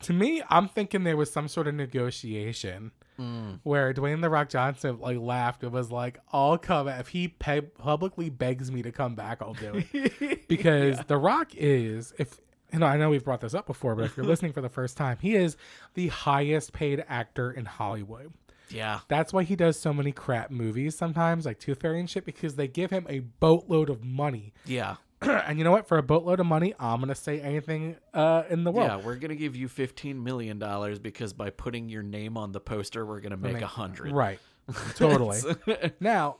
To 0.00 0.12
me, 0.12 0.42
I'm 0.48 0.68
thinking 0.68 1.04
there 1.04 1.16
was 1.16 1.32
some 1.32 1.48
sort 1.48 1.66
of 1.68 1.74
negotiation 1.74 2.92
Mm. 3.20 3.60
where 3.62 3.92
Dwayne 3.92 4.22
the 4.22 4.30
Rock 4.30 4.48
Johnson 4.48 4.98
like 4.98 5.18
laughed 5.18 5.62
and 5.62 5.70
was 5.70 5.92
like, 5.92 6.18
"I'll 6.32 6.56
come 6.56 6.88
if 6.88 7.08
he 7.08 7.28
pe- 7.28 7.60
publicly 7.60 8.30
begs 8.30 8.72
me 8.72 8.80
to 8.82 8.90
come 8.90 9.14
back, 9.14 9.42
I'll 9.42 9.52
do 9.52 9.84
it." 9.92 10.48
because 10.48 10.98
The 11.06 11.18
Rock 11.18 11.54
is, 11.54 12.14
if 12.18 12.40
you 12.72 12.78
know, 12.78 12.86
I 12.86 12.96
know 12.96 13.10
we've 13.10 13.22
brought 13.22 13.42
this 13.42 13.52
up 13.52 13.66
before, 13.66 13.94
but 13.94 14.06
if 14.06 14.16
you're 14.16 14.24
listening 14.32 14.54
for 14.54 14.62
the 14.62 14.70
first 14.70 14.96
time, 14.96 15.18
he 15.20 15.34
is 15.36 15.58
the 15.92 16.08
highest 16.08 16.72
paid 16.72 17.04
actor 17.06 17.50
in 17.52 17.66
Hollywood. 17.66 18.32
Yeah. 18.70 19.00
That's 19.08 19.30
why 19.30 19.42
he 19.42 19.56
does 19.56 19.78
so 19.78 19.92
many 19.92 20.10
crap 20.10 20.50
movies 20.50 20.96
sometimes, 20.96 21.44
like 21.44 21.58
Tooth 21.60 21.82
Fairy 21.82 22.00
and 22.00 22.08
shit, 22.08 22.24
because 22.24 22.56
they 22.56 22.66
give 22.66 22.90
him 22.90 23.06
a 23.10 23.18
boatload 23.20 23.90
of 23.90 24.02
money. 24.02 24.54
Yeah. 24.64 24.96
and 25.46 25.58
you 25.58 25.64
know 25.64 25.70
what? 25.70 25.86
For 25.86 25.98
a 25.98 26.02
boatload 26.02 26.40
of 26.40 26.46
money, 26.46 26.74
I'm 26.78 27.00
gonna 27.00 27.14
say 27.14 27.40
anything 27.40 27.96
uh, 28.12 28.44
in 28.48 28.64
the 28.64 28.70
world. 28.70 28.88
Yeah, 28.88 28.96
we're 28.96 29.16
gonna 29.16 29.34
give 29.34 29.56
you 29.56 29.68
fifteen 29.68 30.22
million 30.22 30.58
dollars 30.58 30.98
because 30.98 31.32
by 31.32 31.50
putting 31.50 31.88
your 31.88 32.02
name 32.02 32.36
on 32.36 32.52
the 32.52 32.60
poster, 32.60 33.04
we're 33.06 33.20
gonna 33.20 33.36
make 33.36 33.60
a 33.60 33.66
hundred. 33.66 34.12
Right. 34.12 34.38
Totally. 34.94 35.40
now, 36.00 36.36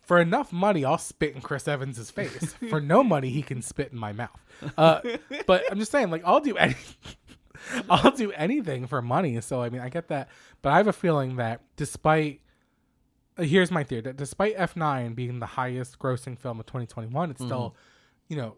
for 0.00 0.20
enough 0.20 0.52
money, 0.52 0.84
I'll 0.84 0.98
spit 0.98 1.34
in 1.34 1.40
Chris 1.40 1.68
Evans's 1.68 2.10
face. 2.10 2.54
For 2.70 2.80
no 2.80 3.04
money, 3.04 3.30
he 3.30 3.40
can 3.40 3.62
spit 3.62 3.92
in 3.92 3.98
my 3.98 4.12
mouth. 4.12 4.40
Uh, 4.76 5.00
but 5.46 5.62
I'm 5.70 5.78
just 5.78 5.92
saying, 5.92 6.10
like, 6.10 6.22
I'll 6.24 6.40
do 6.40 6.56
any, 6.56 6.74
I'll 7.88 8.10
do 8.10 8.32
anything 8.32 8.88
for 8.88 9.00
money. 9.00 9.40
So 9.40 9.62
I 9.62 9.70
mean, 9.70 9.80
I 9.80 9.88
get 9.88 10.08
that, 10.08 10.28
but 10.60 10.72
I 10.72 10.78
have 10.78 10.88
a 10.88 10.92
feeling 10.92 11.36
that 11.36 11.60
despite 11.76 12.40
uh, 13.38 13.42
here's 13.42 13.70
my 13.70 13.84
theory 13.84 14.02
that 14.02 14.16
despite 14.16 14.56
F9 14.56 15.14
being 15.14 15.38
the 15.38 15.46
highest 15.46 15.98
grossing 15.98 16.38
film 16.38 16.60
of 16.60 16.66
2021, 16.66 17.30
it's 17.30 17.42
still, 17.44 17.74
you 18.32 18.38
know, 18.38 18.56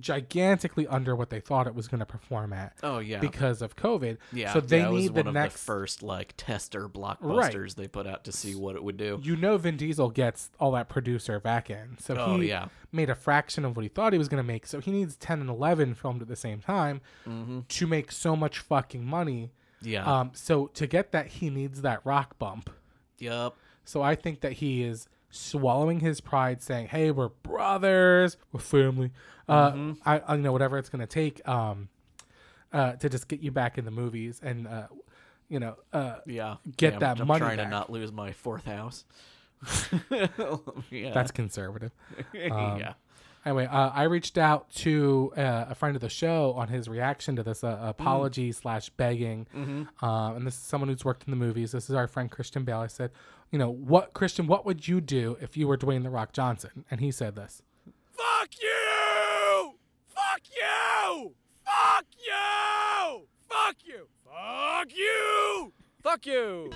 gigantically 0.00 0.86
under 0.88 1.14
what 1.14 1.30
they 1.30 1.38
thought 1.40 1.66
it 1.68 1.74
was 1.74 1.86
going 1.86 2.00
to 2.00 2.06
perform 2.06 2.52
at 2.52 2.74
Oh 2.82 2.98
yeah. 2.98 3.20
because 3.20 3.62
of 3.62 3.76
COVID. 3.76 4.18
yeah. 4.32 4.52
So 4.52 4.60
they 4.60 4.80
yeah, 4.80 4.90
need 4.90 5.14
the 5.14 5.22
next 5.24 5.54
the 5.54 5.58
first 5.60 6.02
like 6.02 6.34
tester 6.36 6.88
blockbusters 6.88 7.76
they 7.76 7.86
put 7.86 8.06
out 8.06 8.24
to 8.24 8.32
see 8.32 8.54
what 8.54 8.74
it 8.74 8.82
would 8.82 8.96
do. 8.96 9.20
you 9.22 9.36
know 9.36 9.56
Vin 9.56 9.76
Diesel 9.76 10.10
gets 10.10 10.50
all 10.58 10.72
that 10.72 10.88
producer 10.88 11.38
back 11.40 11.70
end. 11.70 12.00
So 12.00 12.14
Oh, 12.18 12.40
he 12.40 12.48
yeah. 12.48 12.68
made 12.92 13.08
a 13.08 13.14
fraction 13.14 13.64
of 13.64 13.76
what 13.76 13.84
he 13.84 13.88
thought 13.88 14.12
he 14.12 14.18
was 14.18 14.28
going 14.28 14.42
to 14.42 14.46
make. 14.46 14.66
So 14.66 14.80
he 14.80 14.90
needs 14.90 15.16
10 15.16 15.40
and 15.40 15.48
11 15.48 15.94
filmed 15.94 16.22
at 16.22 16.28
the 16.28 16.36
same 16.36 16.60
time 16.60 17.00
to 17.68 17.86
make 17.86 18.10
so 18.10 18.34
much 18.36 18.58
fucking 18.58 19.04
money. 19.04 19.52
Mm-hmm. 19.80 19.88
Yeah. 19.88 20.20
Um, 20.20 20.30
so 20.34 20.66
to 20.68 20.86
get 20.86 21.12
that, 21.12 21.26
he 21.28 21.50
needs 21.50 21.82
that 21.82 22.00
rock 22.04 22.38
bump. 22.38 22.68
Yup. 23.18 23.56
So 23.84 24.02
I 24.02 24.14
think 24.16 24.40
that 24.40 24.52
he 24.54 24.82
is 24.82 25.06
swallowing 25.34 26.00
his 26.00 26.20
pride, 26.20 26.62
saying, 26.62 26.88
"Hey, 26.88 27.10
we're 27.10 27.28
brothers, 27.28 28.36
we're 28.52 28.60
family. 28.60 29.10
Uh, 29.48 29.70
Mm-hmm. 29.72 29.92
I, 30.08 30.18
I 30.20 30.34
you 30.36 30.42
know 30.42 30.52
whatever 30.52 30.78
it's 30.78 30.88
going 30.88 31.00
to 31.00 31.06
take 31.06 31.46
um, 31.48 31.88
uh, 32.72 32.92
to 32.92 33.08
just 33.08 33.28
get 33.28 33.40
you 33.40 33.50
back 33.50 33.76
in 33.78 33.84
the 33.84 33.90
movies 33.90 34.40
and 34.42 34.66
uh, 34.66 34.86
you 35.48 35.60
know 35.60 35.76
uh, 35.92 36.16
Yeah. 36.26 36.56
Get 36.76 36.94
Yeah, 36.94 36.98
that 37.00 37.20
I'm, 37.20 37.30
I'm 37.30 37.38
trying 37.38 37.56
back. 37.58 37.66
to 37.66 37.70
not 37.70 37.90
lose 37.90 38.10
my 38.12 38.32
fourth 38.32 38.64
house. 38.64 39.04
yeah. 40.90 41.12
that's 41.12 41.30
conservative." 41.30 41.92
Um, 42.50 42.78
yeah. 42.80 42.94
Anyway, 43.46 43.66
uh, 43.66 43.90
I 43.90 44.04
reached 44.04 44.38
out 44.38 44.70
to 44.76 45.30
uh, 45.36 45.66
a 45.68 45.74
friend 45.74 45.94
of 45.94 46.00
the 46.00 46.08
show 46.08 46.54
on 46.56 46.68
his 46.68 46.88
reaction 46.88 47.36
to 47.36 47.42
this 47.42 47.62
uh, 47.62 47.76
Mm. 47.76 47.88
apology 47.90 48.52
slash 48.52 48.88
begging, 48.90 49.46
Mm-hmm. 49.54 50.04
uh, 50.04 50.34
and 50.34 50.46
this 50.46 50.54
is 50.54 50.60
someone 50.60 50.88
who's 50.88 51.04
worked 51.04 51.24
in 51.26 51.30
the 51.30 51.36
movies. 51.36 51.72
This 51.72 51.90
is 51.90 51.94
our 51.94 52.06
friend 52.06 52.30
Christian 52.30 52.64
Bale. 52.64 52.78
I 52.78 52.86
said, 52.86 53.10
you 53.50 53.58
know, 53.58 53.70
what 53.70 54.12
Christian, 54.14 54.46
what 54.46 54.64
would 54.66 54.86
you 54.88 55.00
do 55.00 55.36
if 55.40 55.56
you 55.56 55.66
were 55.68 55.76
Dwayne 55.78 56.02
the 56.02 56.10
Rock 56.10 56.32
Johnson? 56.32 56.84
And 56.90 57.00
he 57.00 57.10
said 57.10 57.36
this. 57.36 57.62
Fuck 58.12 58.48
you! 58.60 59.74
Fuck 60.08 60.40
you! 60.54 61.34
Fuck 61.64 62.04
you! 62.26 63.26
Fuck 63.48 63.76
you! 63.84 64.08
Fuck 64.30 64.88
you! 64.96 65.72
Fuck 66.02 66.26
you! 66.26 66.70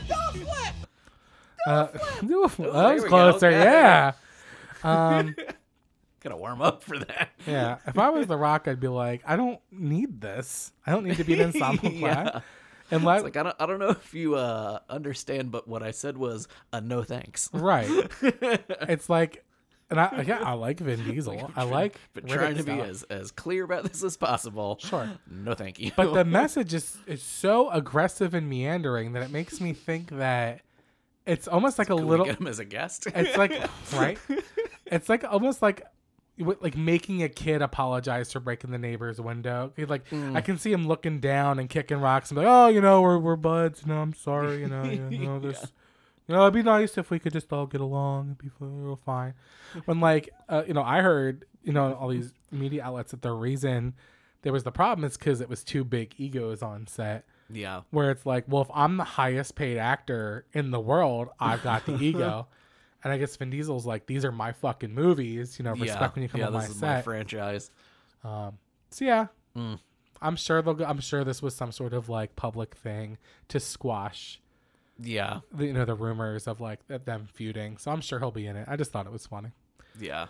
Uh, 1.66 1.86
that 2.22 2.22
was 2.22 2.56
there 2.56 2.94
we 2.94 3.00
go. 3.00 3.08
closer, 3.08 3.50
Yeah. 3.50 3.62
yeah. 3.64 4.12
Um, 4.84 5.34
Gotta 6.20 6.36
warm 6.36 6.62
up 6.62 6.82
for 6.84 6.98
that. 6.98 7.30
yeah. 7.46 7.78
If 7.86 7.98
I 7.98 8.10
was 8.10 8.26
the 8.28 8.36
Rock, 8.36 8.68
I'd 8.68 8.78
be 8.80 8.86
like, 8.88 9.22
I 9.26 9.34
don't 9.36 9.58
need 9.72 10.20
this. 10.20 10.72
I 10.86 10.92
don't 10.92 11.04
need 11.04 11.16
to 11.16 11.24
be 11.24 11.34
an 11.34 11.46
ensemble 11.46 11.90
Yeah. 11.90 12.40
And 12.90 13.02
It's 13.02 13.22
like 13.24 13.36
I 13.36 13.42
don't 13.42 13.56
I 13.58 13.66
don't 13.66 13.78
know 13.78 13.90
if 13.90 14.14
you 14.14 14.34
uh 14.34 14.80
understand, 14.88 15.50
but 15.50 15.68
what 15.68 15.82
I 15.82 15.90
said 15.90 16.16
was 16.16 16.48
uh, 16.72 16.80
no 16.80 17.02
thanks. 17.02 17.50
right. 17.52 17.88
it's 18.22 19.08
like, 19.10 19.44
and 19.90 20.00
I 20.00 20.24
yeah, 20.26 20.42
I 20.42 20.52
like 20.52 20.80
Vin 20.80 21.04
Diesel. 21.04 21.50
I 21.56 21.64
like, 21.64 21.96
but 22.14 22.24
Riddick 22.24 22.34
trying 22.34 22.56
to 22.56 22.62
be 22.62 22.72
stuff. 22.72 22.88
as 22.88 23.02
as 23.04 23.30
clear 23.30 23.64
about 23.64 23.84
this 23.84 24.02
as 24.02 24.16
possible. 24.16 24.78
Sure. 24.80 25.08
No 25.30 25.54
thank 25.54 25.78
you. 25.78 25.92
but 25.96 26.14
the 26.14 26.24
message 26.40 26.74
is 26.74 26.96
is 27.06 27.22
so 27.22 27.70
aggressive 27.70 28.34
and 28.34 28.48
meandering 28.48 29.12
that 29.12 29.22
it 29.22 29.30
makes 29.30 29.60
me 29.60 29.72
think 29.72 30.10
that 30.10 30.60
it's 31.26 31.46
almost 31.48 31.78
like 31.78 31.90
a 31.90 31.94
little 31.94 32.24
get 32.26 32.40
him 32.40 32.46
as 32.46 32.58
a 32.58 32.64
guest. 32.64 33.06
it's 33.14 33.36
like 33.36 33.52
right 33.92 34.18
it's 34.86 35.08
like 35.10 35.24
almost 35.24 35.60
like 35.62 35.82
like 36.38 36.76
making 36.76 37.22
a 37.22 37.28
kid 37.28 37.62
apologize 37.62 38.32
for 38.32 38.40
breaking 38.40 38.70
the 38.70 38.78
neighbor's 38.78 39.20
window. 39.20 39.72
Like 39.76 40.08
Mm. 40.10 40.36
I 40.36 40.40
can 40.40 40.58
see 40.58 40.72
him 40.72 40.86
looking 40.86 41.20
down 41.20 41.58
and 41.58 41.68
kicking 41.68 41.98
rocks 42.00 42.30
and 42.30 42.38
be 42.38 42.44
like, 42.44 42.52
"Oh, 42.52 42.68
you 42.68 42.80
know, 42.80 43.00
we're 43.02 43.18
we're 43.18 43.36
buds. 43.36 43.82
You 43.82 43.92
know, 43.92 44.00
I'm 44.00 44.14
sorry. 44.14 44.60
You 44.60 44.68
know, 44.68 44.84
you 44.84 45.18
know 45.26 45.38
this. 45.40 45.72
You 46.26 46.34
know, 46.34 46.42
it'd 46.42 46.54
be 46.54 46.62
nice 46.62 46.98
if 46.98 47.10
we 47.10 47.18
could 47.18 47.32
just 47.32 47.52
all 47.52 47.66
get 47.66 47.80
along. 47.80 48.36
It'd 48.40 48.58
be 48.58 48.64
real 48.66 49.00
fine." 49.04 49.34
When 49.86 50.00
like, 50.00 50.30
uh, 50.48 50.62
you 50.66 50.74
know, 50.74 50.82
I 50.82 51.00
heard, 51.00 51.44
you 51.62 51.72
know, 51.72 51.94
all 51.94 52.08
these 52.08 52.32
media 52.50 52.82
outlets 52.84 53.10
that 53.12 53.22
the 53.22 53.32
reason 53.32 53.94
there 54.42 54.52
was 54.52 54.62
the 54.62 54.72
problem 54.72 55.04
is 55.04 55.16
because 55.16 55.40
it 55.40 55.48
was 55.48 55.64
two 55.64 55.82
big 55.84 56.14
egos 56.16 56.62
on 56.62 56.86
set 56.86 57.24
Yeah. 57.50 57.80
where 57.90 58.10
it's 58.12 58.24
like, 58.24 58.44
well, 58.46 58.62
if 58.62 58.68
I'm 58.72 58.96
the 58.96 59.04
highest 59.04 59.56
paid 59.56 59.76
actor 59.78 60.46
in 60.52 60.70
the 60.70 60.78
world, 60.80 61.28
I've 61.40 61.62
got 61.64 61.84
the 61.86 61.96
ego. 62.00 62.46
And 63.04 63.12
I 63.12 63.18
guess 63.18 63.36
Vin 63.36 63.50
Diesel's 63.50 63.86
like, 63.86 64.06
these 64.06 64.24
are 64.24 64.32
my 64.32 64.52
fucking 64.52 64.92
movies, 64.92 65.58
you 65.58 65.64
know, 65.64 65.72
respect 65.72 66.00
yeah. 66.00 66.08
when 66.14 66.22
you 66.24 66.28
come 66.28 66.40
yeah, 66.40 66.46
on 66.48 66.52
this 66.54 66.62
my 66.64 66.68
is 66.68 66.80
my 66.82 67.02
franchise. 67.02 67.70
um, 68.24 68.58
so 68.90 69.04
yeah, 69.04 69.26
Mm. 69.56 69.78
I'm 70.20 70.36
sure 70.36 70.62
they'll. 70.62 70.74
Go, 70.74 70.84
I'm 70.84 71.00
sure 71.00 71.22
this 71.24 71.40
was 71.42 71.54
some 71.54 71.70
sort 71.72 71.92
of 71.92 72.08
like 72.08 72.34
public 72.36 72.74
thing 72.74 73.18
to 73.48 73.60
squash, 73.60 74.40
Yeah. 74.98 75.40
the, 75.52 75.66
you 75.66 75.72
know, 75.72 75.84
the 75.84 75.94
rumors 75.94 76.46
of 76.48 76.60
like 76.60 76.80
them 76.88 77.28
feuding. 77.32 77.76
So 77.78 77.90
I'm 77.92 78.00
sure 78.00 78.18
he'll 78.18 78.30
be 78.32 78.46
in 78.46 78.56
it. 78.56 78.66
I 78.68 78.76
just 78.76 78.90
thought 78.92 79.06
it 79.06 79.12
was 79.12 79.26
funny. 79.26 79.50
Yeah. 80.00 80.26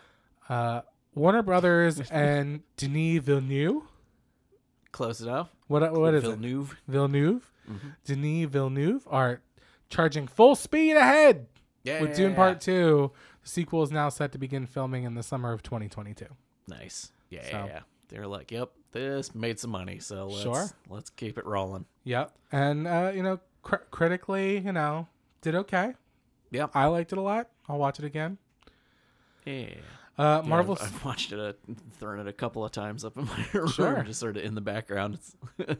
Uh, 0.47 0.81
Warner 1.15 1.41
Brothers 1.41 1.99
and 2.11 2.61
Denis 2.77 3.23
Villeneuve. 3.23 3.81
Close 4.91 5.21
enough. 5.21 5.49
What 5.67 5.91
what 5.93 6.13
is 6.13 6.23
it? 6.23 6.27
Villeneuve. 6.27 6.75
Villeneuve. 6.87 7.51
Denis 8.05 8.49
Villeneuve 8.49 9.07
are 9.09 9.41
charging 9.89 10.27
full 10.27 10.55
speed 10.55 10.95
ahead 10.95 11.45
Yeah. 11.89 12.01
with 12.01 12.15
Dune 12.15 12.35
Part 12.35 12.61
Two. 12.61 13.11
The 13.43 13.49
sequel 13.49 13.83
is 13.83 13.91
now 13.91 14.09
set 14.09 14.31
to 14.33 14.37
begin 14.37 14.65
filming 14.65 15.03
in 15.03 15.15
the 15.15 15.23
summer 15.23 15.51
of 15.53 15.63
2022. 15.63 16.25
Nice. 16.67 17.11
Yeah, 17.29 17.43
So- 17.43 17.49
yeah, 17.51 17.65
yeah. 17.65 17.79
They're 18.09 18.27
like, 18.27 18.51
yep, 18.51 18.71
this 18.91 19.35
made 19.35 19.59
some 19.59 19.69
money, 19.69 19.99
so 19.99 20.25
let's 20.27 20.41
Sure. 20.41 20.65
let's 20.89 21.09
keep 21.11 21.37
it 21.37 21.45
rolling. 21.45 21.85
Yep, 22.05 22.31
and 22.51 22.87
uh, 22.87 23.11
you 23.13 23.21
know, 23.21 23.39
cr- 23.61 23.85
critically, 23.91 24.57
you 24.57 24.71
know, 24.71 25.07
did 25.41 25.53
okay. 25.55 25.93
Yep. 26.51 26.71
I 26.73 26.87
liked 26.87 27.11
it 27.11 27.19
a 27.19 27.21
lot. 27.21 27.49
I'll 27.67 27.77
watch 27.77 27.99
it 27.99 28.05
again. 28.05 28.39
Yeah. 29.45 29.75
Uh, 30.19 30.41
Yeah, 30.43 30.49
Marvel. 30.49 30.77
I've, 30.81 30.93
I've 30.93 31.05
watched 31.05 31.31
it, 31.31 31.39
a, 31.39 31.55
thrown 31.99 32.19
it 32.19 32.27
a 32.27 32.33
couple 32.33 32.63
of 32.65 32.71
times 32.71 33.03
up 33.05 33.17
in 33.17 33.25
my 33.25 33.45
room, 33.53 33.67
Sure. 33.69 34.03
just 34.03 34.19
sort 34.19 34.37
of 34.37 34.43
in 34.43 34.53
the 34.55 34.61
background. 34.61 35.15
It's 35.15 35.35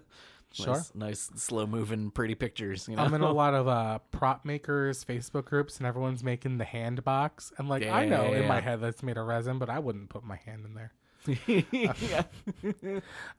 Sure. 0.51 0.73
nice, 0.77 0.91
nice 0.95 1.29
slow 1.35 1.67
moving, 1.67 2.09
pretty 2.09 2.33
pictures. 2.33 2.87
You 2.89 2.95
know, 2.95 3.03
I'm 3.03 3.13
in 3.13 3.21
a 3.21 3.31
lot 3.43 3.53
of 3.53 3.67
uh, 3.67 3.99
prop 4.11 4.45
makers 4.45 5.05
Facebook 5.05 5.45
groups, 5.45 5.77
and 5.77 5.85
everyone's 5.85 6.23
making 6.23 6.57
the 6.57 6.65
hand 6.65 7.03
box. 7.03 7.53
And 7.59 7.69
like, 7.69 7.85
I 7.85 8.05
know 8.05 8.33
in 8.33 8.47
my 8.47 8.59
head 8.59 8.81
that's 8.81 9.03
made 9.03 9.17
of 9.17 9.27
resin, 9.27 9.59
but 9.59 9.69
I 9.69 9.77
wouldn't 9.77 10.09
put 10.09 10.23
my 10.23 10.37
hand 10.37 10.65
in 10.65 10.73
there. 10.73 10.93
yeah. 11.61 12.23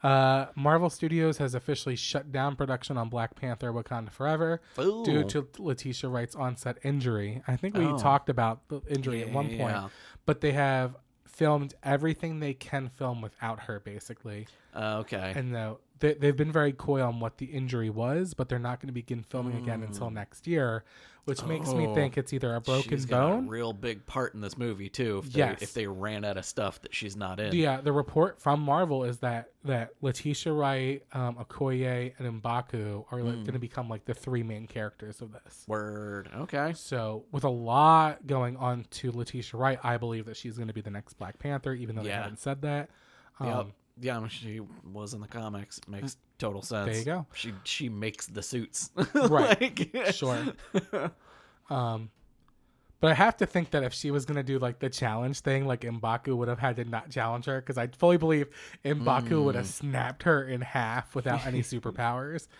Uh, 0.03 0.47
Marvel 0.55 0.91
Studios 0.91 1.39
has 1.39 1.55
officially 1.55 1.97
shut 1.97 2.31
down 2.31 2.55
production 2.55 2.97
on 2.97 3.09
Black 3.09 3.35
Panther: 3.35 3.73
Wakanda 3.73 4.11
Forever 4.13 4.61
due 4.77 5.25
to 5.25 5.49
Letitia 5.59 6.09
Wright's 6.11 6.37
onset 6.37 6.79
injury. 6.85 7.43
I 7.49 7.57
think 7.57 7.77
we 7.77 7.87
Oh. 7.87 7.99
talked 7.99 8.29
about 8.29 8.69
the 8.69 8.83
injury 8.89 9.23
at 9.23 9.33
one 9.33 9.47
point, 9.49 9.59
Yeah. 9.61 9.89
But 10.27 10.41
they 10.41 10.53
have 10.53 10.97
filmed 11.27 11.75
everything 11.83 12.41
they 12.41 12.55
can 12.55 12.89
film 12.89 13.21
without 13.21 13.61
her, 13.61 13.81
basically. 13.81 14.47
Uh, 14.75 14.99
okay. 15.01 15.33
And 15.35 15.55
though 15.55 15.79
they, 16.01 16.15
they've 16.15 16.37
been 16.37 16.53
very 16.53 16.73
coy 16.73 17.03
on 17.03 17.21
what 17.21 17.39
the 17.39 17.47
injury 17.47 17.91
was, 17.91 18.35
but 18.35 18.49
they're 18.49 18.59
not 18.59 18.81
going 18.81 18.89
to 18.89 18.93
begin 18.93 19.23
filming 19.23 19.57
again 19.57 19.83
until 19.83 20.11
next 20.11 20.47
year, 20.47 20.85
which 21.25 21.45
makes 21.45 21.69
me 21.73 21.85
Mm. 21.85 21.89
Oh. 21.91 21.95
think 21.95 22.19
it's 22.19 22.33
either 22.33 22.55
a 22.55 22.61
broken 22.61 23.03
bone. 23.05 23.47
a 23.47 23.49
real 23.51 23.73
big 23.73 24.07
part 24.07 24.35
in 24.35 24.41
this 24.41 24.57
movie 24.59 24.89
too. 24.89 25.23
If 25.25 25.33
they, 25.33 25.39
Yes. 25.39 25.63
if 25.63 25.75
they 25.75 25.87
ran 25.87 26.25
out 26.25 26.37
of 26.37 26.45
stuff 26.45 26.81
that 26.83 26.95
she's 26.95 27.17
not 27.17 27.39
in. 27.41 27.55
Yeah, 27.55 27.81
the 27.81 27.93
report 27.93 28.41
from 28.41 28.61
Marvel 28.61 29.05
is 29.05 29.19
that 29.19 29.51
that 29.65 29.91
Letitia 30.01 30.53
Wright, 30.53 31.03
um, 31.13 31.37
Okoye, 31.37 32.15
and 32.19 32.43
Mbaku 32.43 33.05
are 33.13 33.23
like, 33.23 33.35
going 33.35 33.53
to 33.53 33.59
become 33.59 33.89
like 33.91 34.07
the 34.07 34.15
three 34.15 34.43
main 34.43 34.67
characters 34.67 35.21
of 35.21 35.33
this. 35.33 35.65
Word. 35.69 36.31
Okay. 36.35 36.73
So, 36.75 37.25
with 37.31 37.45
a 37.45 37.51
lot 37.51 38.27
going 38.27 38.57
on 38.57 38.87
to 38.91 39.13
Letitia 39.13 39.59
Wright, 39.59 39.79
I 39.83 39.99
believe 39.99 40.25
that 40.27 40.37
she's 40.39 40.57
going 40.57 40.69
to 40.69 40.75
be 40.75 40.81
the 40.81 40.91
next 40.91 41.15
Black 41.19 41.39
Panther, 41.39 41.75
even 41.75 41.95
though 41.97 42.03
they 42.03 42.09
haven't 42.11 42.39
said 42.39 42.63
that. 42.63 42.89
Um, 43.39 43.47
yep. 43.49 43.67
Yeah, 44.01 44.17
I 44.17 44.21
mean, 44.21 44.29
she 44.29 44.61
was 44.93 45.15
in 45.15 45.21
the 45.21 45.29
comics. 45.29 45.81
Makes 45.89 46.17
total 46.39 46.63
sense. 46.63 46.87
There 46.87 46.99
you 46.99 47.05
go. 47.05 47.27
She 47.35 47.53
she 47.65 47.89
makes 47.89 48.27
the 48.27 48.43
suits. 48.43 48.91
Right. 49.15 49.61
Like- 49.95 50.13
Sure. 50.15 50.45
Um, 51.71 52.11
but 53.01 53.13
I 53.13 53.15
have 53.15 53.37
to 53.39 53.47
think 53.47 53.71
that 53.71 53.83
if 53.85 53.95
she 53.95 54.11
was 54.11 54.25
gonna 54.27 54.43
do 54.43 54.59
like 54.59 54.79
the 54.81 54.91
challenge 54.91 55.41
thing, 55.41 55.67
like 55.67 55.83
Mbaku 55.83 56.37
would 56.37 56.49
have 56.49 56.59
had 56.59 56.77
to 56.77 56.85
not 56.85 57.11
challenge 57.11 57.45
her 57.47 57.61
because 57.61 57.79
I 57.79 57.87
fully 57.87 58.17
believe 58.17 58.49
Mbaku 58.85 59.45
would 59.45 59.55
have 59.55 59.67
snapped 59.67 60.25
her 60.25 60.45
in 60.45 60.61
half 60.61 61.15
without 61.15 61.47
any 61.47 61.63
superpowers. 61.63 62.49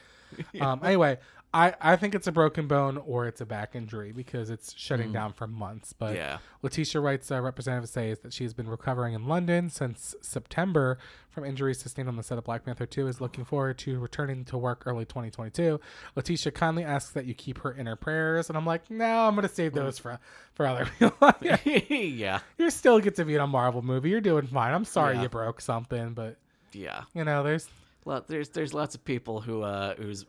Um, 0.61 0.81
anyway, 0.85 1.19
I 1.53 1.75
I 1.81 1.97
think 1.97 2.15
it's 2.15 2.27
a 2.29 2.33
broken 2.33 2.69
bone 2.69 2.97
or 2.97 3.27
it's 3.27 3.41
a 3.41 3.47
back 3.47 3.75
injury 3.75 4.13
because 4.13 4.51
it's 4.51 4.73
shutting 4.77 5.13
down 5.13 5.33
for 5.33 5.47
months. 5.49 5.93
But 5.93 6.15
Yeah. 6.15 6.39
Letitia 6.63 7.01
Wright's 7.01 7.31
uh, 7.31 7.41
representative 7.41 7.89
says 7.91 8.21
that 8.21 8.33
she 8.33 8.45
has 8.45 8.55
been 8.55 8.69
recovering 8.69 9.15
in 9.15 9.27
London 9.27 9.69
since 9.69 10.15
September 10.21 10.99
from 11.31 11.45
injuries 11.45 11.79
sustained 11.81 12.09
on 12.09 12.17
the 12.17 12.23
set 12.23 12.39
of 12.39 12.45
Black 12.45 12.65
Panther 12.65 12.87
2 12.87 13.09
is 13.09 13.21
looking 13.21 13.45
forward 13.45 13.79
to 13.79 13.99
returning 13.99 14.45
to 14.45 14.59
work 14.59 14.85
early 14.87 15.05
2022. 15.05 15.81
Letitia 16.17 16.53
kindly 16.53 16.85
asks 16.85 17.11
that 17.13 17.25
you 17.25 17.35
keep 17.35 17.59
her 17.59 17.73
in 17.73 17.87
her 17.87 17.97
prayers 17.97 18.49
and 18.49 18.57
I'm 18.57 18.67
like, 18.67 18.89
"No, 18.91 19.27
I'm 19.27 19.35
going 19.35 19.47
to 19.49 19.53
save 19.53 19.73
those 19.73 19.99
for 19.99 20.21
for 20.55 20.67
other 20.67 20.87
people." 20.99 21.33
yeah. 21.41 22.41
you 22.59 22.71
still 22.71 23.01
get 23.01 23.17
to 23.17 23.25
be 23.25 23.35
in 23.35 23.41
a 23.41 23.47
Marvel 23.47 23.83
movie. 23.83 24.11
You're 24.11 24.21
doing 24.21 24.47
fine. 24.47 24.73
I'm 24.73 24.85
sorry 24.85 25.17
Yeah. 25.17 25.23
you 25.23 25.29
broke 25.29 25.61
something, 25.61 26.15
but 26.15 26.37
Yeah. 26.73 27.03
you 27.13 27.25
know, 27.25 27.43
there's 27.43 27.69
Lot, 28.07 28.29
there's 28.29 28.49
there's 28.51 28.73
lots 28.73 28.95
of 28.95 29.05
people 29.05 29.41
who 29.43 29.63
uh 29.63 29.95
whose 29.97 30.25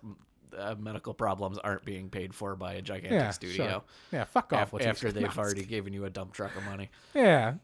uh, 0.57 0.75
medical 0.79 1.13
problems 1.13 1.57
aren't 1.57 1.85
being 1.85 2.09
paid 2.09 2.33
for 2.33 2.55
by 2.55 2.73
a 2.73 2.81
gigantic 2.81 3.11
yeah, 3.19 3.29
studio 3.31 3.67
sure. 3.69 3.81
Yeah, 4.11 4.23
fuck 4.25 4.51
off 4.53 4.73
af- 4.73 4.81
after 4.85 5.11
they've 5.13 5.37
already 5.37 5.63
given 5.63 5.93
you 5.93 6.05
a 6.05 6.09
dump 6.09 6.33
truck 6.33 6.55
of 6.55 6.63
money. 6.65 6.89
Yeah. 7.13 7.55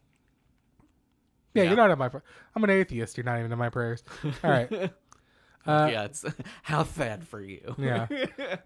Yeah, 1.53 1.63
Yeah. 1.63 1.69
you're 1.69 1.77
not 1.77 1.91
in 1.91 1.97
my. 1.97 2.09
pr- 2.09 2.17
I'm 2.55 2.63
an 2.63 2.69
atheist. 2.69 3.17
You're 3.17 3.25
not 3.25 3.39
even 3.39 3.51
in 3.51 3.57
my 3.57 3.69
prayers. 3.69 4.03
All 4.43 4.49
right. 4.49 4.91
Uh, 5.65 5.89
yeah, 5.91 6.03
it's 6.05 6.23
how 6.63 6.81
sad 6.85 7.27
for 7.27 7.41
you. 7.41 7.75
Yeah. 7.77 8.07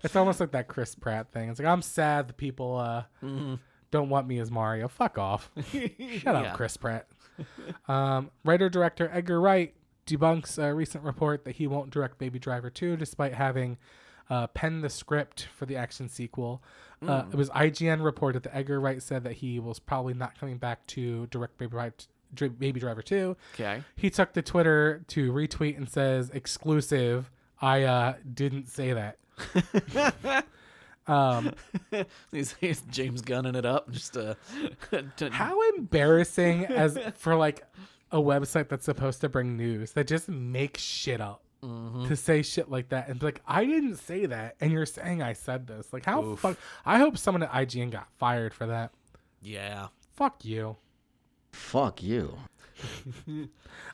it's 0.03 0.15
almost 0.15 0.39
like 0.39 0.51
that 0.51 0.67
Chris 0.67 0.93
Pratt 0.93 1.32
thing. 1.32 1.49
It's 1.49 1.57
like 1.59 1.67
I'm 1.67 1.82
sad 1.82 2.28
the 2.28 2.34
people 2.34 2.78
uh, 2.78 3.05
don't 3.89 4.09
want 4.09 4.28
me 4.28 4.38
as 4.38 4.51
Mario. 4.51 4.88
Fuck 4.88 5.17
off. 5.17 5.49
Shut 5.72 6.36
up, 6.36 6.55
Chris 6.55 6.78
Pratt. 6.78 7.07
Um, 7.88 8.30
writer 8.45 8.69
director 8.69 9.09
Edgar 9.11 9.41
Wright 9.41 9.74
debunks 10.05 10.61
a 10.61 10.76
recent 10.76 11.03
report 11.03 11.43
that 11.45 11.55
he 11.55 11.65
won't 11.65 11.89
direct 11.89 12.19
Baby 12.19 12.38
Driver 12.38 12.69
2 12.69 12.97
despite 12.97 13.34
having 13.34 13.80
uh, 14.32 14.48
penned 14.48 14.82
the 14.82 14.90
script 14.90 15.50
for 15.54 15.66
the 15.66 15.76
action 15.76 16.08
sequel. 16.08 16.64
Uh, 17.06 17.24
it 17.32 17.36
was 17.36 17.50
IGN 17.50 18.04
reported 18.04 18.44
that 18.44 18.56
Edgar 18.56 18.80
Wright 18.80 19.02
said 19.02 19.24
that 19.26 19.34
he 19.34 19.60
was 19.60 19.78
probably 19.78 20.14
not 20.14 20.40
coming 20.40 20.58
back 20.58 20.86
to 20.88 21.28
direct 21.28 21.58
Baby 21.58 21.72
Driver, 21.72 21.96
Dri- 22.34 22.50
Baby 22.50 22.80
Driver 22.80 23.02
2. 23.02 23.36
Okay. 23.56 23.84
He 23.96 24.10
took 24.10 24.32
to 24.34 24.42
Twitter 24.42 25.04
to 25.08 25.34
retweet 25.34 25.76
and 25.78 25.90
says, 25.90 26.30
exclusive, 26.30 27.30
I 27.60 27.84
uh, 27.84 28.14
didn't 28.34 28.70
say 28.70 28.94
that. 28.94 30.46
um, 31.08 31.54
He's, 32.32 32.54
he's 32.60 32.82
James 32.84 33.22
gunning 33.22 33.56
it 33.56 33.66
up 33.66 33.92
just 33.92 34.14
to 34.14 34.38
how 35.32 35.60
embarrassing 35.76 36.68
as 36.68 36.98
for 37.18 37.36
like 37.36 37.66
a 38.12 38.18
website 38.18 38.70
that's 38.70 38.86
supposed 38.86 39.22
to 39.22 39.30
bring 39.30 39.58
news 39.58 39.94
that 39.94 40.08
just 40.08 40.30
makes 40.30 40.82
shit 40.82 41.20
up 41.20 41.42
to 41.62 42.16
say 42.16 42.41
shit 42.41 42.70
like 42.72 42.89
that 42.89 43.07
and 43.07 43.20
be 43.20 43.26
like, 43.28 43.41
I 43.47 43.66
didn't 43.66 43.97
say 43.97 44.26
that, 44.26 44.55
and 44.59 44.72
you're 44.72 44.86
saying 44.86 45.22
I 45.22 45.34
said 45.34 45.68
this. 45.68 45.93
Like, 45.93 46.05
how 46.05 46.24
Oof. 46.24 46.39
fuck? 46.39 46.57
I 46.86 46.97
hope 46.97 47.18
someone 47.18 47.43
at 47.43 47.51
IGN 47.51 47.91
got 47.91 48.07
fired 48.18 48.53
for 48.53 48.66
that. 48.68 48.91
yeah. 49.41 49.88
Fuck 50.16 50.43
you. 50.45 50.76
Fuck 51.51 52.03
you. 52.03 52.38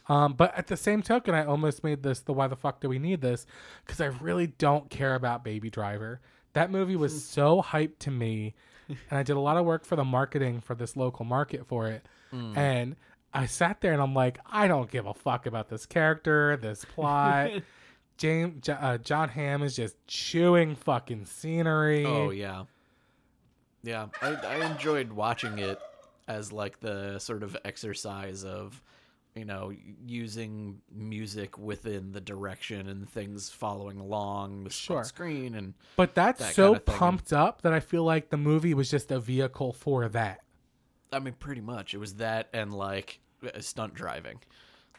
Um, 0.09 0.33
but 0.33 0.57
at 0.57 0.67
the 0.67 0.77
same 0.77 1.01
token, 1.01 1.35
I 1.35 1.43
almost 1.43 1.83
made 1.83 2.01
this 2.01 2.21
the 2.21 2.31
why 2.31 2.47
the 2.47 2.55
fuck 2.55 2.79
do 2.79 2.87
we 2.87 2.97
need 2.99 3.19
this? 3.19 3.45
Because 3.85 3.99
I 3.99 4.05
really 4.05 4.47
don't 4.47 4.89
care 4.89 5.15
about 5.15 5.43
Baby 5.43 5.69
Driver. 5.69 6.21
That 6.53 6.71
movie 6.71 6.95
was 6.95 7.23
so 7.25 7.61
hyped 7.61 7.99
to 7.99 8.11
me, 8.11 8.55
and 8.87 9.19
I 9.19 9.23
did 9.23 9.35
a 9.35 9.39
lot 9.41 9.57
of 9.57 9.65
work 9.65 9.83
for 9.85 9.97
the 9.97 10.05
marketing 10.05 10.61
for 10.61 10.75
this 10.75 10.95
local 10.95 11.25
market 11.25 11.67
for 11.67 11.87
it. 11.89 12.05
And 12.55 12.95
I 13.33 13.45
sat 13.45 13.81
there 13.81 13.93
and 13.93 14.01
I'm 14.01 14.13
like, 14.13 14.39
I 14.49 14.67
don't 14.67 14.89
give 14.89 15.05
a 15.05 15.13
fuck 15.13 15.45
about 15.45 15.69
this 15.69 15.85
character, 15.85 16.57
this 16.57 16.85
plot. 16.85 17.51
James 18.17 18.67
uh, 18.67 18.97
John 18.97 19.29
Hamm 19.29 19.61
is 19.61 19.75
just 19.75 19.95
chewing 20.07 20.75
fucking 20.75 21.25
scenery. 21.25 22.03
Oh 22.05 22.31
yeah. 22.31 22.63
Yeah, 23.83 24.07
I, 24.21 24.33
I 24.33 24.65
enjoyed 24.71 25.13
watching 25.13 25.59
it 25.59 25.79
as 26.27 26.51
like 26.51 26.79
the 26.79 27.19
sort 27.19 27.43
of 27.43 27.55
exercise 27.63 28.43
of, 28.43 28.81
you 29.35 29.45
know, 29.45 29.71
using 30.05 30.81
music 30.91 31.57
within 31.59 32.11
the 32.11 32.19
direction 32.19 32.87
and 32.89 33.07
things 33.07 33.49
following 33.49 33.99
along 33.99 34.63
the 34.63 34.71
Sure. 34.71 35.03
screen 35.03 35.53
and 35.53 35.75
But 35.95 36.15
that's 36.15 36.39
that 36.39 36.55
so 36.55 36.73
kinda 36.73 36.79
pumped 36.81 37.31
up 37.31 37.61
that 37.61 37.71
I 37.71 37.79
feel 37.79 38.03
like 38.03 38.29
the 38.29 38.37
movie 38.37 38.73
was 38.73 38.89
just 38.89 39.11
a 39.11 39.19
vehicle 39.19 39.73
for 39.73 40.09
that. 40.09 40.41
I 41.11 41.19
mean, 41.19 41.33
pretty 41.33 41.61
much 41.61 41.93
it 41.93 41.97
was 41.97 42.15
that 42.15 42.49
and 42.53 42.73
like 42.73 43.19
uh, 43.43 43.59
stunt 43.59 43.93
driving. 43.93 44.39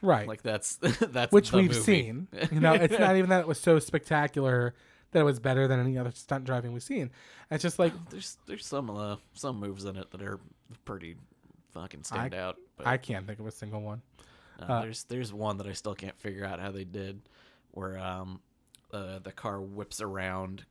right. 0.00 0.26
Like 0.28 0.42
that's 0.42 0.76
that's 1.00 1.32
which 1.32 1.52
we've 1.52 1.68
movie. 1.68 1.80
seen. 1.80 2.28
You 2.52 2.60
know, 2.60 2.72
it's 2.74 2.98
not 2.98 3.16
even 3.16 3.30
that 3.30 3.40
it 3.40 3.48
was 3.48 3.60
so 3.60 3.78
spectacular 3.78 4.74
that 5.12 5.20
it 5.20 5.24
was 5.24 5.38
better 5.40 5.66
than 5.66 5.80
any 5.80 5.96
other 5.96 6.10
stunt 6.12 6.44
driving 6.44 6.72
we've 6.72 6.82
seen. 6.82 7.10
It's 7.50 7.62
just 7.62 7.78
like 7.78 7.92
There's 8.10 8.38
there's 8.46 8.66
some 8.66 8.90
uh, 8.90 9.16
some 9.34 9.58
moves 9.58 9.84
in 9.84 9.96
it 9.96 10.10
that 10.10 10.22
are 10.22 10.38
pretty 10.84 11.16
fucking 11.72 12.04
stand 12.04 12.34
out. 12.34 12.56
But 12.76 12.86
I 12.86 12.96
can't 12.96 13.26
think 13.26 13.40
of 13.40 13.46
a 13.46 13.50
single 13.50 13.82
one. 13.82 14.02
uh, 14.60 14.64
uh, 14.72 14.80
there's 14.82 15.04
there's 15.04 15.32
one 15.32 15.58
that 15.58 15.66
I 15.66 15.72
still 15.72 15.94
can't 15.94 16.18
figure 16.18 16.44
out 16.44 16.60
how 16.60 16.70
they 16.70 16.84
did, 16.84 17.20
where 17.72 17.98
um 17.98 18.40
uh, 18.92 19.18
the 19.18 19.32
car 19.32 19.60
whips 19.60 20.00
around, 20.00 20.64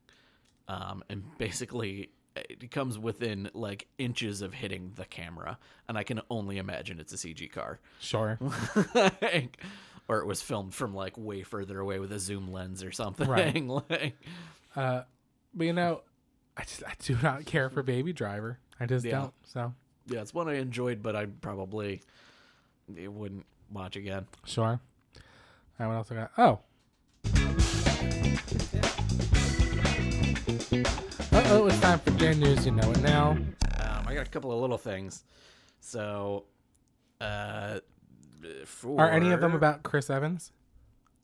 um 0.67 1.03
and 1.09 1.23
basically 1.37 2.09
it 2.49 2.71
comes 2.71 2.97
within 2.99 3.49
like 3.53 3.87
inches 3.97 4.41
of 4.41 4.53
hitting 4.53 4.91
the 4.95 5.05
camera, 5.05 5.57
and 5.87 5.97
I 5.97 6.03
can 6.03 6.21
only 6.29 6.57
imagine 6.57 6.99
it's 6.99 7.13
a 7.13 7.17
CG 7.17 7.51
car. 7.51 7.79
Sure. 7.99 8.39
Like, 8.93 9.57
or 10.09 10.19
it 10.19 10.25
was 10.25 10.41
filmed 10.41 10.73
from 10.73 10.93
like 10.95 11.17
way 11.17 11.43
further 11.43 11.79
away 11.79 11.99
with 11.99 12.11
a 12.13 12.19
zoom 12.19 12.51
lens 12.51 12.81
or 12.83 12.91
something. 12.91 13.27
Right. 13.27 13.67
like, 13.89 14.15
Uh, 14.75 15.01
but 15.53 15.67
you 15.67 15.73
know, 15.73 16.01
I 16.55 16.61
just 16.63 16.83
I 16.85 16.93
do 16.99 17.17
not 17.21 17.45
care 17.45 17.69
for 17.69 17.83
Baby 17.83 18.13
Driver. 18.13 18.57
I 18.79 18.85
just 18.85 19.03
Yeah. 19.05 19.19
don't. 19.21 19.33
So 19.45 19.73
yeah, 20.07 20.21
it's 20.21 20.33
one 20.33 20.47
I 20.47 20.55
enjoyed, 20.55 21.03
but 21.03 21.15
I 21.15 21.25
probably 21.25 22.01
it 22.95 23.11
wouldn't 23.11 23.45
watch 23.71 23.95
again. 23.97 24.27
sure. 24.45 24.79
And 25.79 25.89
what 25.89 25.95
else 25.95 26.11
I 26.11 26.15
got? 26.15 26.31
Oh. 26.37 26.59
Time 31.87 31.99
for 31.99 32.11
Jan 32.19 32.37
News. 32.41 32.65
You 32.65 32.73
know 32.73 32.91
it 32.91 32.99
now. 32.99 33.29
Um, 33.29 34.05
I 34.05 34.13
got 34.13 34.27
a 34.27 34.29
couple 34.29 34.51
of 34.51 34.59
little 34.59 34.77
things. 34.77 35.23
So, 35.79 36.43
uh, 37.21 37.79
for, 38.65 38.99
Are 38.99 39.09
any 39.09 39.31
of 39.31 39.39
them 39.39 39.55
about 39.55 39.83
Chris 39.83 40.09
Evans? 40.09 40.51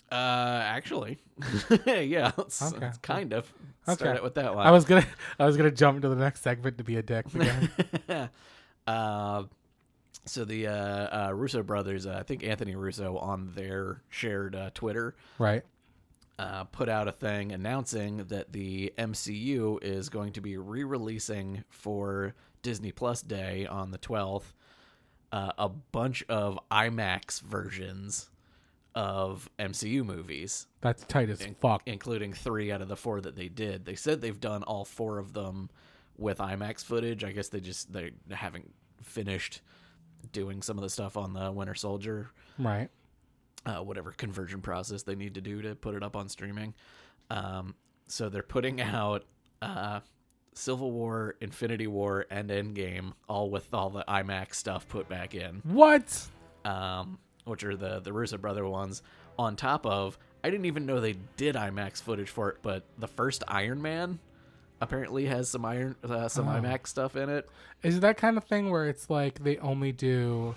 Uh, 0.09 0.61
actually, 0.63 1.19
yeah, 1.85 2.31
it's, 2.37 2.61
Okay. 2.61 2.85
it's 2.85 2.97
kind 2.99 3.33
of. 3.33 3.53
Start 3.89 4.15
it 4.15 4.23
with 4.23 4.35
that 4.35 4.55
one. 4.55 4.65
I 4.65 4.71
was 4.71 4.85
gonna 4.85 5.05
I 5.37 5.45
was 5.45 5.57
gonna 5.57 5.69
jump 5.69 6.01
to 6.03 6.07
the 6.07 6.15
next 6.15 6.43
segment 6.43 6.77
to 6.77 6.85
be 6.85 6.95
a 6.95 7.01
dick 7.01 7.25
again. 7.35 7.69
uh, 8.87 9.43
so 10.23 10.45
the 10.45 10.67
uh, 10.67 10.71
uh, 11.27 11.31
Russo 11.33 11.61
brothers, 11.61 12.07
uh, 12.07 12.15
I 12.17 12.23
think 12.23 12.41
Anthony 12.41 12.77
Russo 12.77 13.17
on 13.17 13.51
their 13.53 14.01
shared 14.07 14.55
uh, 14.55 14.69
Twitter 14.73 15.13
right. 15.37 15.63
Uh, 16.39 16.63
put 16.65 16.89
out 16.89 17.07
a 17.07 17.11
thing 17.11 17.51
announcing 17.51 18.17
that 18.25 18.51
the 18.53 18.93
MCU 18.97 19.81
is 19.83 20.09
going 20.09 20.33
to 20.33 20.41
be 20.41 20.57
re-releasing 20.57 21.63
for 21.69 22.33
Disney 22.61 22.91
Plus 22.91 23.21
Day 23.21 23.65
on 23.65 23.91
the 23.91 23.97
12th 23.97 24.53
uh, 25.31 25.51
a 25.57 25.69
bunch 25.69 26.23
of 26.29 26.59
IMAX 26.71 27.41
versions 27.41 28.29
of 28.95 29.49
MCU 29.57 30.05
movies, 30.05 30.67
That's 30.81 31.03
tight 31.05 31.29
as 31.29 31.41
in- 31.41 31.55
fuck. 31.55 31.81
including 31.87 32.33
three 32.33 32.71
out 32.71 32.81
of 32.81 32.87
the 32.87 32.95
four 32.95 33.21
that 33.21 33.35
they 33.35 33.47
did. 33.49 33.85
They 33.85 33.95
said 33.95 34.21
they've 34.21 34.39
done 34.39 34.61
all 34.63 34.85
four 34.85 35.17
of 35.17 35.33
them 35.33 35.69
with 36.17 36.37
IMAX 36.37 36.83
footage. 36.83 37.23
I 37.23 37.31
guess 37.31 37.49
they 37.49 37.59
just 37.59 37.91
they 37.91 38.11
haven't 38.31 38.71
finished 39.01 39.61
doing 40.31 40.61
some 40.61 40.77
of 40.77 40.83
the 40.83 40.89
stuff 40.91 41.17
on 41.17 41.33
the 41.33 41.51
Winter 41.51 41.73
Soldier 41.75 42.29
Right. 42.59 42.89
Uh, 43.65 43.77
whatever 43.79 44.11
conversion 44.11 44.61
process 44.61 45.03
they 45.03 45.15
need 45.15 45.35
to 45.35 45.41
do 45.41 45.61
to 45.61 45.75
put 45.75 45.95
it 45.95 46.03
up 46.03 46.15
on 46.15 46.27
streaming. 46.29 46.73
Um, 47.29 47.75
so 48.07 48.29
they're 48.29 48.43
putting 48.43 48.81
out 48.81 49.23
uh, 49.61 50.01
Civil 50.53 50.91
War, 50.91 51.35
Infinity 51.41 51.87
War, 51.87 52.25
and 52.29 52.49
Endgame, 52.49 53.13
all 53.29 53.49
with 53.49 53.73
all 53.73 53.89
the 53.89 54.03
IMAX 54.07 54.55
stuff 54.55 54.87
put 54.87 55.07
back 55.09 55.33
in, 55.33 55.61
What? 55.63 56.27
um, 56.65 57.17
which 57.45 57.63
are 57.63 57.75
the 57.75 57.99
the 57.99 58.13
Russo 58.13 58.37
brother 58.37 58.65
ones. 58.67 59.01
On 59.39 59.55
top 59.55 59.85
of, 59.87 60.17
I 60.43 60.49
didn't 60.51 60.65
even 60.65 60.85
know 60.85 60.99
they 60.99 61.15
did 61.37 61.55
IMAX 61.55 62.01
footage 62.03 62.29
for 62.29 62.49
it, 62.51 62.57
but 62.61 62.83
the 62.99 63.07
first 63.07 63.43
Iron 63.47 63.81
Man 63.81 64.19
apparently 64.79 65.25
has 65.25 65.49
some 65.49 65.65
iron 65.65 65.95
uh, 66.03 66.27
some 66.27 66.47
Oh. 66.47 66.51
IMAX 66.51 66.87
stuff 66.87 67.15
in 67.15 67.29
it. 67.29 67.49
Is 67.81 67.97
it 67.97 68.01
that 68.01 68.17
kind 68.17 68.37
of 68.37 68.43
thing 68.43 68.69
where 68.69 68.87
it's 68.87 69.09
like 69.09 69.43
they 69.43 69.57
only 69.57 69.91
do 69.91 70.53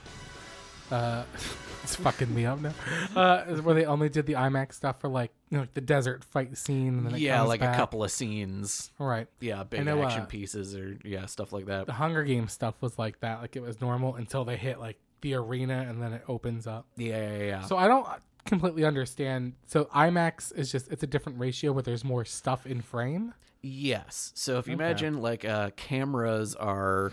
uh 0.91 1.25
it's 1.83 1.97
fucking 1.97 2.35
me 2.35 2.47
up 2.47 2.61
now. 2.61 2.73
Uh 3.15 3.45
where 3.63 3.75
they 3.75 3.85
only 3.85 4.09
did 4.09 4.27
the 4.27 4.35
IMAX 4.35 4.75
stuff 4.75 5.01
for 5.01 5.09
like 5.09 5.33
you 5.51 5.57
know 5.59 5.63
like 5.63 5.75
the 5.75 5.81
desert 5.81 6.25
fight 6.25 6.57
scene 6.59 6.99
and 6.99 7.07
then 7.07 7.15
Yeah, 7.21 7.43
like 7.43 7.61
back. 7.61 7.75
a 7.75 7.79
couple 7.79 8.03
of 8.05 8.11
scenes. 8.11 8.91
Right. 8.99 9.29
Yeah, 9.41 9.63
big 9.65 9.85
know, 9.85 10.03
action 10.03 10.23
uh, 10.23 10.27
pieces 10.27 10.75
or 10.77 10.99
yeah, 11.05 11.27
stuff 11.27 11.53
like 11.53 11.67
that. 11.67 11.87
The 11.87 11.93
Hunger 11.93 12.25
Games 12.25 12.53
stuff 12.53 12.75
was 12.81 12.99
like 12.99 13.21
that, 13.21 13.41
like 13.41 13.57
it 13.57 13.63
was 13.63 13.81
normal 13.81 14.15
until 14.17 14.45
they 14.45 14.57
hit 14.57 14.79
like 14.81 14.99
the 15.23 15.35
arena 15.35 15.87
and 15.89 16.03
then 16.03 16.13
it 16.13 16.23
opens 16.29 16.67
up. 16.67 16.87
Yeah, 16.97 17.31
yeah, 17.39 17.43
yeah. 17.45 17.61
So 17.63 17.77
I 17.77 17.89
don't 17.89 18.07
completely 18.45 18.85
understand. 18.85 19.55
So 19.67 19.87
IMAX 19.87 20.55
is 20.57 20.71
just 20.71 20.91
it's 20.93 21.03
a 21.03 21.07
different 21.07 21.39
ratio 21.39 21.73
where 21.73 21.83
there's 21.83 22.05
more 22.05 22.25
stuff 22.25 22.67
in 22.67 22.81
frame. 22.83 23.33
Yes. 23.63 24.33
So 24.35 24.59
if 24.59 24.69
you 24.69 24.75
Okay. 24.75 24.85
imagine 24.85 25.21
like 25.21 25.45
uh, 25.45 25.71
cameras 25.77 26.55
are, 26.55 27.13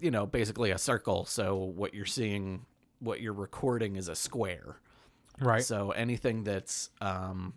you 0.00 0.10
know, 0.10 0.26
basically 0.26 0.70
a 0.70 0.78
circle. 0.78 1.24
So 1.24 1.54
what 1.56 1.94
you're 1.94 2.04
seeing, 2.04 2.66
what 3.04 3.20
you're 3.20 3.32
recording 3.32 3.96
is 3.96 4.08
a 4.08 4.14
square. 4.14 4.76
Right. 5.40 5.62
So 5.62 5.90
anything 5.90 6.44
that's 6.44 6.90
um, 7.00 7.54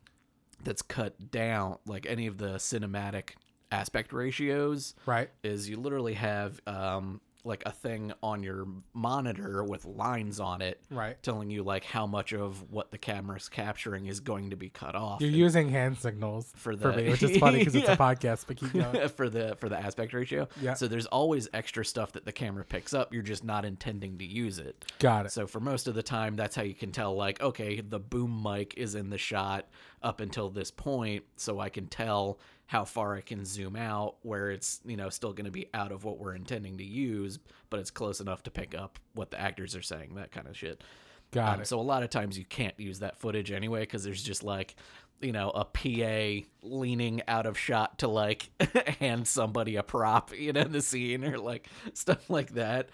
that's 0.63 0.81
cut 0.81 1.31
down, 1.31 1.77
like 1.85 2.05
any 2.07 2.27
of 2.27 2.37
the 2.37 2.55
cinematic 2.55 3.31
aspect 3.71 4.13
ratios, 4.13 4.95
right. 5.05 5.29
is 5.43 5.69
you 5.69 5.77
literally 5.77 6.15
have 6.15 6.59
um, 6.67 7.21
like 7.47 7.63
a 7.65 7.71
thing 7.71 8.11
on 8.21 8.43
your 8.43 8.67
monitor 8.93 9.63
with 9.63 9.85
lines 9.85 10.39
on 10.39 10.61
it, 10.61 10.81
Right. 10.91 11.21
telling 11.23 11.49
you 11.49 11.63
like 11.63 11.83
how 11.85 12.05
much 12.05 12.33
of 12.33 12.69
what 12.71 12.91
the 12.91 12.97
camera's 12.97 13.47
capturing 13.49 14.07
is 14.07 14.19
going 14.19 14.49
to 14.49 14.55
be 14.55 14.69
cut 14.69 14.95
off. 14.95 15.21
You're 15.21 15.29
using 15.31 15.69
hand 15.69 15.97
signals 15.97 16.51
For 16.55 16.75
the, 16.75 16.91
for 16.91 16.97
me, 16.97 17.09
which 17.09 17.23
is 17.23 17.37
funny 17.37 17.59
because 17.59 17.75
it's 17.75 17.85
Yeah. 17.87 17.93
a 17.93 17.97
podcast. 17.97 18.45
But 18.47 18.57
keep 18.57 18.73
going. 18.73 19.07
for 19.15 19.29
the 19.29 19.55
for 19.59 19.69
the 19.69 19.77
aspect 19.77 20.13
ratio. 20.13 20.47
Yeah. 20.61 20.73
So 20.73 20.87
there's 20.87 21.05
always 21.05 21.47
extra 21.53 21.85
stuff 21.85 22.11
that 22.13 22.25
the 22.25 22.31
camera 22.31 22.65
picks 22.65 22.93
up. 22.93 23.13
You're 23.13 23.23
just 23.23 23.43
not 23.43 23.65
intending 23.65 24.17
to 24.17 24.25
use 24.25 24.59
it. 24.59 24.85
Got 24.99 25.27
it. 25.27 25.31
So 25.31 25.47
for 25.47 25.59
most 25.59 25.87
of 25.87 25.95
the 25.95 26.03
time, 26.03 26.35
that's 26.35 26.55
how 26.55 26.63
you 26.63 26.73
can 26.75 26.91
tell. 26.91 27.15
Like, 27.15 27.41
okay, 27.41 27.81
the 27.81 27.99
boom 27.99 28.41
mic 28.43 28.73
is 28.77 28.95
in 28.95 29.09
the 29.09 29.17
shot 29.17 29.67
up 30.03 30.19
until 30.19 30.49
this 30.49 30.69
point, 30.71 31.23
so 31.37 31.59
I 31.59 31.69
can 31.69 31.87
tell 31.87 32.39
how 32.67 32.83
far 32.85 33.15
I 33.15 33.21
can 33.21 33.45
zoom 33.45 33.75
out, 33.75 34.17
where 34.21 34.51
it's 34.51 34.79
you 34.85 34.97
know 34.97 35.09
still 35.09 35.33
going 35.33 35.45
to 35.45 35.51
be 35.51 35.67
out 35.73 35.91
of 35.91 36.03
what 36.03 36.19
we're 36.19 36.35
intending 36.35 36.77
to 36.77 36.83
use, 36.83 37.39
but 37.69 37.79
it's 37.79 37.91
close 37.91 38.19
enough 38.19 38.43
to 38.43 38.51
pick 38.51 38.75
up 38.75 38.99
what 39.13 39.31
the 39.31 39.39
actors 39.39 39.75
are 39.75 39.81
saying. 39.81 40.15
That 40.15 40.31
kind 40.31 40.47
of 40.47 40.55
shit. 40.55 40.83
Got 41.31 41.55
Um, 41.55 41.61
it. 41.61 41.67
So 41.67 41.79
a 41.79 41.81
lot 41.81 42.03
of 42.03 42.09
times 42.09 42.37
you 42.37 42.45
can't 42.45 42.79
use 42.79 42.99
that 42.99 43.17
footage 43.19 43.51
anyway 43.51 43.81
because 43.81 44.03
there's 44.03 44.23
just 44.23 44.43
like, 44.43 44.75
you 45.21 45.31
know, 45.33 45.49
a 45.49 45.65
PA 45.65 46.47
leaning 46.61 47.21
out 47.27 47.45
of 47.45 47.57
shot 47.57 47.99
to 47.99 48.07
like 48.07 48.49
hand 48.99 49.27
somebody 49.27 49.75
a 49.75 49.83
prop, 49.83 50.33
you 50.37 50.53
know, 50.53 50.61
in 50.61 50.71
the 50.71 50.81
scene 50.81 51.25
or 51.25 51.37
like 51.37 51.67
stuff 51.93 52.29
like 52.29 52.53
that. 52.53 52.89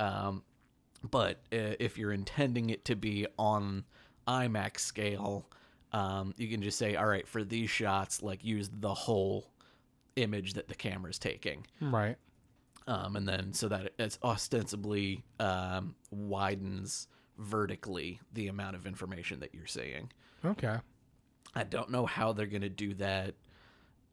Um, 0.00 0.42
but 1.08 1.36
uh, 1.52 1.78
if 1.78 1.96
you're 1.98 2.12
intending 2.12 2.70
it 2.70 2.84
to 2.86 2.96
be 2.96 3.26
on 3.38 3.84
IMAX 4.26 4.80
scale, 4.80 5.46
um, 5.96 6.34
you 6.36 6.46
can 6.48 6.60
just 6.60 6.76
say, 6.76 6.94
all 6.94 7.06
right, 7.06 7.26
for 7.26 7.42
these 7.42 7.70
shots, 7.70 8.22
like 8.22 8.44
use 8.44 8.68
the 8.70 8.92
whole 8.92 9.50
image 10.16 10.52
that 10.54 10.68
the 10.68 10.74
camera's 10.74 11.18
taking 11.18 11.66
right. 11.80 12.16
um, 12.86 13.16
and 13.16 13.26
then 13.26 13.52
so 13.52 13.68
that 13.68 13.92
it's 13.98 14.18
ostensibly 14.22 15.24
um, 15.40 15.94
widens 16.10 17.08
vertically 17.38 18.20
the 18.32 18.48
amount 18.48 18.76
of 18.76 18.86
information 18.86 19.40
that 19.40 19.54
you're 19.54 19.66
seeing. 19.66 20.10
Okay. 20.44 20.76
I 21.54 21.64
don't 21.64 21.90
know 21.90 22.04
how 22.04 22.32
they're 22.32 22.46
going 22.46 22.62
to 22.62 22.68
do 22.68 22.92
that 22.94 23.34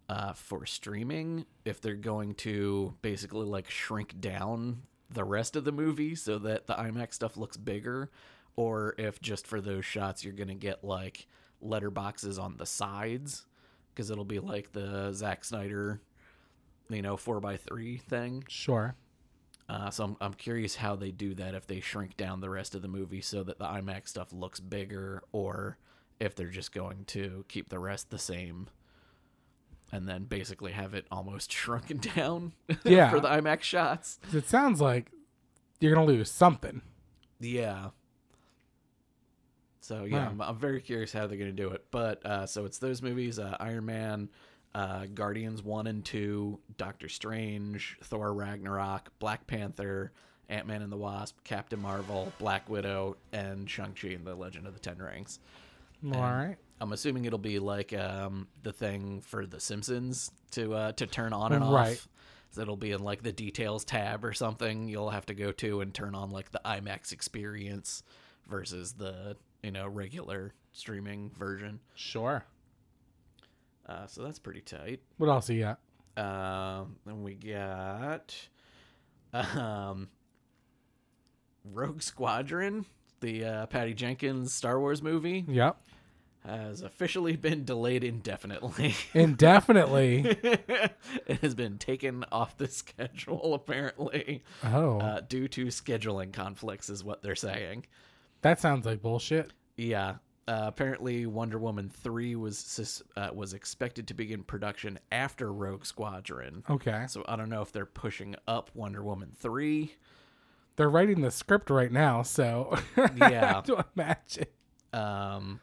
uh, 0.08 0.34
for 0.34 0.66
streaming. 0.66 1.46
If 1.66 1.82
they're 1.82 1.96
going 1.96 2.36
to 2.36 2.94
basically 3.02 3.46
like 3.46 3.70
shrink 3.70 4.20
down 4.22 4.84
the 5.10 5.24
rest 5.26 5.58
of 5.58 5.66
the 5.66 5.72
movie 5.74 6.16
so 6.16 6.38
that 6.40 6.68
the 6.68 6.76
IMAX 6.76 7.14
stuff 7.14 7.36
looks 7.36 7.58
bigger, 7.58 8.10
or 8.56 8.96
if 8.98 9.22
just 9.22 9.48
for 9.48 9.60
those 9.60 9.84
shots 9.86 10.24
you're 10.24 10.34
going 10.34 10.48
to 10.48 10.56
get 10.56 10.84
like 10.84 11.28
letterboxes 11.64 12.40
on 12.42 12.58
the 12.58 12.66
sides 12.66 13.46
because 13.94 14.10
it'll 14.10 14.26
be 14.26 14.40
like 14.40 14.72
the 14.74 15.12
Zack 15.14 15.46
Snyder, 15.46 16.02
you 16.90 17.02
know, 17.02 17.16
four 17.18 17.40
by 17.40 17.58
three 17.58 17.98
thing. 17.98 18.44
Sure. 18.48 18.96
Uh, 19.70 19.90
so 19.90 20.04
I'm, 20.04 20.18
I'm 20.20 20.34
curious 20.34 20.76
how 20.76 20.96
they 20.96 21.12
do 21.12 21.34
that 21.36 21.56
if 21.56 21.68
they 21.68 21.80
shrink 21.80 22.18
down 22.18 22.42
the 22.42 22.50
rest 22.50 22.76
of 22.76 22.82
the 22.82 22.88
movie 22.88 23.22
so 23.22 23.44
that 23.44 23.60
the 23.60 23.66
IMAX 23.66 24.10
stuff 24.10 24.34
looks 24.34 24.60
bigger, 24.60 25.24
or 25.32 25.78
if 26.20 26.36
they're 26.36 26.48
just 26.50 26.74
going 26.74 27.06
to 27.06 27.46
keep 27.48 27.70
the 27.70 27.80
rest 27.80 28.10
the 28.10 28.20
same 28.20 28.68
and 29.92 30.08
then 30.08 30.24
basically 30.24 30.72
have 30.74 30.94
it 30.94 31.06
almost 31.12 31.52
shrunken 31.52 31.98
down 31.98 32.54
Yeah. 32.84 33.10
for 33.10 33.20
the 33.20 33.30
IMAX 33.30 33.62
shots. 33.62 34.20
it 34.34 34.48
sounds 34.48 34.82
like 34.82 35.12
you're 35.80 35.94
gonna 35.94 36.08
lose 36.08 36.32
something. 36.32 36.82
Yeah. 37.40 37.90
So 39.84 40.06
yeah, 40.06 40.26
Wow. 40.26 40.30
I'm, 40.30 40.42
I'm 40.42 40.58
very 40.58 40.80
curious 40.82 41.12
how 41.12 41.28
they're 41.28 41.38
gonna 41.38 41.52
do 41.52 41.70
it. 41.72 41.86
But 41.92 42.26
uh, 42.26 42.46
so 42.46 42.66
it's 42.66 42.78
those 42.78 43.02
movies: 43.02 43.38
uh, 43.38 43.58
Iron 43.60 43.86
Man, 43.86 44.30
uh, 44.74 45.08
Guardians 45.14 45.62
One 45.62 45.88
and 45.88 46.04
Two, 46.06 46.60
Doctor 46.78 47.10
Strange, 47.10 47.98
Thor 48.04 48.34
Ragnarok, 48.34 49.12
Black 49.20 49.46
Panther, 49.46 50.14
Ant 50.50 50.68
Man 50.68 50.82
and 50.82 50.92
the 50.92 50.98
Wasp, 50.98 51.38
Captain 51.44 51.82
Marvel, 51.82 52.32
Black 52.40 52.70
Widow, 52.70 53.18
and 53.34 53.70
Shang-Chi 53.70 54.10
and 54.10 54.26
the 54.26 54.36
Legend 54.36 54.68
of 54.68 54.74
the 54.74 54.80
Ten 54.80 54.98
Rings. 55.00 55.40
All 56.06 56.12
right. 56.22 56.58
I'm 56.82 56.92
assuming 56.92 57.26
it'll 57.26 57.38
be 57.40 57.60
like 57.60 57.94
um, 57.94 58.48
the 58.62 58.74
thing 58.74 59.22
for 59.22 59.46
The 59.46 59.60
Simpsons 59.60 60.32
to 60.52 60.74
uh, 60.74 60.92
to 60.94 61.08
turn 61.08 61.34
on 61.34 61.54
and 61.54 61.70
Right. 61.70 61.98
off. 61.98 62.08
So 62.52 62.62
it'll 62.62 62.78
be 62.78 62.92
in 62.92 63.02
like 63.04 63.24
the 63.24 63.32
details 63.32 63.84
tab 63.84 64.24
or 64.24 64.32
something. 64.34 64.88
You'll 64.88 65.10
have 65.10 65.26
to 65.28 65.34
go 65.34 65.52
to 65.54 65.82
and 65.82 65.94
turn 65.94 66.14
on 66.14 66.30
like 66.30 66.52
the 66.52 66.62
IMAX 66.64 67.12
experience 67.12 68.04
versus 68.48 68.94
the 68.94 69.36
you 69.64 69.72
know 69.72 69.88
regular 69.88 70.54
streaming 70.74 71.32
version. 71.38 71.80
Sure. 71.96 72.46
Uh, 73.88 74.06
so 74.08 74.24
that's 74.24 74.40
pretty 74.40 74.62
tight. 74.62 75.02
What 75.18 75.30
else 75.30 75.50
you 75.50 75.62
got? 75.62 75.80
Um, 76.16 76.96
then 77.06 77.24
we 77.24 77.34
got 77.34 78.36
um, 79.34 80.08
Rogue 81.66 82.02
Squadron, 82.02 82.86
the 83.22 83.44
uh, 83.46 83.66
Patty 83.68 83.94
Jenkins 83.94 84.54
Star 84.54 84.80
Wars 84.80 85.02
movie, 85.02 85.44
Yep. 85.48 85.78
has 86.46 86.82
officially 86.82 87.36
been 87.36 87.66
delayed 87.66 88.04
indefinitely. 88.04 88.96
Indefinitely. 89.14 90.24
it 90.44 91.40
has 91.42 91.56
been 91.56 91.78
taken 91.78 92.26
off 92.32 92.58
the 92.58 92.68
schedule 92.68 93.54
apparently 93.56 94.44
oh, 94.64 95.00
uh, 95.00 95.22
due 95.22 95.48
to 95.50 95.66
scheduling 95.68 96.32
conflicts, 96.32 96.90
is 96.90 97.04
what 97.04 97.22
they're 97.24 97.36
saying. 97.36 97.86
That 98.44 98.60
sounds 98.60 98.86
like 98.86 99.02
bullshit. 99.02 99.52
Yeah. 99.78 100.16
Uh, 100.48 100.66
apparently, 100.66 101.26
Wonder 101.26 101.58
Woman 101.58 101.90
three 101.90 102.36
was 102.36 103.02
uh, 103.16 103.30
was 103.34 103.54
expected 103.54 104.08
to 104.10 104.14
begin 104.14 104.44
production 104.44 105.00
after 105.12 105.52
Rogue 105.52 105.86
Squadron. 105.86 106.64
Okay. 106.70 107.06
So 107.08 107.24
I 107.28 107.36
don't 107.38 107.50
know 107.50 107.62
if 107.62 107.72
they're 107.72 107.86
pushing 107.86 108.36
up 108.48 108.70
Wonder 108.74 109.04
Woman 109.04 109.32
three. 109.38 109.96
They're 110.76 110.90
writing 110.90 111.22
the 111.22 111.32
script 111.32 111.70
right 111.70 111.92
now, 111.92 112.24
so 112.24 112.78
Yeah. 113.16 113.62
To 113.62 113.86
imagine. 113.96 114.48
Um, 114.92 115.60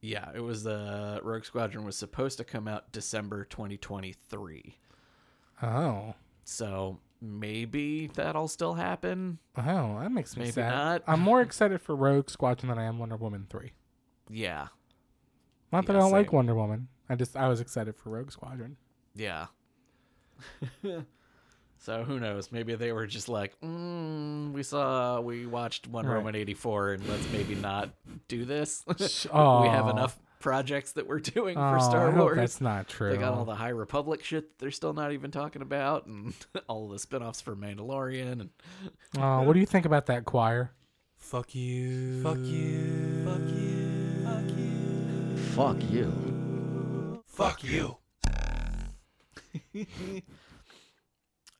yeah, 0.00 0.30
it 0.34 0.40
was 0.40 0.66
uh, 0.66 1.18
Rogue 1.22 1.44
Squadron 1.44 1.84
was 1.84 1.96
supposed 1.96 2.38
to 2.38 2.44
come 2.44 2.68
out 2.68 2.92
December 2.92 3.44
2023. 3.44 4.76
Oh. 5.62 6.14
So 6.44 7.00
maybe 7.20 8.08
that'll 8.14 8.48
still 8.48 8.74
happen. 8.74 9.38
Oh, 9.56 9.98
that 10.00 10.10
makes 10.12 10.36
me 10.36 10.42
Maybe 10.44 10.52
sad. 10.52 10.70
not. 10.74 11.02
I'm 11.06 11.20
more 11.20 11.40
excited 11.40 11.80
for 11.80 11.94
Rogue 11.96 12.28
Squadron 12.30 12.68
than 12.68 12.78
I 12.78 12.84
am 12.84 12.98
Wonder 12.98 13.16
Woman 13.16 13.46
3. 13.48 13.72
Yeah, 14.28 14.68
Not 15.72 15.86
that 15.86 15.92
Yeah, 15.92 15.98
I 15.98 16.02
don't 16.02 16.12
like. 16.12 16.32
Wonder 16.32 16.54
Woman. 16.54 16.88
I 17.08 17.14
just 17.14 17.36
I 17.36 17.48
was 17.48 17.60
excited 17.60 17.96
for 17.96 18.10
Rogue 18.10 18.30
Squadron. 18.32 18.76
yeah. 19.14 19.46
so 21.78 22.04
who 22.04 22.18
knows? 22.20 22.50
Maybe 22.52 22.74
they 22.74 22.92
were 22.92 23.06
just 23.06 23.28
like, 23.28 23.58
mm, 23.60 24.52
we 24.52 24.62
saw, 24.62 25.20
we 25.20 25.46
watched 25.46 25.86
Wonder 25.88 26.12
Right. 26.12 26.18
Woman 26.18 26.34
84, 26.34 26.92
and 26.94 27.08
let's 27.08 27.30
maybe 27.32 27.54
not 27.54 27.90
do 28.28 28.44
this. 28.44 28.84
Sh- 28.98 29.26
we 29.32 29.68
have 29.68 29.88
enough 29.88 30.18
projects 30.46 30.92
that 30.92 31.08
we're 31.08 31.18
doing 31.34 31.56
for 31.56 31.76
Oh, 31.76 31.80
Star 31.80 32.06
I 32.08 32.10
hope 32.12 32.20
Wars. 32.20 32.36
that's 32.36 32.60
not 32.60 32.86
true. 32.86 33.10
They 33.10 33.16
got 33.16 33.34
all 33.34 33.44
the 33.44 33.56
High 33.56 33.70
Republic 33.70 34.22
shit 34.22 34.48
that 34.48 34.58
they're 34.60 34.70
still 34.70 34.92
not 34.92 35.10
even 35.12 35.32
talking 35.32 35.60
about, 35.60 36.06
and 36.06 36.34
all 36.68 36.86
the 36.88 37.00
spin-offs 37.00 37.40
for 37.40 37.56
Mandalorian. 37.56 38.40
And 38.40 38.50
Oh, 39.18 39.42
what 39.42 39.54
do 39.54 39.58
you 39.60 39.66
think 39.66 39.86
about 39.86 40.06
that 40.06 40.24
choir? 40.24 40.70
Fuck 41.18 41.54
you. 41.56 42.22
Fuck 42.22 42.38
you. 42.38 43.24
Fuck 43.24 43.40
you. 43.48 44.22
Fuck 44.24 44.44
you. 44.56 45.36
Fuck 45.56 45.90
you. 45.90 47.22
Fuck 47.26 47.64
you. 47.64 47.96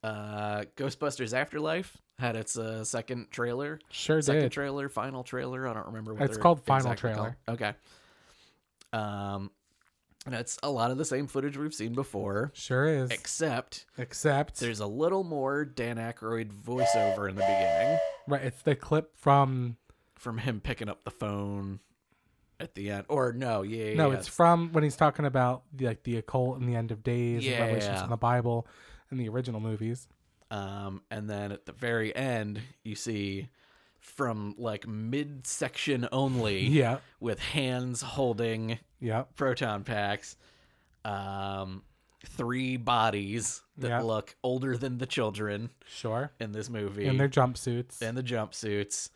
uh, 0.03 0.63
Ghostbusters 0.77 1.33
Afterlife 1.33 1.97
had 2.19 2.35
its 2.35 2.57
uh, 2.57 2.83
second 2.83 3.29
trailer, 3.31 3.79
Sure 3.91 4.21
second 4.21 4.43
did. 4.43 4.51
trailer, 4.51 4.89
final 4.89 5.23
trailer. 5.23 5.67
I 5.67 5.73
don't 5.73 5.87
remember 5.87 6.13
what 6.13 6.23
It's 6.23 6.37
called 6.37 6.65
final 6.65 6.91
exactly 6.93 7.11
trailer. 7.13 7.37
called. 7.45 7.61
Okay. 7.61 7.73
Um, 8.93 9.51
and 10.25 10.35
it's 10.35 10.57
a 10.63 10.69
lot 10.69 10.91
of 10.91 10.97
the 10.97 11.05
same 11.05 11.27
footage 11.27 11.57
we've 11.57 11.73
seen 11.73 11.93
before, 11.93 12.51
Sure 12.53 12.85
is. 12.87 13.11
except 13.11 13.85
Except 13.97 14.59
there's 14.59 14.79
a 14.81 14.87
little 14.87 15.23
more 15.23 15.63
Dan 15.65 15.97
Aykroyd 15.97 16.51
voiceover 16.51 17.29
in 17.29 17.35
the 17.35 17.41
beginning. 17.41 17.97
right, 18.27 18.41
it's 18.43 18.61
the 18.61 18.75
clip 18.75 19.15
from 19.17 19.77
from 20.15 20.39
him 20.39 20.59
picking 20.59 20.89
up 20.89 21.03
the 21.03 21.11
phone 21.11 21.79
at 22.59 22.73
the 22.75 22.89
end. 22.91 23.05
Or 23.07 23.31
no, 23.33 23.61
yeah, 23.61 23.93
no, 23.93 24.11
yeah, 24.11 24.17
it's 24.17 24.27
from 24.27 24.73
when 24.73 24.83
he's 24.83 24.95
talking 24.95 25.25
about 25.25 25.63
the, 25.71 25.85
like 25.85 26.03
the 26.03 26.17
occult 26.17 26.57
and 26.59 26.67
the 26.67 26.75
end 26.75 26.91
of 26.91 27.03
days 27.03 27.45
Yeah, 27.45 27.51
and 27.53 27.61
revelations 27.61 27.97
yeah. 27.97 28.03
in 28.03 28.09
the 28.09 28.17
Bible 28.17 28.67
and 29.11 29.19
the 29.19 29.29
original 29.29 29.59
movies. 29.61 30.07
um, 30.51 31.03
and 31.11 31.29
then 31.29 31.51
at 31.51 31.65
the 31.65 31.71
very 31.73 32.13
end, 32.15 32.59
you 32.83 32.95
see 32.95 33.47
from 34.07 34.55
like 34.57 34.87
midsection 34.87 36.07
only, 36.11 36.65
Yeah. 36.65 36.99
with 37.19 37.39
hands 37.39 38.01
holding 38.01 38.79
Yep. 38.99 39.35
proton 39.35 39.83
packs, 39.83 40.35
um, 41.05 41.83
three 42.25 42.77
bodies 42.77 43.61
that 43.77 43.89
Yeah. 43.89 43.99
look 44.01 44.35
older 44.43 44.75
than 44.77 44.97
the 44.97 45.05
children 45.05 45.69
Sure. 45.85 46.31
in 46.39 46.51
this 46.51 46.69
movie, 46.69 47.05
In 47.05 47.17
their 47.17 47.29
jumpsuits. 47.29 48.01
In 48.01 48.15
the 48.15 48.23
jumpsuits, 48.23 49.09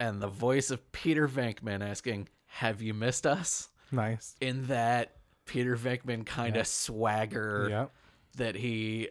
and 0.00 0.22
the 0.22 0.28
voice 0.28 0.70
of 0.70 0.90
Peter 0.92 1.28
Venkman 1.28 1.86
asking, 1.86 2.28
"Have 2.46 2.80
you 2.80 2.94
missed 2.94 3.26
us?" 3.26 3.68
nice. 3.90 4.34
in 4.40 4.66
that 4.68 5.16
Peter 5.44 5.76
Venkman 5.76 6.24
kind 6.24 6.50
of 6.56 6.60
Yep. 6.60 6.66
swagger 6.66 7.66
Yep. 7.68 7.92
that 8.36 8.54
he 8.54 9.08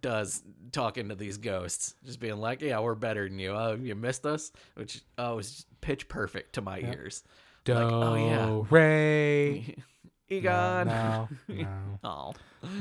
does 0.00 0.42
talking 0.72 1.08
to 1.08 1.14
these 1.14 1.38
ghosts, 1.38 1.94
just 2.04 2.20
being 2.20 2.36
like, 2.38 2.60
"Yeah, 2.60 2.80
we're 2.80 2.94
better 2.94 3.28
than 3.28 3.38
you. 3.38 3.52
Oh, 3.52 3.74
you 3.80 3.94
missed 3.94 4.26
us," 4.26 4.52
which 4.74 5.02
oh, 5.18 5.36
was 5.36 5.66
pitch 5.80 6.08
perfect 6.08 6.54
to 6.54 6.60
my 6.60 6.80
ears. 6.80 7.22
Do 7.64 7.74
Like, 7.74 7.92
oh, 7.92 8.14
yeah. 8.14 8.62
Ray. 8.70 9.76
Egon. 10.28 10.86
No. 10.86 11.28
No. 11.48 11.66
Oh, 12.04 12.32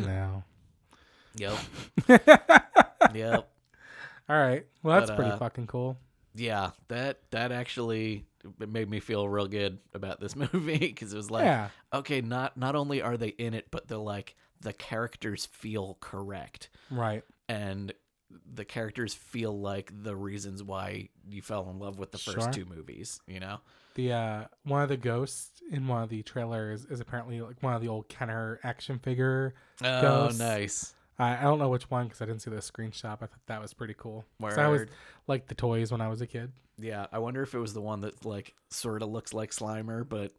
No. 0.05 0.43
yep, 1.35 1.57
yep. 3.13 3.49
All 4.29 4.37
right. 4.37 4.65
Well, 4.83 4.99
that's 4.99 5.09
But, 5.09 5.15
pretty 5.15 5.31
uh, 5.31 5.37
fucking 5.37 5.67
cool. 5.67 5.97
Yeah, 6.35 6.71
that 6.89 7.19
that 7.31 7.51
actually 7.51 8.25
it 8.59 8.69
made 8.69 8.89
me 8.89 8.99
feel 8.99 9.27
real 9.27 9.47
good 9.47 9.79
about 9.93 10.19
this 10.19 10.35
movie 10.35 10.77
because 10.77 11.13
it 11.13 11.17
was 11.17 11.31
like, 11.31 11.45
yeah. 11.45 11.69
okay, 11.93 12.21
not 12.21 12.55
not 12.55 12.75
only 12.75 13.01
are 13.01 13.17
they 13.17 13.29
in 13.29 13.53
it, 13.53 13.67
but 13.71 13.87
they're 13.87 13.97
like 13.97 14.35
the 14.61 14.73
characters 14.73 15.45
feel 15.45 15.97
correct. 16.01 16.69
Right. 16.91 17.23
and 17.47 17.93
the 18.53 18.63
characters 18.63 19.15
feel 19.15 19.59
like 19.59 19.91
the 20.03 20.15
reasons 20.15 20.61
why 20.61 21.09
you 21.27 21.41
fell 21.41 21.67
in 21.71 21.79
love 21.79 21.97
with 21.97 22.11
the 22.11 22.19
first 22.19 22.37
Sure. 22.41 22.51
two 22.51 22.65
movies, 22.65 23.19
you 23.25 23.39
know? 23.39 23.59
The 23.95 24.13
uh 24.13 24.45
one 24.63 24.83
of 24.83 24.89
the 24.89 24.97
ghosts 24.97 25.59
in 25.71 25.87
one 25.87 26.03
of 26.03 26.09
the 26.09 26.21
trailers 26.21 26.85
is 26.85 26.99
apparently 26.99 27.41
like 27.41 27.61
one 27.63 27.73
of 27.73 27.81
the 27.81 27.87
old 27.87 28.07
Kenner 28.07 28.59
action 28.63 28.99
figure. 28.99 29.55
Oh, 29.83 30.01
Ghosts. 30.01 30.37
nice. 30.39 30.93
I, 31.17 31.37
I 31.37 31.41
don't 31.41 31.57
know 31.57 31.69
which 31.69 31.89
one 31.89 32.05
because 32.05 32.21
I 32.21 32.25
didn't 32.25 32.43
see 32.43 32.51
the 32.51 32.57
screenshot. 32.57 33.13
I 33.13 33.15
thought 33.15 33.31
that 33.47 33.61
was 33.61 33.73
pretty 33.73 33.95
cool. 33.97 34.25
'Cause 34.39 34.57
I 34.59 34.67
was 34.67 34.81
Word. 34.81 34.91
like 35.27 35.47
the 35.47 35.55
toys 35.55 35.91
when 35.91 35.99
I 36.01 36.07
was 36.07 36.21
a 36.21 36.27
kid. 36.27 36.51
Yeah, 36.77 37.07
I 37.11 37.17
wonder 37.19 37.41
if 37.41 37.55
it 37.55 37.59
was 37.59 37.73
the 37.73 37.81
one 37.81 38.01
that 38.01 38.23
like 38.25 38.53
sort 38.69 39.01
of 39.01 39.09
looks 39.09 39.33
like 39.33 39.49
Slimer, 39.51 40.07
but 40.07 40.31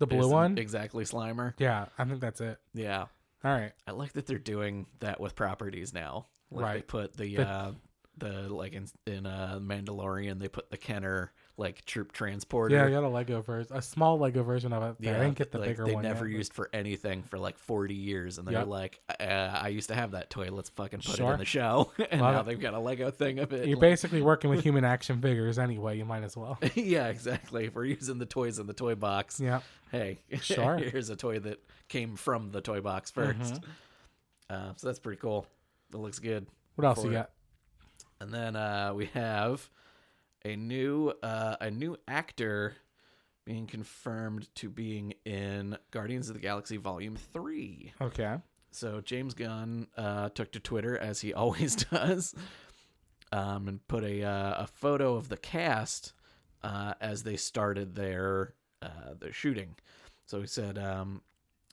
The 0.00 0.06
blue 0.06 0.28
one. 0.28 0.58
exactly 0.58 1.04
Slimer. 1.04 1.54
yeah, 1.58 1.86
I 1.96 2.04
think 2.04 2.20
that's 2.20 2.42
it. 2.42 2.58
Yeah, 2.74 3.06
All 3.44 3.50
right. 3.52 3.72
I 3.86 3.90
like 3.92 4.12
that 4.12 4.26
they're 4.26 4.38
doing 4.38 4.86
that 5.00 5.20
with 5.20 5.34
properties 5.34 5.92
now. 5.92 6.26
Like 6.50 6.64
they 6.74 6.82
put 6.82 7.16
the 7.16 7.36
The- 7.36 7.48
uh, 7.48 7.72
the 8.18 8.32
like 8.54 8.72
in 8.74 8.86
in 9.06 9.26
uh, 9.26 9.58
Mandalorian, 9.60 10.38
they 10.38 10.48
put 10.48 10.70
the 10.70 10.76
Kenner 10.76 11.32
like 11.58 11.84
troop 11.84 12.12
transporter. 12.12 12.74
Yeah, 12.74 12.86
I 12.86 12.90
got 12.90 13.04
a 13.04 13.08
Lego 13.08 13.42
version, 13.42 13.76
a 13.76 13.82
small 13.82 14.18
Lego 14.18 14.42
version 14.42 14.72
of 14.72 14.82
it. 14.82 14.96
Yeah, 15.04 15.16
I 15.16 15.20
didn't 15.24 15.36
get 15.36 15.52
the 15.52 15.58
like, 15.58 15.68
bigger 15.68 15.84
they 15.84 15.94
one. 15.94 16.02
never 16.02 16.26
yet, 16.26 16.32
but- 16.32 16.38
used 16.38 16.54
for 16.54 16.70
anything 16.72 17.22
for 17.24 17.38
like 17.38 17.58
40 17.58 17.94
years 17.94 18.38
and 18.38 18.48
they're 18.48 18.60
Yep. 18.60 18.66
like 18.68 19.00
uh, 19.20 19.24
i 19.24 19.68
used 19.68 19.88
to 19.88 19.94
have 19.94 20.12
that 20.12 20.30
toy 20.30 20.48
let's 20.50 20.70
fucking 20.70 21.00
put 21.00 21.14
it 21.14 21.16
Sure. 21.18 21.32
in 21.34 21.38
the 21.38 21.44
show 21.44 21.92
and 22.10 22.20
Love 22.22 22.34
now 22.34 22.40
it. 22.40 22.46
they've 22.46 22.58
got 22.60 22.72
a 22.74 22.78
lego 22.78 23.10
thing 23.10 23.38
of 23.38 23.52
it 23.52 23.66
You're 23.68 23.76
like- 23.76 23.80
basically 23.82 24.22
working 24.22 24.48
with 24.50 24.62
human 24.64 24.84
action 24.84 25.20
figures 25.20 25.58
anyway. 25.58 25.98
You 25.98 26.04
might 26.06 26.22
as 26.24 26.36
well. 26.36 26.58
yeah 26.74 27.08
exactly 27.08 27.66
if 27.66 27.74
we're 27.74 27.84
using 27.84 28.16
the 28.18 28.26
toys 28.26 28.58
in 28.58 28.66
the 28.66 28.72
toy 28.72 28.94
box 28.94 29.38
Yeah. 29.38 29.60
hey 29.90 30.20
Sure. 30.40 30.78
here's 30.78 31.10
a 31.10 31.16
toy 31.16 31.38
that 31.40 31.62
came 31.88 32.16
from 32.16 32.50
the 32.50 32.62
toy 32.62 32.80
box 32.80 33.10
1st 33.10 33.36
Mhm. 33.36 33.62
uh, 34.48 34.72
so 34.76 34.86
that's 34.86 34.98
pretty 34.98 35.20
cool 35.20 35.46
it 35.92 35.98
looks 35.98 36.18
good 36.18 36.46
What 36.76 36.86
else 36.86 37.04
you 37.04 37.10
it. 37.10 37.14
got? 37.14 37.30
and 38.20 38.32
then 38.32 38.56
uh, 38.56 38.92
we 38.94 39.06
have 39.06 39.68
a 40.44 40.56
new 40.56 41.12
uh, 41.22 41.56
a 41.60 41.70
new 41.70 41.96
actor 42.08 42.74
being 43.44 43.66
confirmed 43.66 44.48
to 44.56 44.68
being 44.68 45.14
in 45.24 45.76
Guardians 45.90 46.28
of 46.28 46.34
the 46.34 46.40
Galaxy 46.40 46.76
Volume 46.76 47.16
Three. 47.16 47.92
Okay. 48.00 48.36
So 48.70 49.00
James 49.00 49.34
Gunn 49.34 49.88
uh, 49.96 50.30
took 50.30 50.52
to 50.52 50.60
Twitter 50.60 50.96
as 50.96 51.20
he 51.20 51.34
always 51.42 51.76
does, 51.76 52.34
um, 53.32 53.68
and 53.68 53.86
put 53.88 54.04
a 54.04 54.22
uh, 54.24 54.62
a 54.62 54.66
photo 54.66 55.14
of 55.14 55.28
the 55.28 55.36
cast 55.36 56.12
uh, 56.62 56.94
as 57.00 57.22
they 57.22 57.36
started 57.36 57.94
their 57.94 58.54
uh, 58.80 59.14
their 59.18 59.32
shooting. 59.32 59.76
So 60.26 60.40
he 60.40 60.46
said, 60.46 60.78
um, 60.78 61.22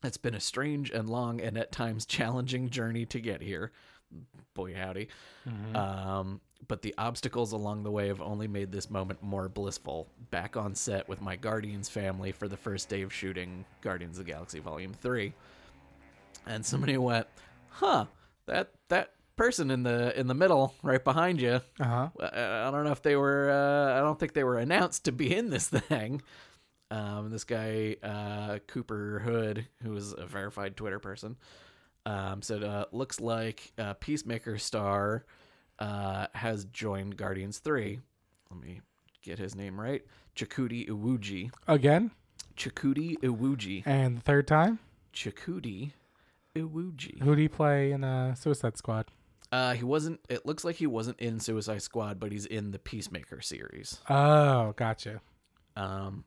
"It's 0.04 0.18
been 0.18 0.36
a 0.36 0.40
strange 0.40 0.90
and 0.92 1.10
long 1.10 1.40
and 1.40 1.58
at 1.58 1.72
times 1.72 2.06
challenging 2.06 2.70
journey 2.70 3.06
to 3.08 3.20
get 3.20 3.42
here. 3.42 3.72
boy 4.54 4.74
howdy. 4.74 5.08
Mhm. 5.48 5.76
Um, 5.76 6.42
but 6.68 6.82
the 6.82 6.94
obstacles 6.98 7.52
along 7.52 7.84
the 7.84 7.92
way 7.92 8.08
have 8.08 8.22
only 8.22 8.48
made 8.48 8.72
this 8.72 8.90
moment 8.90 9.24
more 9.24 9.50
blissful. 9.50 10.08
Back 10.32 10.58
on 10.58 10.76
set 10.76 11.08
with 11.08 11.22
my 11.22 11.36
Guardians 11.36 11.90
family 11.90 12.32
for 12.32 12.48
the 12.48 12.58
first 12.58 12.90
day 12.90 13.02
of 13.02 13.14
shooting 13.14 13.66
Guardians 13.82 14.20
of 14.20 14.26
the 14.26 14.32
Galaxy 14.32 14.60
Volume 14.60 14.94
3. 14.94 15.34
And 16.46 16.66
somebody 16.66 16.98
went, 16.98 17.28
"Huh, 17.70 18.06
that 18.46 18.72
that 18.90 19.14
person 19.36 19.72
in 19.72 19.84
the 19.84 20.18
in 20.20 20.28
the 20.28 20.34
middle 20.34 20.74
right 20.84 21.04
behind 21.04 21.42
you. 21.42 21.62
Uh-huh. 21.80 22.10
I 22.20 22.68
I 22.68 22.72
don't 22.72 22.84
know 22.84 22.92
if 22.92 23.02
they 23.02 23.16
were 23.16 23.50
uh, 23.50 23.98
I 23.98 24.02
don't 24.02 24.20
think 24.20 24.34
they 24.34 24.44
were 24.44 24.58
announced 24.58 25.06
to 25.06 25.12
be 25.12 25.36
in 25.36 25.50
this 25.50 25.68
thing." 25.70 26.22
Um, 26.92 27.30
this 27.30 27.44
guy 27.44 27.98
uh, 28.02 28.60
Cooper 28.68 29.20
Hood, 29.24 29.68
who 29.84 29.96
is 29.96 30.14
a 30.14 30.26
verified 30.26 30.76
Twitter 30.76 30.98
person, 31.00 31.38
um, 32.06 32.42
said, 32.42 32.64
uh, 32.64 32.86
"Looks 32.92 33.20
like 33.20 33.72
uh, 33.78 33.94
Peacemaker 33.94 34.58
star 34.58 35.24
uh, 35.80 36.28
has 36.34 36.66
joined 36.66 37.18
Guardians 37.18 37.60
3. 37.60 38.00
Let 38.52 38.60
me 38.62 38.82
get 39.22 39.40
his 39.40 39.56
name 39.56 39.80
right. 39.80 40.04
Chakudi 40.36 40.88
Iwuji. 40.88 41.52
Again? 41.68 42.12
Chakudi 42.56 43.18
Iwuji. 43.20 43.84
And 43.86 44.18
the 44.18 44.22
third 44.22 44.48
time? 44.48 44.80
Chakudi 45.14 45.92
Iwuji. 46.56 47.22
Who 47.24 47.36
do 47.36 47.42
you 47.42 47.50
play 47.50 47.92
in 47.92 48.04
uh, 48.04 48.36
Suicide 48.36 48.78
Squad? 48.78 49.06
Uh, 49.52 49.74
he 49.74 49.84
wasn't. 49.84 50.20
It 50.30 50.46
looks 50.46 50.64
like 50.64 50.76
he 50.76 50.86
wasn't 50.86 51.20
in 51.20 51.40
Suicide 51.40 51.82
Squad, 51.82 52.20
but 52.20 52.32
he's 52.32 52.46
in 52.46 52.72
the 52.72 52.78
Peacemaker 52.78 53.42
series. 53.42 54.00
Oh, 54.08 54.74
gotcha. 54.78 55.22
Um, 55.76 56.24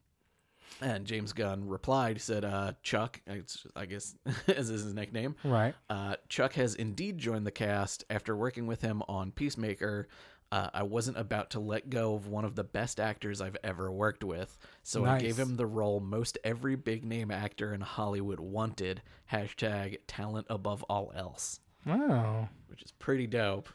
and 0.83 1.07
James 1.07 1.33
Gunn 1.33 1.67
replied, 1.67 2.21
said, 2.21 2.45
uh, 2.45 2.73
"Chuck, 2.83 3.21
it's, 3.27 3.65
I 3.77 3.87
guess 3.87 4.15
is 4.49 4.69
his 4.69 4.93
nickname. 4.93 5.37
Right. 5.45 5.75
Uh, 5.89 6.17
Chuck 6.29 6.55
has 6.55 6.75
indeed 6.75 7.19
joined 7.19 7.47
the 7.47 7.51
cast 7.53 8.05
after 8.11 8.37
working 8.37 8.67
with 8.67 8.81
him 8.83 9.03
on 9.09 9.31
Peacemaker. 9.33 10.09
Uh, 10.51 10.69
I 10.75 10.83
wasn't 10.83 11.17
about 11.17 11.49
to 11.51 11.61
let 11.61 11.89
go 11.89 12.15
of 12.15 12.27
one 12.29 12.45
of 12.45 12.57
the 12.57 12.65
best 12.65 13.01
actors 13.01 13.41
I've 13.41 13.57
ever 13.65 13.91
worked 13.91 14.23
with, 14.23 14.59
so 14.83 15.07
I 15.07 15.19
gave 15.19 15.39
him 15.39 15.57
the 15.57 15.65
role 15.65 15.99
most 15.99 16.37
every 16.45 16.77
big 16.77 17.07
name 17.07 17.31
actor 17.31 17.73
in 17.73 17.81
Hollywood 17.81 18.39
wanted. 18.39 19.01
Hashtag 19.33 19.97
talent 20.07 20.47
above 20.51 20.83
all 20.91 21.11
else, 21.17 21.61
Oh, 21.89 22.49
which 22.67 22.83
is 22.83 22.93
pretty 22.93 23.27
dope. 23.27 23.71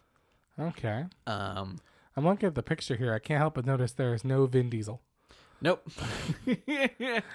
okay. 0.60 1.06
Um, 1.26 1.80
I'm 2.16 2.26
looking 2.26 2.46
at 2.48 2.54
the 2.54 2.62
picture 2.62 2.96
here. 2.96 3.12
I 3.12 3.18
can't 3.20 3.40
help 3.40 3.56
but 3.56 3.66
notice 3.66 3.92
there 3.94 4.14
is 4.14 4.24
no 4.24 4.46
Vin 4.46 4.70
Diesel. 4.70 5.02
Nope. 5.62 5.88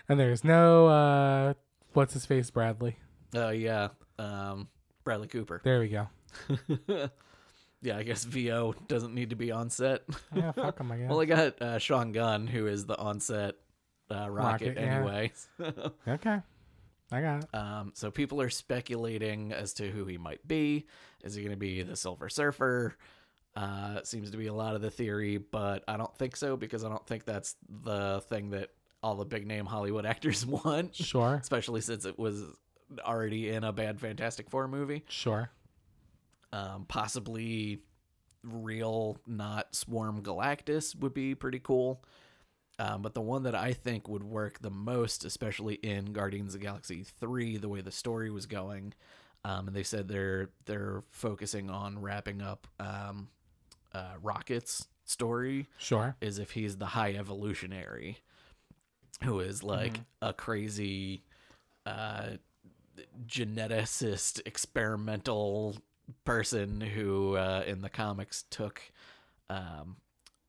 And 0.08 0.20
there's 0.20 0.44
no, 0.44 0.86
uh, 0.86 1.54
what's 1.92 2.14
his 2.14 2.26
face, 2.26 2.50
Bradley. 2.50 2.96
Oh 3.34 3.50
yeah. 3.50 3.88
Um, 4.18 4.68
Bradley 5.04 5.28
Cooper. 5.28 5.60
There 5.64 5.80
we 5.80 5.88
go. 5.88 6.08
yeah, 7.82 7.96
I 7.96 8.02
guess 8.02 8.24
VO 8.24 8.74
doesn't 8.88 9.14
need 9.14 9.30
to 9.30 9.36
be 9.36 9.50
on 9.50 9.70
set. 9.70 10.02
Yeah, 10.34 10.52
fuck 10.52 10.78
him, 10.78 10.92
I 10.92 10.96
guess. 10.98 11.10
well, 11.10 11.20
I 11.20 11.24
got 11.24 11.62
uh, 11.62 11.78
Sean 11.78 12.12
Gunn, 12.12 12.46
who 12.46 12.66
is 12.66 12.86
the 12.86 12.96
on-set 12.98 13.56
uh, 14.10 14.30
Rocket, 14.30 14.68
Rocket, 14.68 14.76
yeah. 14.76 14.96
anyway. 14.96 15.32
okay. 16.08 16.38
I 17.10 17.20
got 17.20 17.44
it. 17.44 17.54
um, 17.54 17.92
so 17.94 18.10
people 18.10 18.40
are 18.40 18.48
speculating 18.50 19.52
as 19.52 19.74
to 19.74 19.90
who 19.90 20.06
he 20.06 20.16
might 20.16 20.46
be. 20.46 20.86
Is 21.22 21.34
he 21.34 21.42
going 21.42 21.52
to 21.52 21.58
be 21.58 21.82
the 21.82 21.96
Silver 21.96 22.28
Surfer? 22.28 22.96
Uh, 23.54 24.02
seems 24.04 24.30
to 24.30 24.38
be 24.38 24.46
a 24.46 24.54
lot 24.54 24.74
of 24.74 24.80
the 24.80 24.90
theory, 24.90 25.36
but 25.36 25.84
I 25.86 25.96
don't 25.98 26.16
think 26.16 26.36
so 26.36 26.56
because 26.56 26.84
I 26.84 26.88
don't 26.88 27.06
think 27.06 27.24
that's 27.26 27.54
the 27.84 28.22
thing 28.28 28.50
that 28.50 28.70
all 29.02 29.14
the 29.14 29.26
big 29.26 29.46
name 29.46 29.66
Hollywood 29.66 30.06
actors 30.14 30.46
want, 30.46 30.94
Sure. 30.94 31.34
especially 31.34 31.82
since 31.82 32.04
it 32.06 32.18
was 32.18 32.44
already 33.00 33.50
in 33.50 33.62
a 33.64 33.72
bad 33.72 34.00
Fantastic 34.00 34.48
Four 34.48 34.68
movie. 34.68 35.04
Sure. 35.08 35.50
Um, 36.52 36.84
possibly 36.88 37.80
real, 38.44 39.18
not 39.26 39.74
Swarm 39.74 40.22
Galactus 40.22 40.94
would 40.98 41.14
be 41.14 41.34
pretty 41.34 41.58
cool. 41.58 42.02
Um, 42.78 43.02
but 43.02 43.14
the 43.14 43.20
one 43.20 43.42
that 43.44 43.54
I 43.54 43.74
think 43.74 44.08
would 44.08 44.24
work 44.24 44.60
the 44.60 44.70
most, 44.70 45.24
especially 45.24 45.74
in 45.74 46.06
Guardians 46.06 46.54
of 46.54 46.60
the 46.60 46.66
Galaxy 46.66 47.04
three, 47.20 47.58
the 47.58 47.68
way 47.68 47.80
the 47.82 47.92
story 47.92 48.30
was 48.30 48.46
going, 48.46 48.94
um, 49.44 49.66
and 49.68 49.76
they 49.76 49.82
said 49.82 50.08
they're 50.08 50.50
they're 50.64 51.02
focusing 51.10 51.68
on 51.70 52.00
wrapping 52.00 52.40
up 52.40 52.66
um, 52.80 53.28
uh, 53.94 54.14
Rocket's 54.22 54.88
story, 55.04 55.68
Sure. 55.78 56.16
is 56.20 56.38
if 56.38 56.52
he's 56.52 56.76
the 56.78 56.86
High 56.86 57.12
Evolutionary, 57.14 58.18
who 59.24 59.40
is 59.40 59.62
like 59.62 59.94
a 60.20 60.32
crazy 60.32 61.22
uh, 61.86 62.30
geneticist, 63.26 64.40
experimental 64.46 65.76
person 66.24 66.80
who, 66.80 67.36
uh, 67.36 67.64
in 67.66 67.80
the 67.82 67.88
comics, 67.90 68.44
took. 68.50 68.80
Um, 69.50 69.96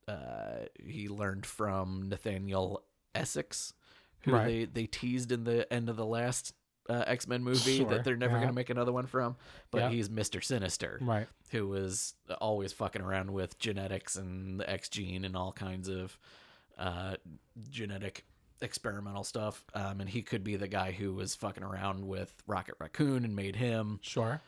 uh, 0.08 0.66
he 0.84 1.08
learned 1.08 1.46
from 1.46 2.10
Nathaniel 2.10 2.84
Essex, 3.16 3.74
who 4.22 4.32
Right. 4.34 4.46
they, 4.74 4.82
they 4.82 4.88
teased 4.88 5.32
in 5.32 5.44
the 5.44 5.72
end 5.72 5.89
of 5.89 5.96
the 5.96 6.06
last 6.06 6.54
uh, 6.90 7.04
X 7.08 7.28
Men 7.28 7.44
movie 7.44 7.78
Sure, 7.78 7.90
that 7.90 8.04
they're 8.04 8.18
never 8.18 8.34
yeah. 8.34 8.40
going 8.40 8.50
to 8.50 8.56
make 8.56 8.70
another 8.70 8.92
one 8.92 9.06
from. 9.08 9.36
But 9.72 9.80
Yeah. 9.80 9.90
he's 9.90 10.10
Mister 10.10 10.42
Sinister 10.42 11.00
Right. 11.02 11.28
who 11.52 11.68
was 11.68 12.14
always 12.42 12.74
fucking 12.74 13.02
around 13.02 13.32
with 13.32 13.58
genetics 13.60 14.16
and 14.16 14.60
the 14.60 14.70
X 14.70 14.90
gene 14.90 15.26
and 15.26 15.36
all 15.36 15.52
kinds 15.54 15.88
of 15.88 16.18
uh, 16.78 17.16
genetic 17.70 18.26
experimental 18.62 19.24
stuff. 19.24 19.64
Um, 19.74 20.02
and 20.02 20.10
he 20.10 20.22
could 20.22 20.44
be 20.44 20.56
the 20.56 20.68
guy 20.68 20.92
who 20.92 21.14
was 21.14 21.36
fucking 21.36 21.64
around 21.64 22.08
with 22.08 22.34
Rocket 22.48 22.76
Raccoon 22.80 23.24
and 23.26 23.36
made 23.36 23.56
him. 23.56 24.00
Sure. 24.02 24.42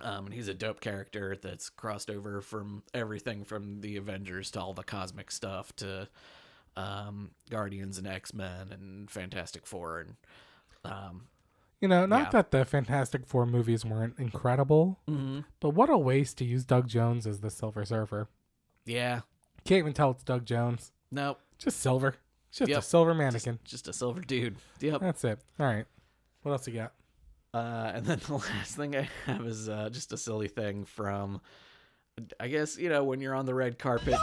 Um, 0.00 0.26
and 0.26 0.34
he's 0.34 0.48
a 0.48 0.54
dope 0.54 0.80
character 0.80 1.36
that's 1.40 1.70
crossed 1.70 2.10
over 2.10 2.40
from 2.40 2.82
everything 2.92 3.44
from 3.44 3.80
the 3.80 3.96
Avengers 3.96 4.50
to 4.52 4.60
all 4.60 4.74
the 4.74 4.82
cosmic 4.82 5.30
stuff 5.30 5.74
to 5.76 6.08
um, 6.76 7.30
Guardians 7.48 7.98
and 7.98 8.06
X 8.06 8.34
Men 8.34 8.72
and 8.72 9.08
Fantastic 9.08 9.66
Four 9.66 10.00
and 10.00 10.16
um, 10.84 11.26
You 11.84 11.88
know, 11.88 12.06
not 12.06 12.22
Yeah. 12.22 12.30
that 12.30 12.50
the 12.50 12.64
Fantastic 12.64 13.26
Four 13.26 13.44
movies 13.44 13.84
weren't 13.84 14.18
incredible, 14.18 15.00
but 15.60 15.68
what 15.74 15.90
a 15.90 15.98
waste 15.98 16.38
to 16.38 16.44
use 16.46 16.64
Doug 16.64 16.88
Jones 16.88 17.26
as 17.26 17.40
the 17.40 17.50
Silver 17.50 17.84
Surfer. 17.84 18.26
yeah, 18.86 19.20
Can't 19.66 19.80
even 19.80 19.92
tell 19.92 20.12
it's 20.12 20.24
Doug 20.24 20.46
Jones. 20.46 20.92
nope, 21.10 21.38
Just 21.58 21.80
silver. 21.80 22.14
Just 22.50 22.70
a 22.72 22.80
silver 22.80 23.12
mannequin. 23.12 23.58
just 23.64 23.86
a 23.86 23.92
silver 23.92 24.22
dude. 24.22 24.56
Yep. 24.80 25.02
That's 25.02 25.24
it. 25.24 25.40
All 25.60 25.66
right. 25.66 25.84
What 26.40 26.52
else 26.52 26.66
you 26.66 26.72
got? 26.72 26.94
Uh, 27.52 27.92
and 27.94 28.06
then 28.06 28.18
the 28.26 28.32
last 28.32 28.76
thing 28.76 28.96
I 28.96 29.06
have 29.26 29.46
is 29.46 29.68
uh, 29.68 29.90
just 29.90 30.10
a 30.14 30.16
silly 30.16 30.48
thing 30.48 30.86
from, 30.86 31.42
I 32.40 32.48
guess 32.48 32.78
you 32.78 32.88
know 32.88 33.04
when 33.04 33.20
you're 33.20 33.34
on 33.34 33.44
the 33.44 33.54
red 33.54 33.78
carpet 33.78 34.14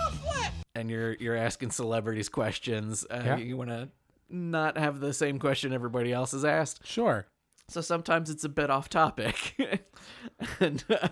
and 0.74 0.90
you're 0.90 1.14
you're 1.14 1.36
asking 1.38 1.70
celebrities 1.70 2.28
questions, 2.28 3.06
uh, 3.12 3.22
Yeah. 3.24 3.38
you 3.38 3.56
want 3.56 3.70
to 3.70 3.90
not 4.30 4.80
have 4.80 5.00
the 5.00 5.14
same 5.14 5.38
question 5.38 5.74
everybody 5.74 6.12
else 6.12 6.32
has 6.32 6.44
asked. 6.44 6.88
Sure. 6.88 7.28
So 7.72 7.82
sometimes 7.82 8.30
it's 8.30 8.44
a 8.44 8.50
bit 8.50 8.70
off 8.70 8.90
topic. 8.90 9.56
and 10.60 10.84
uh, 10.90 11.08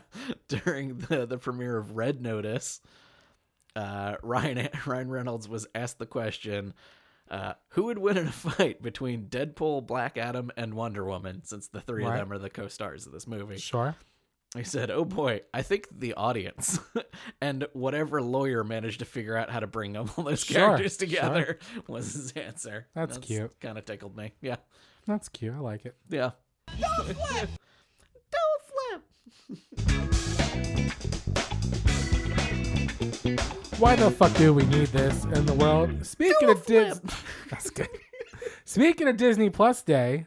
during 0.48 0.98
the 0.98 1.26
the 1.26 1.38
premiere 1.38 1.78
of 1.78 1.96
Red 1.96 2.22
Notice, 2.22 2.82
uh, 3.76 4.16
Ryan 4.22 4.70
Ryan 4.86 5.10
Reynolds 5.10 5.48
was 5.48 5.68
asked 5.74 6.00
the 6.00 6.06
question. 6.06 6.74
Uh, 7.32 7.54
who 7.70 7.84
would 7.84 8.00
win 8.00 8.18
in 8.18 8.26
a 8.28 8.32
fight 8.32 8.82
between 8.82 9.28
Deadpool, 9.28 9.86
Black 9.86 10.18
Adam, 10.18 10.50
and 10.58 10.74
Wonder 10.74 11.06
Woman? 11.06 11.44
Since 11.44 11.68
the 11.68 11.80
three 11.80 12.04
Right. 12.04 12.14
of 12.14 12.20
them 12.22 12.32
are 12.34 12.40
the 12.40 12.50
co-stars 12.50 13.06
of 13.06 13.14
this 13.14 13.28
movie, 13.28 13.58
Sure. 13.60 13.96
he 14.58 14.64
said, 14.64 14.90
"Oh 14.90 15.06
boy, 15.06 15.42
I 15.54 15.62
think 15.62 15.88
the 15.96 16.16
audience 16.16 16.80
and 17.42 17.68
whatever 17.74 18.20
lawyer 18.20 18.64
managed 18.64 18.98
to 19.00 19.06
figure 19.06 19.38
out 19.38 19.52
how 19.52 19.60
to 19.60 19.68
bring 19.68 19.96
all 19.96 20.06
those 20.06 20.44
Sure, 20.44 20.56
characters 20.70 20.98
sure. 20.98 21.08
together 21.08 21.60
was 21.88 22.14
his 22.14 22.32
answer." 22.32 22.88
That's 22.96 23.20
cute. 23.20 23.60
Kind 23.62 23.78
of 23.78 23.86
tickled 23.86 24.18
me. 24.18 24.34
Yeah, 24.42 24.56
That's 25.06 25.30
cute. 25.30 25.54
I 25.54 25.60
like 25.60 25.86
it. 25.86 25.96
yeah. 26.10 26.32
Don't 26.80 27.06
flip. 27.06 27.50
Don't 28.32 28.62
flip. 28.70 29.04
Why 33.80 33.96
the 33.96 34.12
fuck 34.12 34.34
do 34.36 34.54
we 34.54 34.66
need 34.66 34.88
this 34.88 35.24
in 35.26 35.46
the 35.46 35.54
world? 35.54 36.06
Speaking 36.06 36.50
of 36.50 36.66
Disney, 36.66 37.10
that's 37.50 37.70
good. 37.70 37.88
Speaking 38.66 39.08
of 39.08 39.18
Disney 39.18 39.50
Plus 39.50 39.82
Day, 39.82 40.26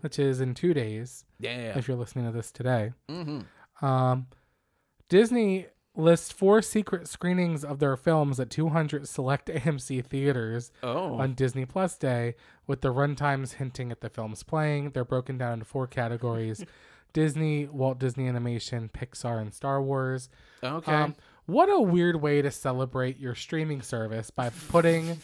which 0.00 0.18
is 0.18 0.40
in 0.40 0.54
two 0.54 0.74
days, 0.74 1.24
Yeah. 1.38 1.76
if 1.78 1.86
you're 1.88 1.96
listening 1.96 2.24
to 2.26 2.32
this 2.32 2.50
today, 2.50 2.92
Mm-hmm. 3.08 3.84
um, 3.84 4.26
Disney 5.08 5.66
lists 5.96 6.30
four 6.30 6.60
secret 6.62 7.08
screenings 7.08 7.64
of 7.64 7.78
their 7.78 7.96
films 7.96 8.38
at 8.38 8.50
200 8.50 9.08
select 9.08 9.48
AMC 9.48 10.04
theaters 10.04 10.70
Oh. 10.82 11.14
on 11.14 11.34
Disney 11.34 11.64
Plus 11.64 11.96
Day, 11.96 12.34
with 12.66 12.80
the 12.82 12.92
runtimes 12.92 13.54
hinting 13.54 13.90
at 13.90 14.00
the 14.00 14.10
films 14.10 14.42
playing. 14.42 14.90
They're 14.90 15.04
broken 15.04 15.38
down 15.38 15.54
into 15.54 15.64
four 15.64 15.86
categories: 15.86 16.64
Disney, 17.12 17.66
Walt 17.66 17.98
Disney 17.98 18.28
Animation, 18.28 18.90
Pixar, 18.92 19.40
and 19.40 19.54
Star 19.54 19.80
Wars. 19.82 20.28
okay. 20.62 20.92
Um, 20.92 21.14
what 21.46 21.68
a 21.70 21.80
weird 21.80 22.20
way 22.20 22.42
to 22.42 22.50
celebrate 22.50 23.18
your 23.20 23.34
streaming 23.36 23.80
service 23.80 24.30
by 24.30 24.50
putting 24.68 25.18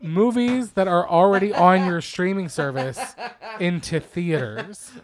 movies 0.00 0.72
that 0.72 0.88
are 0.88 1.08
already 1.08 1.52
on 1.52 1.86
your 1.86 2.00
streaming 2.00 2.48
service 2.48 2.98
into 3.60 4.00
theaters. 4.00 4.92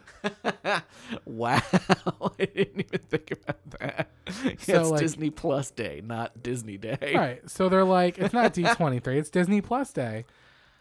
Wow, 1.26 1.60
I 1.72 2.46
didn't 2.46 2.80
even 2.80 3.00
think 3.10 3.30
about 3.30 3.58
that. 3.78 4.08
So, 4.60 4.80
it's 4.80 4.90
like- 4.90 5.00
Disney 5.00 5.28
Plus 5.28 5.70
Day, 5.70 6.00
not 6.02 6.42
Disney 6.42 6.78
Day. 6.78 7.12
Right. 7.14 7.50
So 7.50 7.68
they're 7.68 7.84
like, 7.84 8.16
it's 8.18 8.32
not 8.32 8.54
D23, 8.54 9.06
it's 9.18 9.28
Disney 9.28 9.60
Plus 9.60 9.92
Day. 9.92 10.24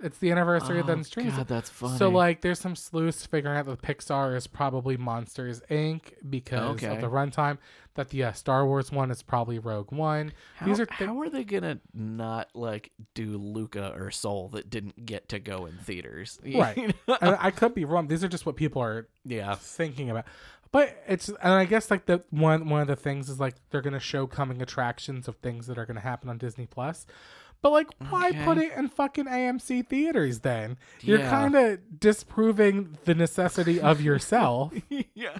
It's 0.01 0.17
the 0.17 0.31
anniversary 0.31 0.79
of 0.79 0.85
Oh, 0.85 0.87
them 0.87 1.03
streaming. 1.03 1.35
God, 1.35 1.47
that's 1.47 1.69
funny. 1.69 1.97
So 1.97 2.09
like, 2.09 2.41
there's 2.41 2.59
some 2.59 2.75
sleuths 2.75 3.25
figuring 3.25 3.57
out 3.57 3.65
that 3.67 3.81
Pixar 3.81 4.35
is 4.35 4.47
probably 4.47 4.97
Monsters 4.97 5.61
Inc. 5.71 6.01
because 6.29 6.75
Okay. 6.83 6.87
of 6.95 7.01
the 7.01 7.07
runtime. 7.09 7.57
That 7.95 8.09
the 8.09 8.23
uh, 8.23 8.31
Star 8.31 8.65
Wars 8.65 8.91
one 8.91 9.11
is 9.11 9.21
probably 9.21 9.59
Rogue 9.59 9.91
One. 9.91 10.33
how, 10.55 10.65
These 10.65 10.79
are 10.79 10.85
thi- 10.87 11.05
how 11.05 11.21
are 11.21 11.29
they 11.29 11.43
gonna 11.43 11.79
not 11.93 12.49
like 12.55 12.91
do 13.13 13.37
Luca 13.37 13.93
or 13.95 14.09
Soul 14.09 14.49
that 14.53 14.67
didn't 14.71 15.05
get 15.05 15.29
to 15.29 15.37
go 15.39 15.67
in 15.67 15.77
theaters? 15.77 16.39
Right. 16.55 16.75
and 16.75 16.93
I 17.39 17.51
could 17.51 17.75
be 17.75 17.85
wrong. 17.85 18.07
These 18.07 18.23
are 18.23 18.27
just 18.27 18.47
what 18.47 18.55
people 18.55 18.81
are 18.81 19.07
yeah. 19.25 19.53
thinking 19.53 20.09
about. 20.09 20.25
But 20.71 20.97
it's 21.07 21.29
and 21.29 21.53
I 21.53 21.65
guess 21.65 21.91
like 21.91 22.07
the 22.07 22.23
one 22.31 22.67
one 22.67 22.81
of 22.81 22.87
the 22.87 22.95
things 22.95 23.29
is 23.29 23.39
like 23.39 23.53
they're 23.69 23.81
gonna 23.83 23.99
show 23.99 24.25
coming 24.25 24.59
attractions 24.63 25.27
of 25.27 25.35
things 25.35 25.67
that 25.67 25.77
are 25.77 25.85
gonna 25.85 25.99
happen 25.99 26.29
on 26.29 26.39
Disney 26.39 26.65
Plus. 26.65 27.05
But 27.63 27.71
like, 27.71 27.87
why 28.09 28.29
Okay. 28.29 28.43
put 28.45 28.57
it 28.59 28.73
in 28.77 28.89
fucking 28.89 29.25
AMC 29.25 29.87
theaters 29.87 30.41
then? 30.41 30.77
You're 31.01 31.19
Yeah. 31.19 31.29
kind 31.31 31.55
of 31.55 31.99
disproving 31.99 32.97
the 33.05 33.15
necessity 33.15 33.81
of 33.81 34.01
yourself. 34.01 34.73
yeah. 35.15 35.37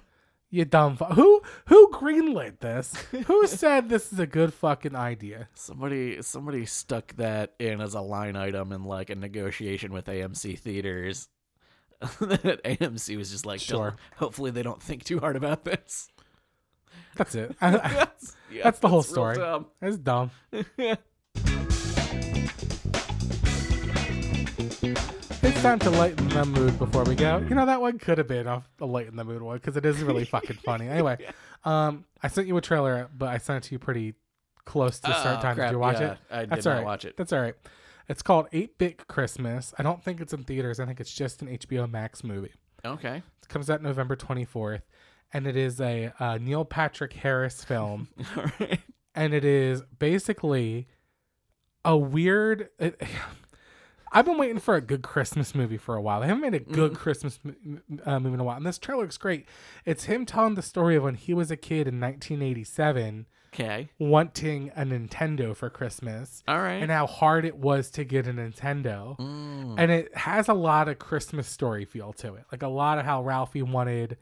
you 0.50 0.64
dumb. 0.64 0.96
Fu- 0.96 1.04
who 1.04 1.42
who 1.66 1.90
greenlit 1.92 2.60
this? 2.60 2.94
Who 3.26 3.46
said 3.46 3.88
this 3.88 4.12
is 4.12 4.18
a 4.18 4.26
good 4.26 4.54
fucking 4.54 4.96
idea? 4.96 5.48
Somebody 5.54 6.22
somebody 6.22 6.64
stuck 6.64 7.14
that 7.16 7.54
in 7.58 7.80
as 7.80 7.92
a 7.94 8.00
line 8.00 8.36
item 8.36 8.72
in 8.72 8.84
like 8.84 9.10
a 9.10 9.14
negotiation 9.16 9.92
with 9.92 10.06
AMC 10.06 10.58
theaters. 10.58 11.28
that 12.20 12.62
AMC 12.64 13.16
was 13.18 13.30
just 13.30 13.44
like, 13.46 13.60
Sure. 13.60 13.96
Hopefully 14.16 14.50
they 14.50 14.62
don't 14.62 14.82
think 14.82 15.04
too 15.04 15.18
hard 15.20 15.36
about 15.36 15.64
this. 15.64 16.08
That's 17.16 17.34
it. 17.34 17.54
I- 17.60 17.68
I- 17.68 17.70
That's, 17.92 18.36
yeah, 18.50 18.62
That's 18.64 18.78
the 18.78 18.88
whole 18.88 18.98
real 19.00 19.02
story. 19.02 19.36
dumb. 19.36 19.66
it's 19.82 19.98
dumb. 19.98 20.30
It's 25.46 25.60
time 25.62 25.78
to 25.80 25.90
lighten 25.90 26.28
the 26.28 26.44
mood 26.44 26.78
before 26.78 27.04
we 27.04 27.14
go. 27.14 27.38
You 27.38 27.54
know 27.54 27.66
that 27.66 27.80
one 27.80 27.98
could 27.98 28.18
have 28.18 28.28
been 28.28 28.46
a, 28.46 28.62
a 28.80 28.86
lighten 28.86 29.16
the 29.16 29.24
mood 29.24 29.42
one 29.42 29.56
because 29.58 29.76
it 29.76 29.84
is 29.84 30.02
really 30.02 30.24
fucking 30.34 30.56
funny. 30.64 30.88
Anyway, 30.88 31.18
um, 31.64 32.04
I 32.22 32.28
sent 32.28 32.46
you 32.48 32.56
a 32.56 32.60
trailer, 32.60 33.08
but 33.16 33.28
I 33.28 33.38
sent 33.38 33.64
it 33.64 33.68
to 33.68 33.74
you 33.74 33.78
pretty 33.78 34.14
close 34.64 35.00
to 35.00 35.12
start 35.12 35.38
Oh, 35.38 35.42
time. 35.42 35.54
crap, 35.56 35.68
Did 35.70 35.74
you 35.74 35.78
watch 35.78 36.00
yeah, 36.00 36.12
it? 36.12 36.18
I 36.30 36.40
did 36.40 36.50
That's 36.50 36.64
not 36.64 36.70
all 36.72 36.76
right. 36.78 36.84
watch 36.86 37.04
it. 37.04 37.16
That's 37.16 37.32
all 37.32 37.40
right. 37.40 37.54
It's 38.08 38.22
called 38.22 38.46
Eight 38.52 38.78
Bit 38.78 39.06
Christmas. 39.06 39.74
I 39.78 39.82
don't 39.82 40.02
think 40.02 40.20
it's 40.20 40.32
in 40.32 40.44
theaters. 40.44 40.80
I 40.80 40.86
think 40.86 41.00
it's 41.00 41.12
just 41.14 41.42
an 41.42 41.48
HBO 41.48 41.90
Max 41.90 42.24
movie. 42.24 42.52
Okay. 42.84 43.16
It 43.42 43.48
comes 43.48 43.68
out 43.70 43.82
November 43.82 44.16
twenty 44.16 44.44
fourth, 44.44 44.82
and 45.32 45.46
it 45.46 45.56
is 45.56 45.80
a 45.80 46.12
uh, 46.18 46.38
Neil 46.38 46.64
Patrick 46.64 47.12
Harris 47.14 47.64
film. 47.64 48.08
All 48.36 48.44
right. 48.60 48.80
and 49.14 49.32
it 49.34 49.44
is 49.44 49.82
basically 49.98 50.88
a 51.84 51.96
weird. 51.96 52.68
It, 52.78 53.00
I've 54.16 54.26
been 54.26 54.38
waiting 54.38 54.60
for 54.60 54.76
a 54.76 54.80
good 54.80 55.02
Christmas 55.02 55.56
movie 55.56 55.76
for 55.76 55.96
a 55.96 56.00
while. 56.00 56.20
They 56.20 56.28
haven't 56.28 56.42
made 56.42 56.54
a 56.54 56.60
good 56.60 56.94
Christmas 56.94 57.40
m- 57.44 57.82
m- 57.90 58.00
uh, 58.06 58.20
movie 58.20 58.34
in 58.34 58.40
a 58.40 58.44
while, 58.44 58.56
and 58.56 58.64
this 58.64 58.78
trailer 58.78 59.02
looks 59.02 59.16
great. 59.18 59.44
It's 59.84 60.04
him 60.04 60.24
telling 60.24 60.54
the 60.54 60.62
story 60.62 60.94
of 60.94 61.02
when 61.02 61.16
he 61.16 61.34
was 61.34 61.50
a 61.50 61.56
kid 61.56 61.88
in 61.88 61.98
1987, 61.98 63.26
Okay. 63.52 63.88
wanting 63.98 64.70
a 64.76 64.82
Nintendo 64.84 65.54
for 65.56 65.68
Christmas, 65.68 66.44
All 66.46 66.58
right. 66.60 66.74
and 66.82 66.92
how 66.92 67.08
hard 67.08 67.44
it 67.44 67.56
was 67.56 67.90
to 67.92 68.04
get 68.04 68.28
a 68.28 68.32
Nintendo. 68.32 69.18
Mm, 69.18 69.74
And 69.78 69.90
it 69.90 70.16
has 70.16 70.48
a 70.48 70.54
lot 70.54 70.88
of 70.88 71.00
Christmas 71.00 71.48
story 71.48 71.84
feel 71.84 72.12
to 72.14 72.34
it, 72.34 72.44
like 72.52 72.62
a 72.62 72.68
lot 72.68 72.98
of 72.98 73.04
how 73.04 73.22
Ralphie 73.24 73.62
wanted 73.62 74.16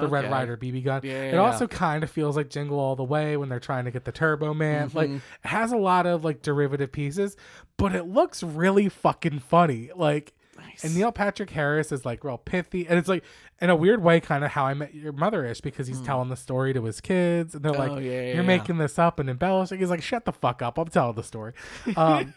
the 0.00 0.08
Red. 0.08 0.30
Rider 0.30 0.56
BB 0.56 0.84
gun. 0.84 1.00
Yeah, 1.04 1.22
it 1.24 1.34
yeah, 1.34 1.38
also 1.40 1.66
kind 1.66 2.02
of 2.04 2.10
feels 2.10 2.36
like 2.36 2.50
Jingle 2.50 2.78
All 2.78 2.96
the 2.96 3.04
Way 3.04 3.36
when 3.36 3.48
they're 3.48 3.60
trying 3.60 3.84
to 3.86 3.90
get 3.90 4.04
the 4.04 4.12
Turbo 4.12 4.54
Man. 4.54 4.90
Like 4.94 5.08
Mm-hmm. 5.08 5.16
it 5.44 5.48
has 5.48 5.72
a 5.72 5.76
lot 5.76 6.06
of 6.06 6.24
like 6.24 6.42
derivative 6.42 6.92
pieces, 6.92 7.36
but 7.76 7.94
it 7.94 8.04
looks 8.04 8.42
really 8.42 8.88
fucking 8.88 9.40
funny. 9.40 9.90
Like 9.94 10.34
Nice. 10.56 10.84
and 10.84 10.94
Neil 10.94 11.10
Patrick 11.10 11.50
Harris 11.50 11.90
is 11.90 12.04
like 12.04 12.22
real 12.22 12.38
pithy, 12.38 12.86
and 12.86 12.96
it's 12.98 13.08
like 13.08 13.24
in 13.60 13.70
a 13.70 13.76
weird 13.76 14.02
way, 14.02 14.20
kind 14.20 14.44
of 14.44 14.52
how 14.52 14.64
I 14.66 14.74
met 14.74 14.94
your 14.94 15.12
mother 15.12 15.44
ish 15.44 15.60
because 15.60 15.86
he's 15.88 16.00
telling 16.00 16.28
the 16.28 16.36
story 16.36 16.72
to 16.74 16.84
his 16.84 17.00
kids, 17.00 17.54
and 17.56 17.64
they're 17.64 17.72
like. 17.72 17.90
Oh, 17.90 17.98
yeah, 17.98 18.10
yeah, 18.12 18.20
"You're 18.28 18.34
yeah. 18.36 18.42
making 18.42 18.78
this 18.78 18.96
up 18.98 19.18
and 19.18 19.28
embellishing." 19.28 19.80
He's 19.80 19.90
like, 19.90 20.02
"Shut 20.02 20.24
the 20.24 20.32
fuck 20.32 20.62
up! 20.62 20.78
I'm 20.78 20.86
telling 20.88 21.16
the 21.16 21.22
story." 21.24 21.54
Um, 21.96 22.34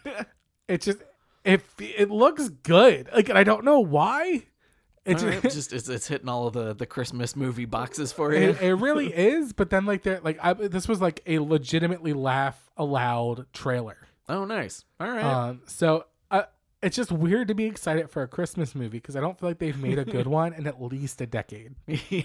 it's 0.66 0.84
just 0.86 0.98
it 1.44 1.62
it 1.78 2.10
looks 2.10 2.48
good, 2.48 3.08
like, 3.14 3.28
and 3.28 3.38
I 3.38 3.44
don't 3.44 3.64
know 3.64 3.78
why. 3.80 4.46
It's 5.08 5.22
right, 5.24 5.42
just 5.50 5.72
it's, 5.72 5.88
it's 5.88 6.06
hitting 6.06 6.28
all 6.28 6.46
of 6.46 6.52
the 6.54 6.74
the 6.74 6.86
Christmas 6.86 7.34
movie 7.34 7.64
boxes 7.64 8.12
for 8.12 8.32
you. 8.32 8.50
it, 8.50 8.60
it 8.62 8.74
really 8.74 9.12
is 9.12 9.52
but 9.52 9.70
then 9.70 9.86
like 9.86 10.02
they're 10.02 10.20
like 10.20 10.38
I, 10.42 10.52
this 10.52 10.86
was 10.86 11.00
like 11.00 11.22
a 11.26 11.38
legitimately 11.38 12.12
laugh 12.12 12.70
aloud 12.76 13.46
trailer 13.52 13.96
oh, 14.28 14.44
nice. 14.44 14.84
All 15.00 15.08
right. 15.10 15.24
um 15.24 15.62
so 15.66 16.04
uh, 16.30 16.42
it's 16.82 16.94
just 16.96 17.10
weird 17.10 17.48
to 17.48 17.54
be 17.54 17.64
excited 17.64 18.10
for 18.10 18.22
a 18.22 18.28
christmas 18.28 18.74
movie 18.74 18.98
because 18.98 19.16
i 19.16 19.20
don't 19.20 19.38
feel 19.40 19.48
like 19.48 19.58
they've 19.58 19.78
made 19.80 19.98
a 19.98 20.04
good 20.04 20.26
one 20.40 20.52
in 20.52 20.66
at 20.66 20.80
least 20.80 21.20
a 21.20 21.26
decade 21.26 21.74
yeah. 21.86 22.22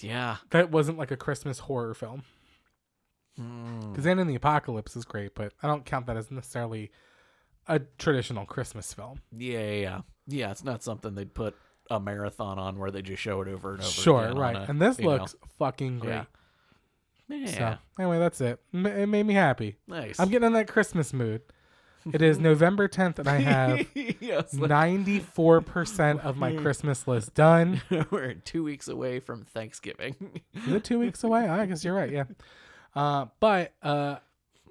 Yeah. 0.00 0.36
that 0.50 0.70
wasn't 0.70 0.98
like 0.98 1.10
a 1.10 1.16
christmas 1.16 1.60
horror 1.60 1.94
film 1.94 2.22
Mm. 3.36 3.90
because 3.90 4.06
Anna 4.06 4.20
and 4.20 4.30
the 4.30 4.36
Apocalypse 4.36 4.94
is 4.94 5.04
great 5.04 5.34
but 5.34 5.52
i 5.60 5.66
don't 5.66 5.84
count 5.84 6.06
that 6.06 6.16
as 6.16 6.30
necessarily 6.30 6.92
a 7.66 7.80
traditional 7.98 8.46
christmas 8.46 8.94
film 8.94 9.22
Yeah, 9.32 9.58
yeah, 9.58 9.72
yeah. 9.72 10.00
Yeah, 10.26 10.50
it's 10.50 10.64
not 10.64 10.82
something 10.82 11.14
they'd 11.14 11.34
put 11.34 11.54
a 11.90 12.00
marathon 12.00 12.58
on 12.58 12.78
where 12.78 12.90
they 12.90 13.02
just 13.02 13.20
show 13.22 13.42
it 13.42 13.48
over 13.48 13.72
and 13.72 13.80
over. 13.82 13.90
sure 13.90 14.32
right 14.34 14.56
a, 14.56 14.70
and 14.70 14.80
this 14.80 14.98
you 14.98 15.04
know. 15.04 15.10
looks 15.10 15.34
fucking 15.58 15.98
great 15.98 16.22
Yeah. 17.28 17.46
so 17.46 17.78
anyway 18.02 18.18
that's 18.18 18.40
it 18.40 18.58
it 18.72 19.06
made 19.06 19.26
me 19.26 19.34
happy 19.34 19.76
nice. 19.86 20.18
i'm 20.18 20.30
getting 20.30 20.46
in 20.46 20.52
that 20.54 20.66
christmas 20.66 21.12
mood 21.12 21.42
it 22.10 22.22
is 22.22 22.38
november 22.50 22.88
10th 22.88 23.18
and 23.18 23.28
i 23.28 23.36
have 23.36 23.86
yes. 23.94 24.54
like, 24.54 24.70
94% 24.70 26.20
of 26.24 26.36
my 26.38 26.54
Christmas 26.56 27.06
list 27.06 27.34
done. 27.34 27.82
we're 28.10 28.32
two 28.32 28.64
weeks 28.64 28.88
away 28.88 29.20
from 29.20 29.44
Thanksgiving. 29.44 30.40
Is 30.66 30.72
it 30.72 30.84
two 30.84 30.98
weeks 30.98 31.22
away? 31.24 31.48
I 31.48 31.66
guess 31.66 31.84
you're 31.84 31.94
right. 31.94 32.10
Yeah. 32.10 32.24
Uh, 32.94 33.26
but 33.40 33.72
uh, 33.82 34.16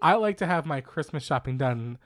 I 0.01 0.16
like 0.16 0.38
to 0.38 0.45
have 0.45 0.66
my 0.66 0.82
Christmas 0.82 1.24
shopping 1.24 1.58
done 1.58 1.97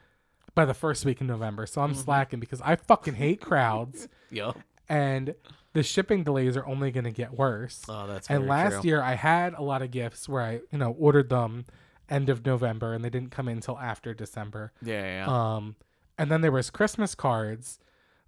by 0.57 0.65
the 0.65 0.73
first 0.73 1.05
week 1.05 1.21
in 1.21 1.27
November. 1.27 1.67
So 1.67 1.81
I'm 1.81 1.93
slacking 1.93 2.39
because 2.39 2.61
I 2.61 2.75
fucking 2.75 3.13
hate 3.13 3.39
crowds 3.39 4.09
Yup. 4.31 4.57
and 4.89 5.35
the 5.73 5.83
shipping 5.83 6.23
delays 6.23 6.57
are 6.57 6.65
only 6.65 6.89
going 6.89 7.03
to 7.03 7.11
get 7.11 7.31
worse. 7.31 7.83
Oh, 7.87 8.07
that's 8.07 8.27
and 8.27 8.47
last 8.47 8.81
true. 8.81 8.89
year 8.89 9.01
I 9.01 9.13
had 9.13 9.53
a 9.53 9.61
lot 9.61 9.83
of 9.83 9.91
gifts 9.91 10.27
where 10.27 10.41
I, 10.41 10.53
you 10.71 10.79
know, 10.79 10.95
ordered 10.97 11.29
them 11.29 11.65
end 12.09 12.29
of 12.29 12.43
November 12.43 12.95
and 12.95 13.05
they 13.05 13.11
didn't 13.11 13.29
come 13.29 13.47
in 13.47 13.57
until 13.57 13.77
after 13.77 14.15
December. 14.15 14.73
Yeah, 14.81 15.03
yeah. 15.03 15.25
yeah. 15.27 15.55
Um, 15.55 15.75
and 16.17 16.31
then 16.31 16.41
there 16.41 16.51
was 16.51 16.71
Christmas 16.71 17.13
cards 17.13 17.77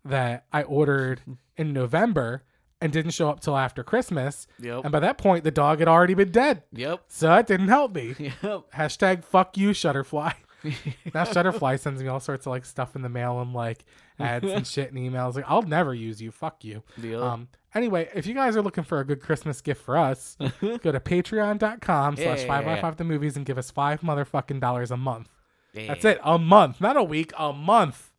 that 0.05 0.45
I 0.53 0.61
ordered 0.61 1.21
in 1.57 1.73
November 1.73 2.43
and 2.79 2.93
didn't 2.93 3.11
show 3.11 3.27
up 3.27 3.39
till 3.39 3.57
after 3.57 3.83
Christmas. 3.83 4.45
Yep. 4.59 4.83
And 4.83 4.91
by 4.91 4.99
that 4.99 5.17
point, 5.17 5.43
the 5.43 5.51
dog 5.51 5.79
had 5.79 5.87
already 5.87 6.13
been 6.13 6.31
dead, 6.31 6.61
yep. 6.71 7.01
so 7.07 7.27
that 7.27 7.47
didn't 7.47 7.69
help 7.69 7.93
me. 7.95 8.15
Yep. 8.43 8.71
Hashtag 8.75 9.23
fuck 9.23 9.57
you, 9.57 9.71
Shutterfly. 9.71 10.35
now 11.13 11.23
Shutterfly 11.23 11.79
sends 11.79 12.01
me 12.01 12.07
all 12.09 12.19
sorts 12.19 12.45
of 12.45 12.51
like 12.51 12.65
stuff 12.65 12.95
in 12.95 13.01
the 13.01 13.09
mail 13.09 13.39
and 13.39 13.53
like 13.53 13.85
ads 14.19 14.49
and 14.49 14.65
shit 14.67 14.91
and 14.91 14.97
emails. 14.97 15.35
Like 15.35 15.45
I'll 15.47 15.61
never 15.61 15.93
use 15.93 16.21
you. 16.21 16.31
Fuck 16.31 16.63
you. 16.63 16.83
Yep. 17.01 17.19
Um. 17.21 17.47
Anyway, 17.75 18.09
if 18.15 18.25
you 18.25 18.33
guys 18.33 18.57
are 18.57 18.61
looking 18.61 18.83
for 18.83 18.99
a 18.99 19.05
good 19.05 19.21
Christmas 19.21 19.61
gift 19.61 19.81
for 19.83 19.95
us, 19.97 20.35
go 20.61 20.91
to 20.91 20.99
patreon.com 20.99 22.15
slash 22.17 22.43
five 22.45 22.65
by 22.65 22.81
five 22.81 22.97
the 22.97 23.03
movies 23.03 23.37
and 23.37 23.45
give 23.45 23.57
us 23.57 23.69
five 23.71 24.01
motherfucking 24.01 24.59
dollars 24.59 24.91
a 24.91 24.97
month. 24.97 25.29
That's 25.73 26.03
it. 26.03 26.19
A 26.23 26.37
month, 26.39 26.81
not 26.81 26.97
a 26.97 27.03
week. 27.03 27.31
A 27.37 27.53
month. 27.53 28.11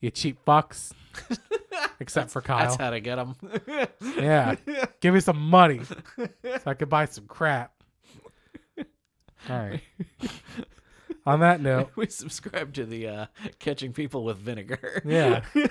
you 0.00 0.10
cheap 0.10 0.38
fucks. 0.46 0.92
Except 2.00 2.30
for 2.30 2.40
Kyle. 2.40 2.60
That's 2.60 2.76
how 2.76 2.90
to 2.90 3.00
get 3.00 3.16
them. 3.16 3.36
yeah. 4.16 4.56
Give 5.00 5.12
me 5.14 5.20
some 5.20 5.38
money 5.38 5.82
so 5.84 6.60
I 6.66 6.74
could 6.74 6.88
buy 6.88 7.04
some 7.04 7.26
crap. 7.26 7.72
All 9.50 9.58
right. 9.58 9.80
On 11.26 11.40
that 11.40 11.60
note, 11.62 11.90
we 11.96 12.06
subscribe 12.08 12.72
to 12.74 12.84
the 12.84 13.08
uh, 13.08 13.26
catching 13.58 13.92
people 13.92 14.24
with 14.24 14.38
vinegar. 14.38 15.02
yeah. 15.04 15.42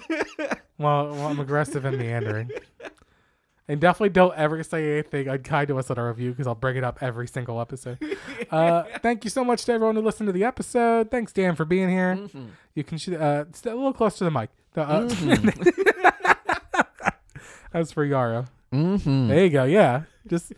Well, 0.80 1.12
well, 1.12 1.28
I'm 1.28 1.40
aggressive 1.40 1.86
and 1.86 1.98
meandering. 2.00 2.50
And 3.68 3.80
definitely 3.80 4.10
don't 4.10 4.36
ever 4.36 4.62
say 4.64 4.94
anything 4.94 5.28
unkind 5.28 5.68
to 5.68 5.78
us 5.78 5.92
on 5.92 5.98
our 6.00 6.08
review 6.10 6.32
because 6.32 6.48
I'll 6.48 6.56
bring 6.56 6.76
it 6.78 6.84
up 6.84 6.98
every 7.02 7.28
single 7.28 7.62
episode. 7.62 8.00
Uh, 8.52 8.84
thank 9.02 9.24
you 9.24 9.30
so 9.32 9.44
much 9.44 9.64
to 9.66 9.72
everyone 9.72 9.96
who 9.96 10.02
listened 10.02 10.28
to 10.28 10.34
the 10.34 10.44
episode. 10.44 11.10
Thanks, 11.10 11.32
Dan, 11.32 11.56
for 11.56 11.64
being 11.66 11.90
here. 11.90 12.28
You 12.76 12.84
can 12.84 12.98
shoot 13.00 13.16
uh, 13.20 13.46
stay 13.54 13.72
a 13.72 13.76
little 13.76 13.94
close 13.94 14.18
to 14.18 14.26
the 14.26 14.32
mic. 14.32 14.50
The, 14.74 14.82
uh, 14.82 15.10
That's 17.72 17.92
for 17.92 18.04
Yara. 18.06 18.46
Mm-hmm. 18.72 19.28
There 19.30 19.44
you 19.44 19.50
go. 19.50 19.64
Yeah. 19.64 20.04
Just 20.28 20.54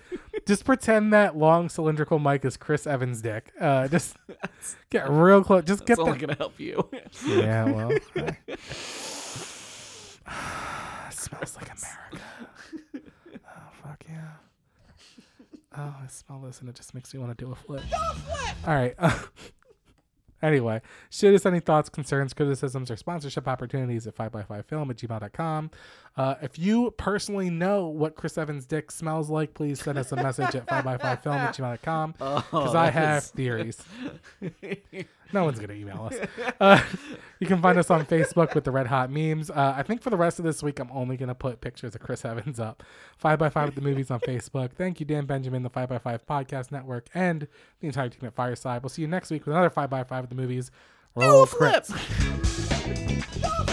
just 0.46 0.66
pretend 0.66 1.14
that 1.14 1.38
long 1.38 1.70
cylindrical 1.70 2.20
mic 2.20 2.43
is 2.46 2.58
Chris 2.58 2.86
Evans' 2.88 3.22
dick. 3.22 3.52
Uh, 3.60 3.88
just 3.88 4.16
get 4.89 5.10
real 5.10 5.43
close. 5.43 5.64
Just 5.64 5.82
It's 5.82 5.88
get 5.88 6.00
only 6.00 6.14
the. 6.18 6.28
gonna 6.28 6.38
help 6.38 6.60
you. 6.60 6.88
Yeah, 7.26 7.66
well. 7.66 7.91
I- 8.16 8.38
it 8.48 8.60
smells 11.12 11.56
like 11.56 11.70
America. 11.70 12.26
Oh 13.36 13.72
fuck 13.84 14.04
yeah. 14.10 14.32
Oh, 15.78 15.93
I 16.04 16.08
smell 16.08 16.39
this 16.39 16.62
and 16.62 16.70
it 16.70 16.76
just 16.76 16.93
makes 16.93 17.14
me 17.14 17.20
want 17.20 17.38
to 17.38 17.46
do 17.46 17.52
a 17.52 17.56
flip. 17.56 17.84
All 18.66 18.74
right. 18.74 18.96
Anyway, 20.46 20.82
shoot 21.10 21.34
us 21.36 21.46
any 21.46 21.60
thoughts, 21.60 21.89
concerns, 21.89 22.34
criticisms, 22.34 22.89
or 22.91 22.96
sponsorship 22.98 23.48
opportunities 23.48 24.06
at 24.08 24.16
5x5film 24.16 24.89
at 24.89 24.98
gmail.com. 24.98 25.72
Uh, 26.18 26.36
if 26.41 26.58
you 26.58 26.91
personally 26.98 27.50
know 27.50 27.88
what 27.88 28.16
Chris 28.16 28.38
Evans' 28.38 28.66
dick 28.66 28.89
smells 28.91 29.30
like, 29.30 29.54
please 29.54 29.82
send 29.82 29.98
us 29.98 30.12
a 30.12 30.16
message 30.16 30.56
at 30.56 30.66
5x5film 30.66 31.28
at 31.36 31.56
gmail.com 31.56 32.12
because 32.14 32.43
Oh, 32.54 32.78
I 32.78 32.89
have 32.89 33.24
is- 33.24 33.30
theories. 33.32 33.84
No 35.34 35.43
one's 35.43 35.57
going 35.57 35.69
to 35.69 35.76
email 35.76 36.09
us. 36.11 36.28
Uh, 36.59 36.82
you 37.39 37.47
can 37.47 37.61
find 37.61 37.78
us 37.78 37.89
on 37.89 38.05
Facebook 38.05 38.53
with 38.55 38.63
the 38.63 38.71
Red 38.71 38.88
Hot 38.88 39.09
Memes. 39.11 39.49
Uh, 39.49 39.73
I 39.76 39.84
think 39.84 40.01
for 40.01 40.09
the 40.09 40.17
rest 40.17 40.39
of 40.39 40.45
this 40.45 40.63
week, 40.63 40.80
I'm 40.80 40.91
only 40.91 41.17
going 41.17 41.30
to 41.30 41.36
put 41.36 41.61
pictures 41.61 41.95
of 41.95 42.01
Chris 42.01 42.23
Evans 42.23 42.59
up. 42.59 42.84
5x5 43.23 43.55
at 43.55 43.76
the 43.76 43.82
movies 43.82 44.11
on 44.11 44.19
Facebook. 44.19 44.73
Thank 44.73 44.99
you, 44.99 45.05
Dan 45.05 45.26
Benjamin, 45.26 45.63
the 45.63 45.69
5x5 45.69 46.19
Podcast 46.28 46.71
Network, 46.71 47.07
and 47.13 47.47
the 47.80 47.88
entire 47.88 48.09
team 48.09 48.28
at 48.28 48.36
Fireside. 48.36 48.84
We'll 48.84 48.89
see 48.89 49.01
you 49.01 49.07
next 49.07 49.32
week 49.32 49.45
with 49.45 49.55
another 49.55 49.69
5x5 49.69 50.11
at 50.11 50.30
the 50.30 50.36
movies. 50.36 50.71
Roll 51.15 51.45
flip. 51.45 51.86
credits. 51.86 53.71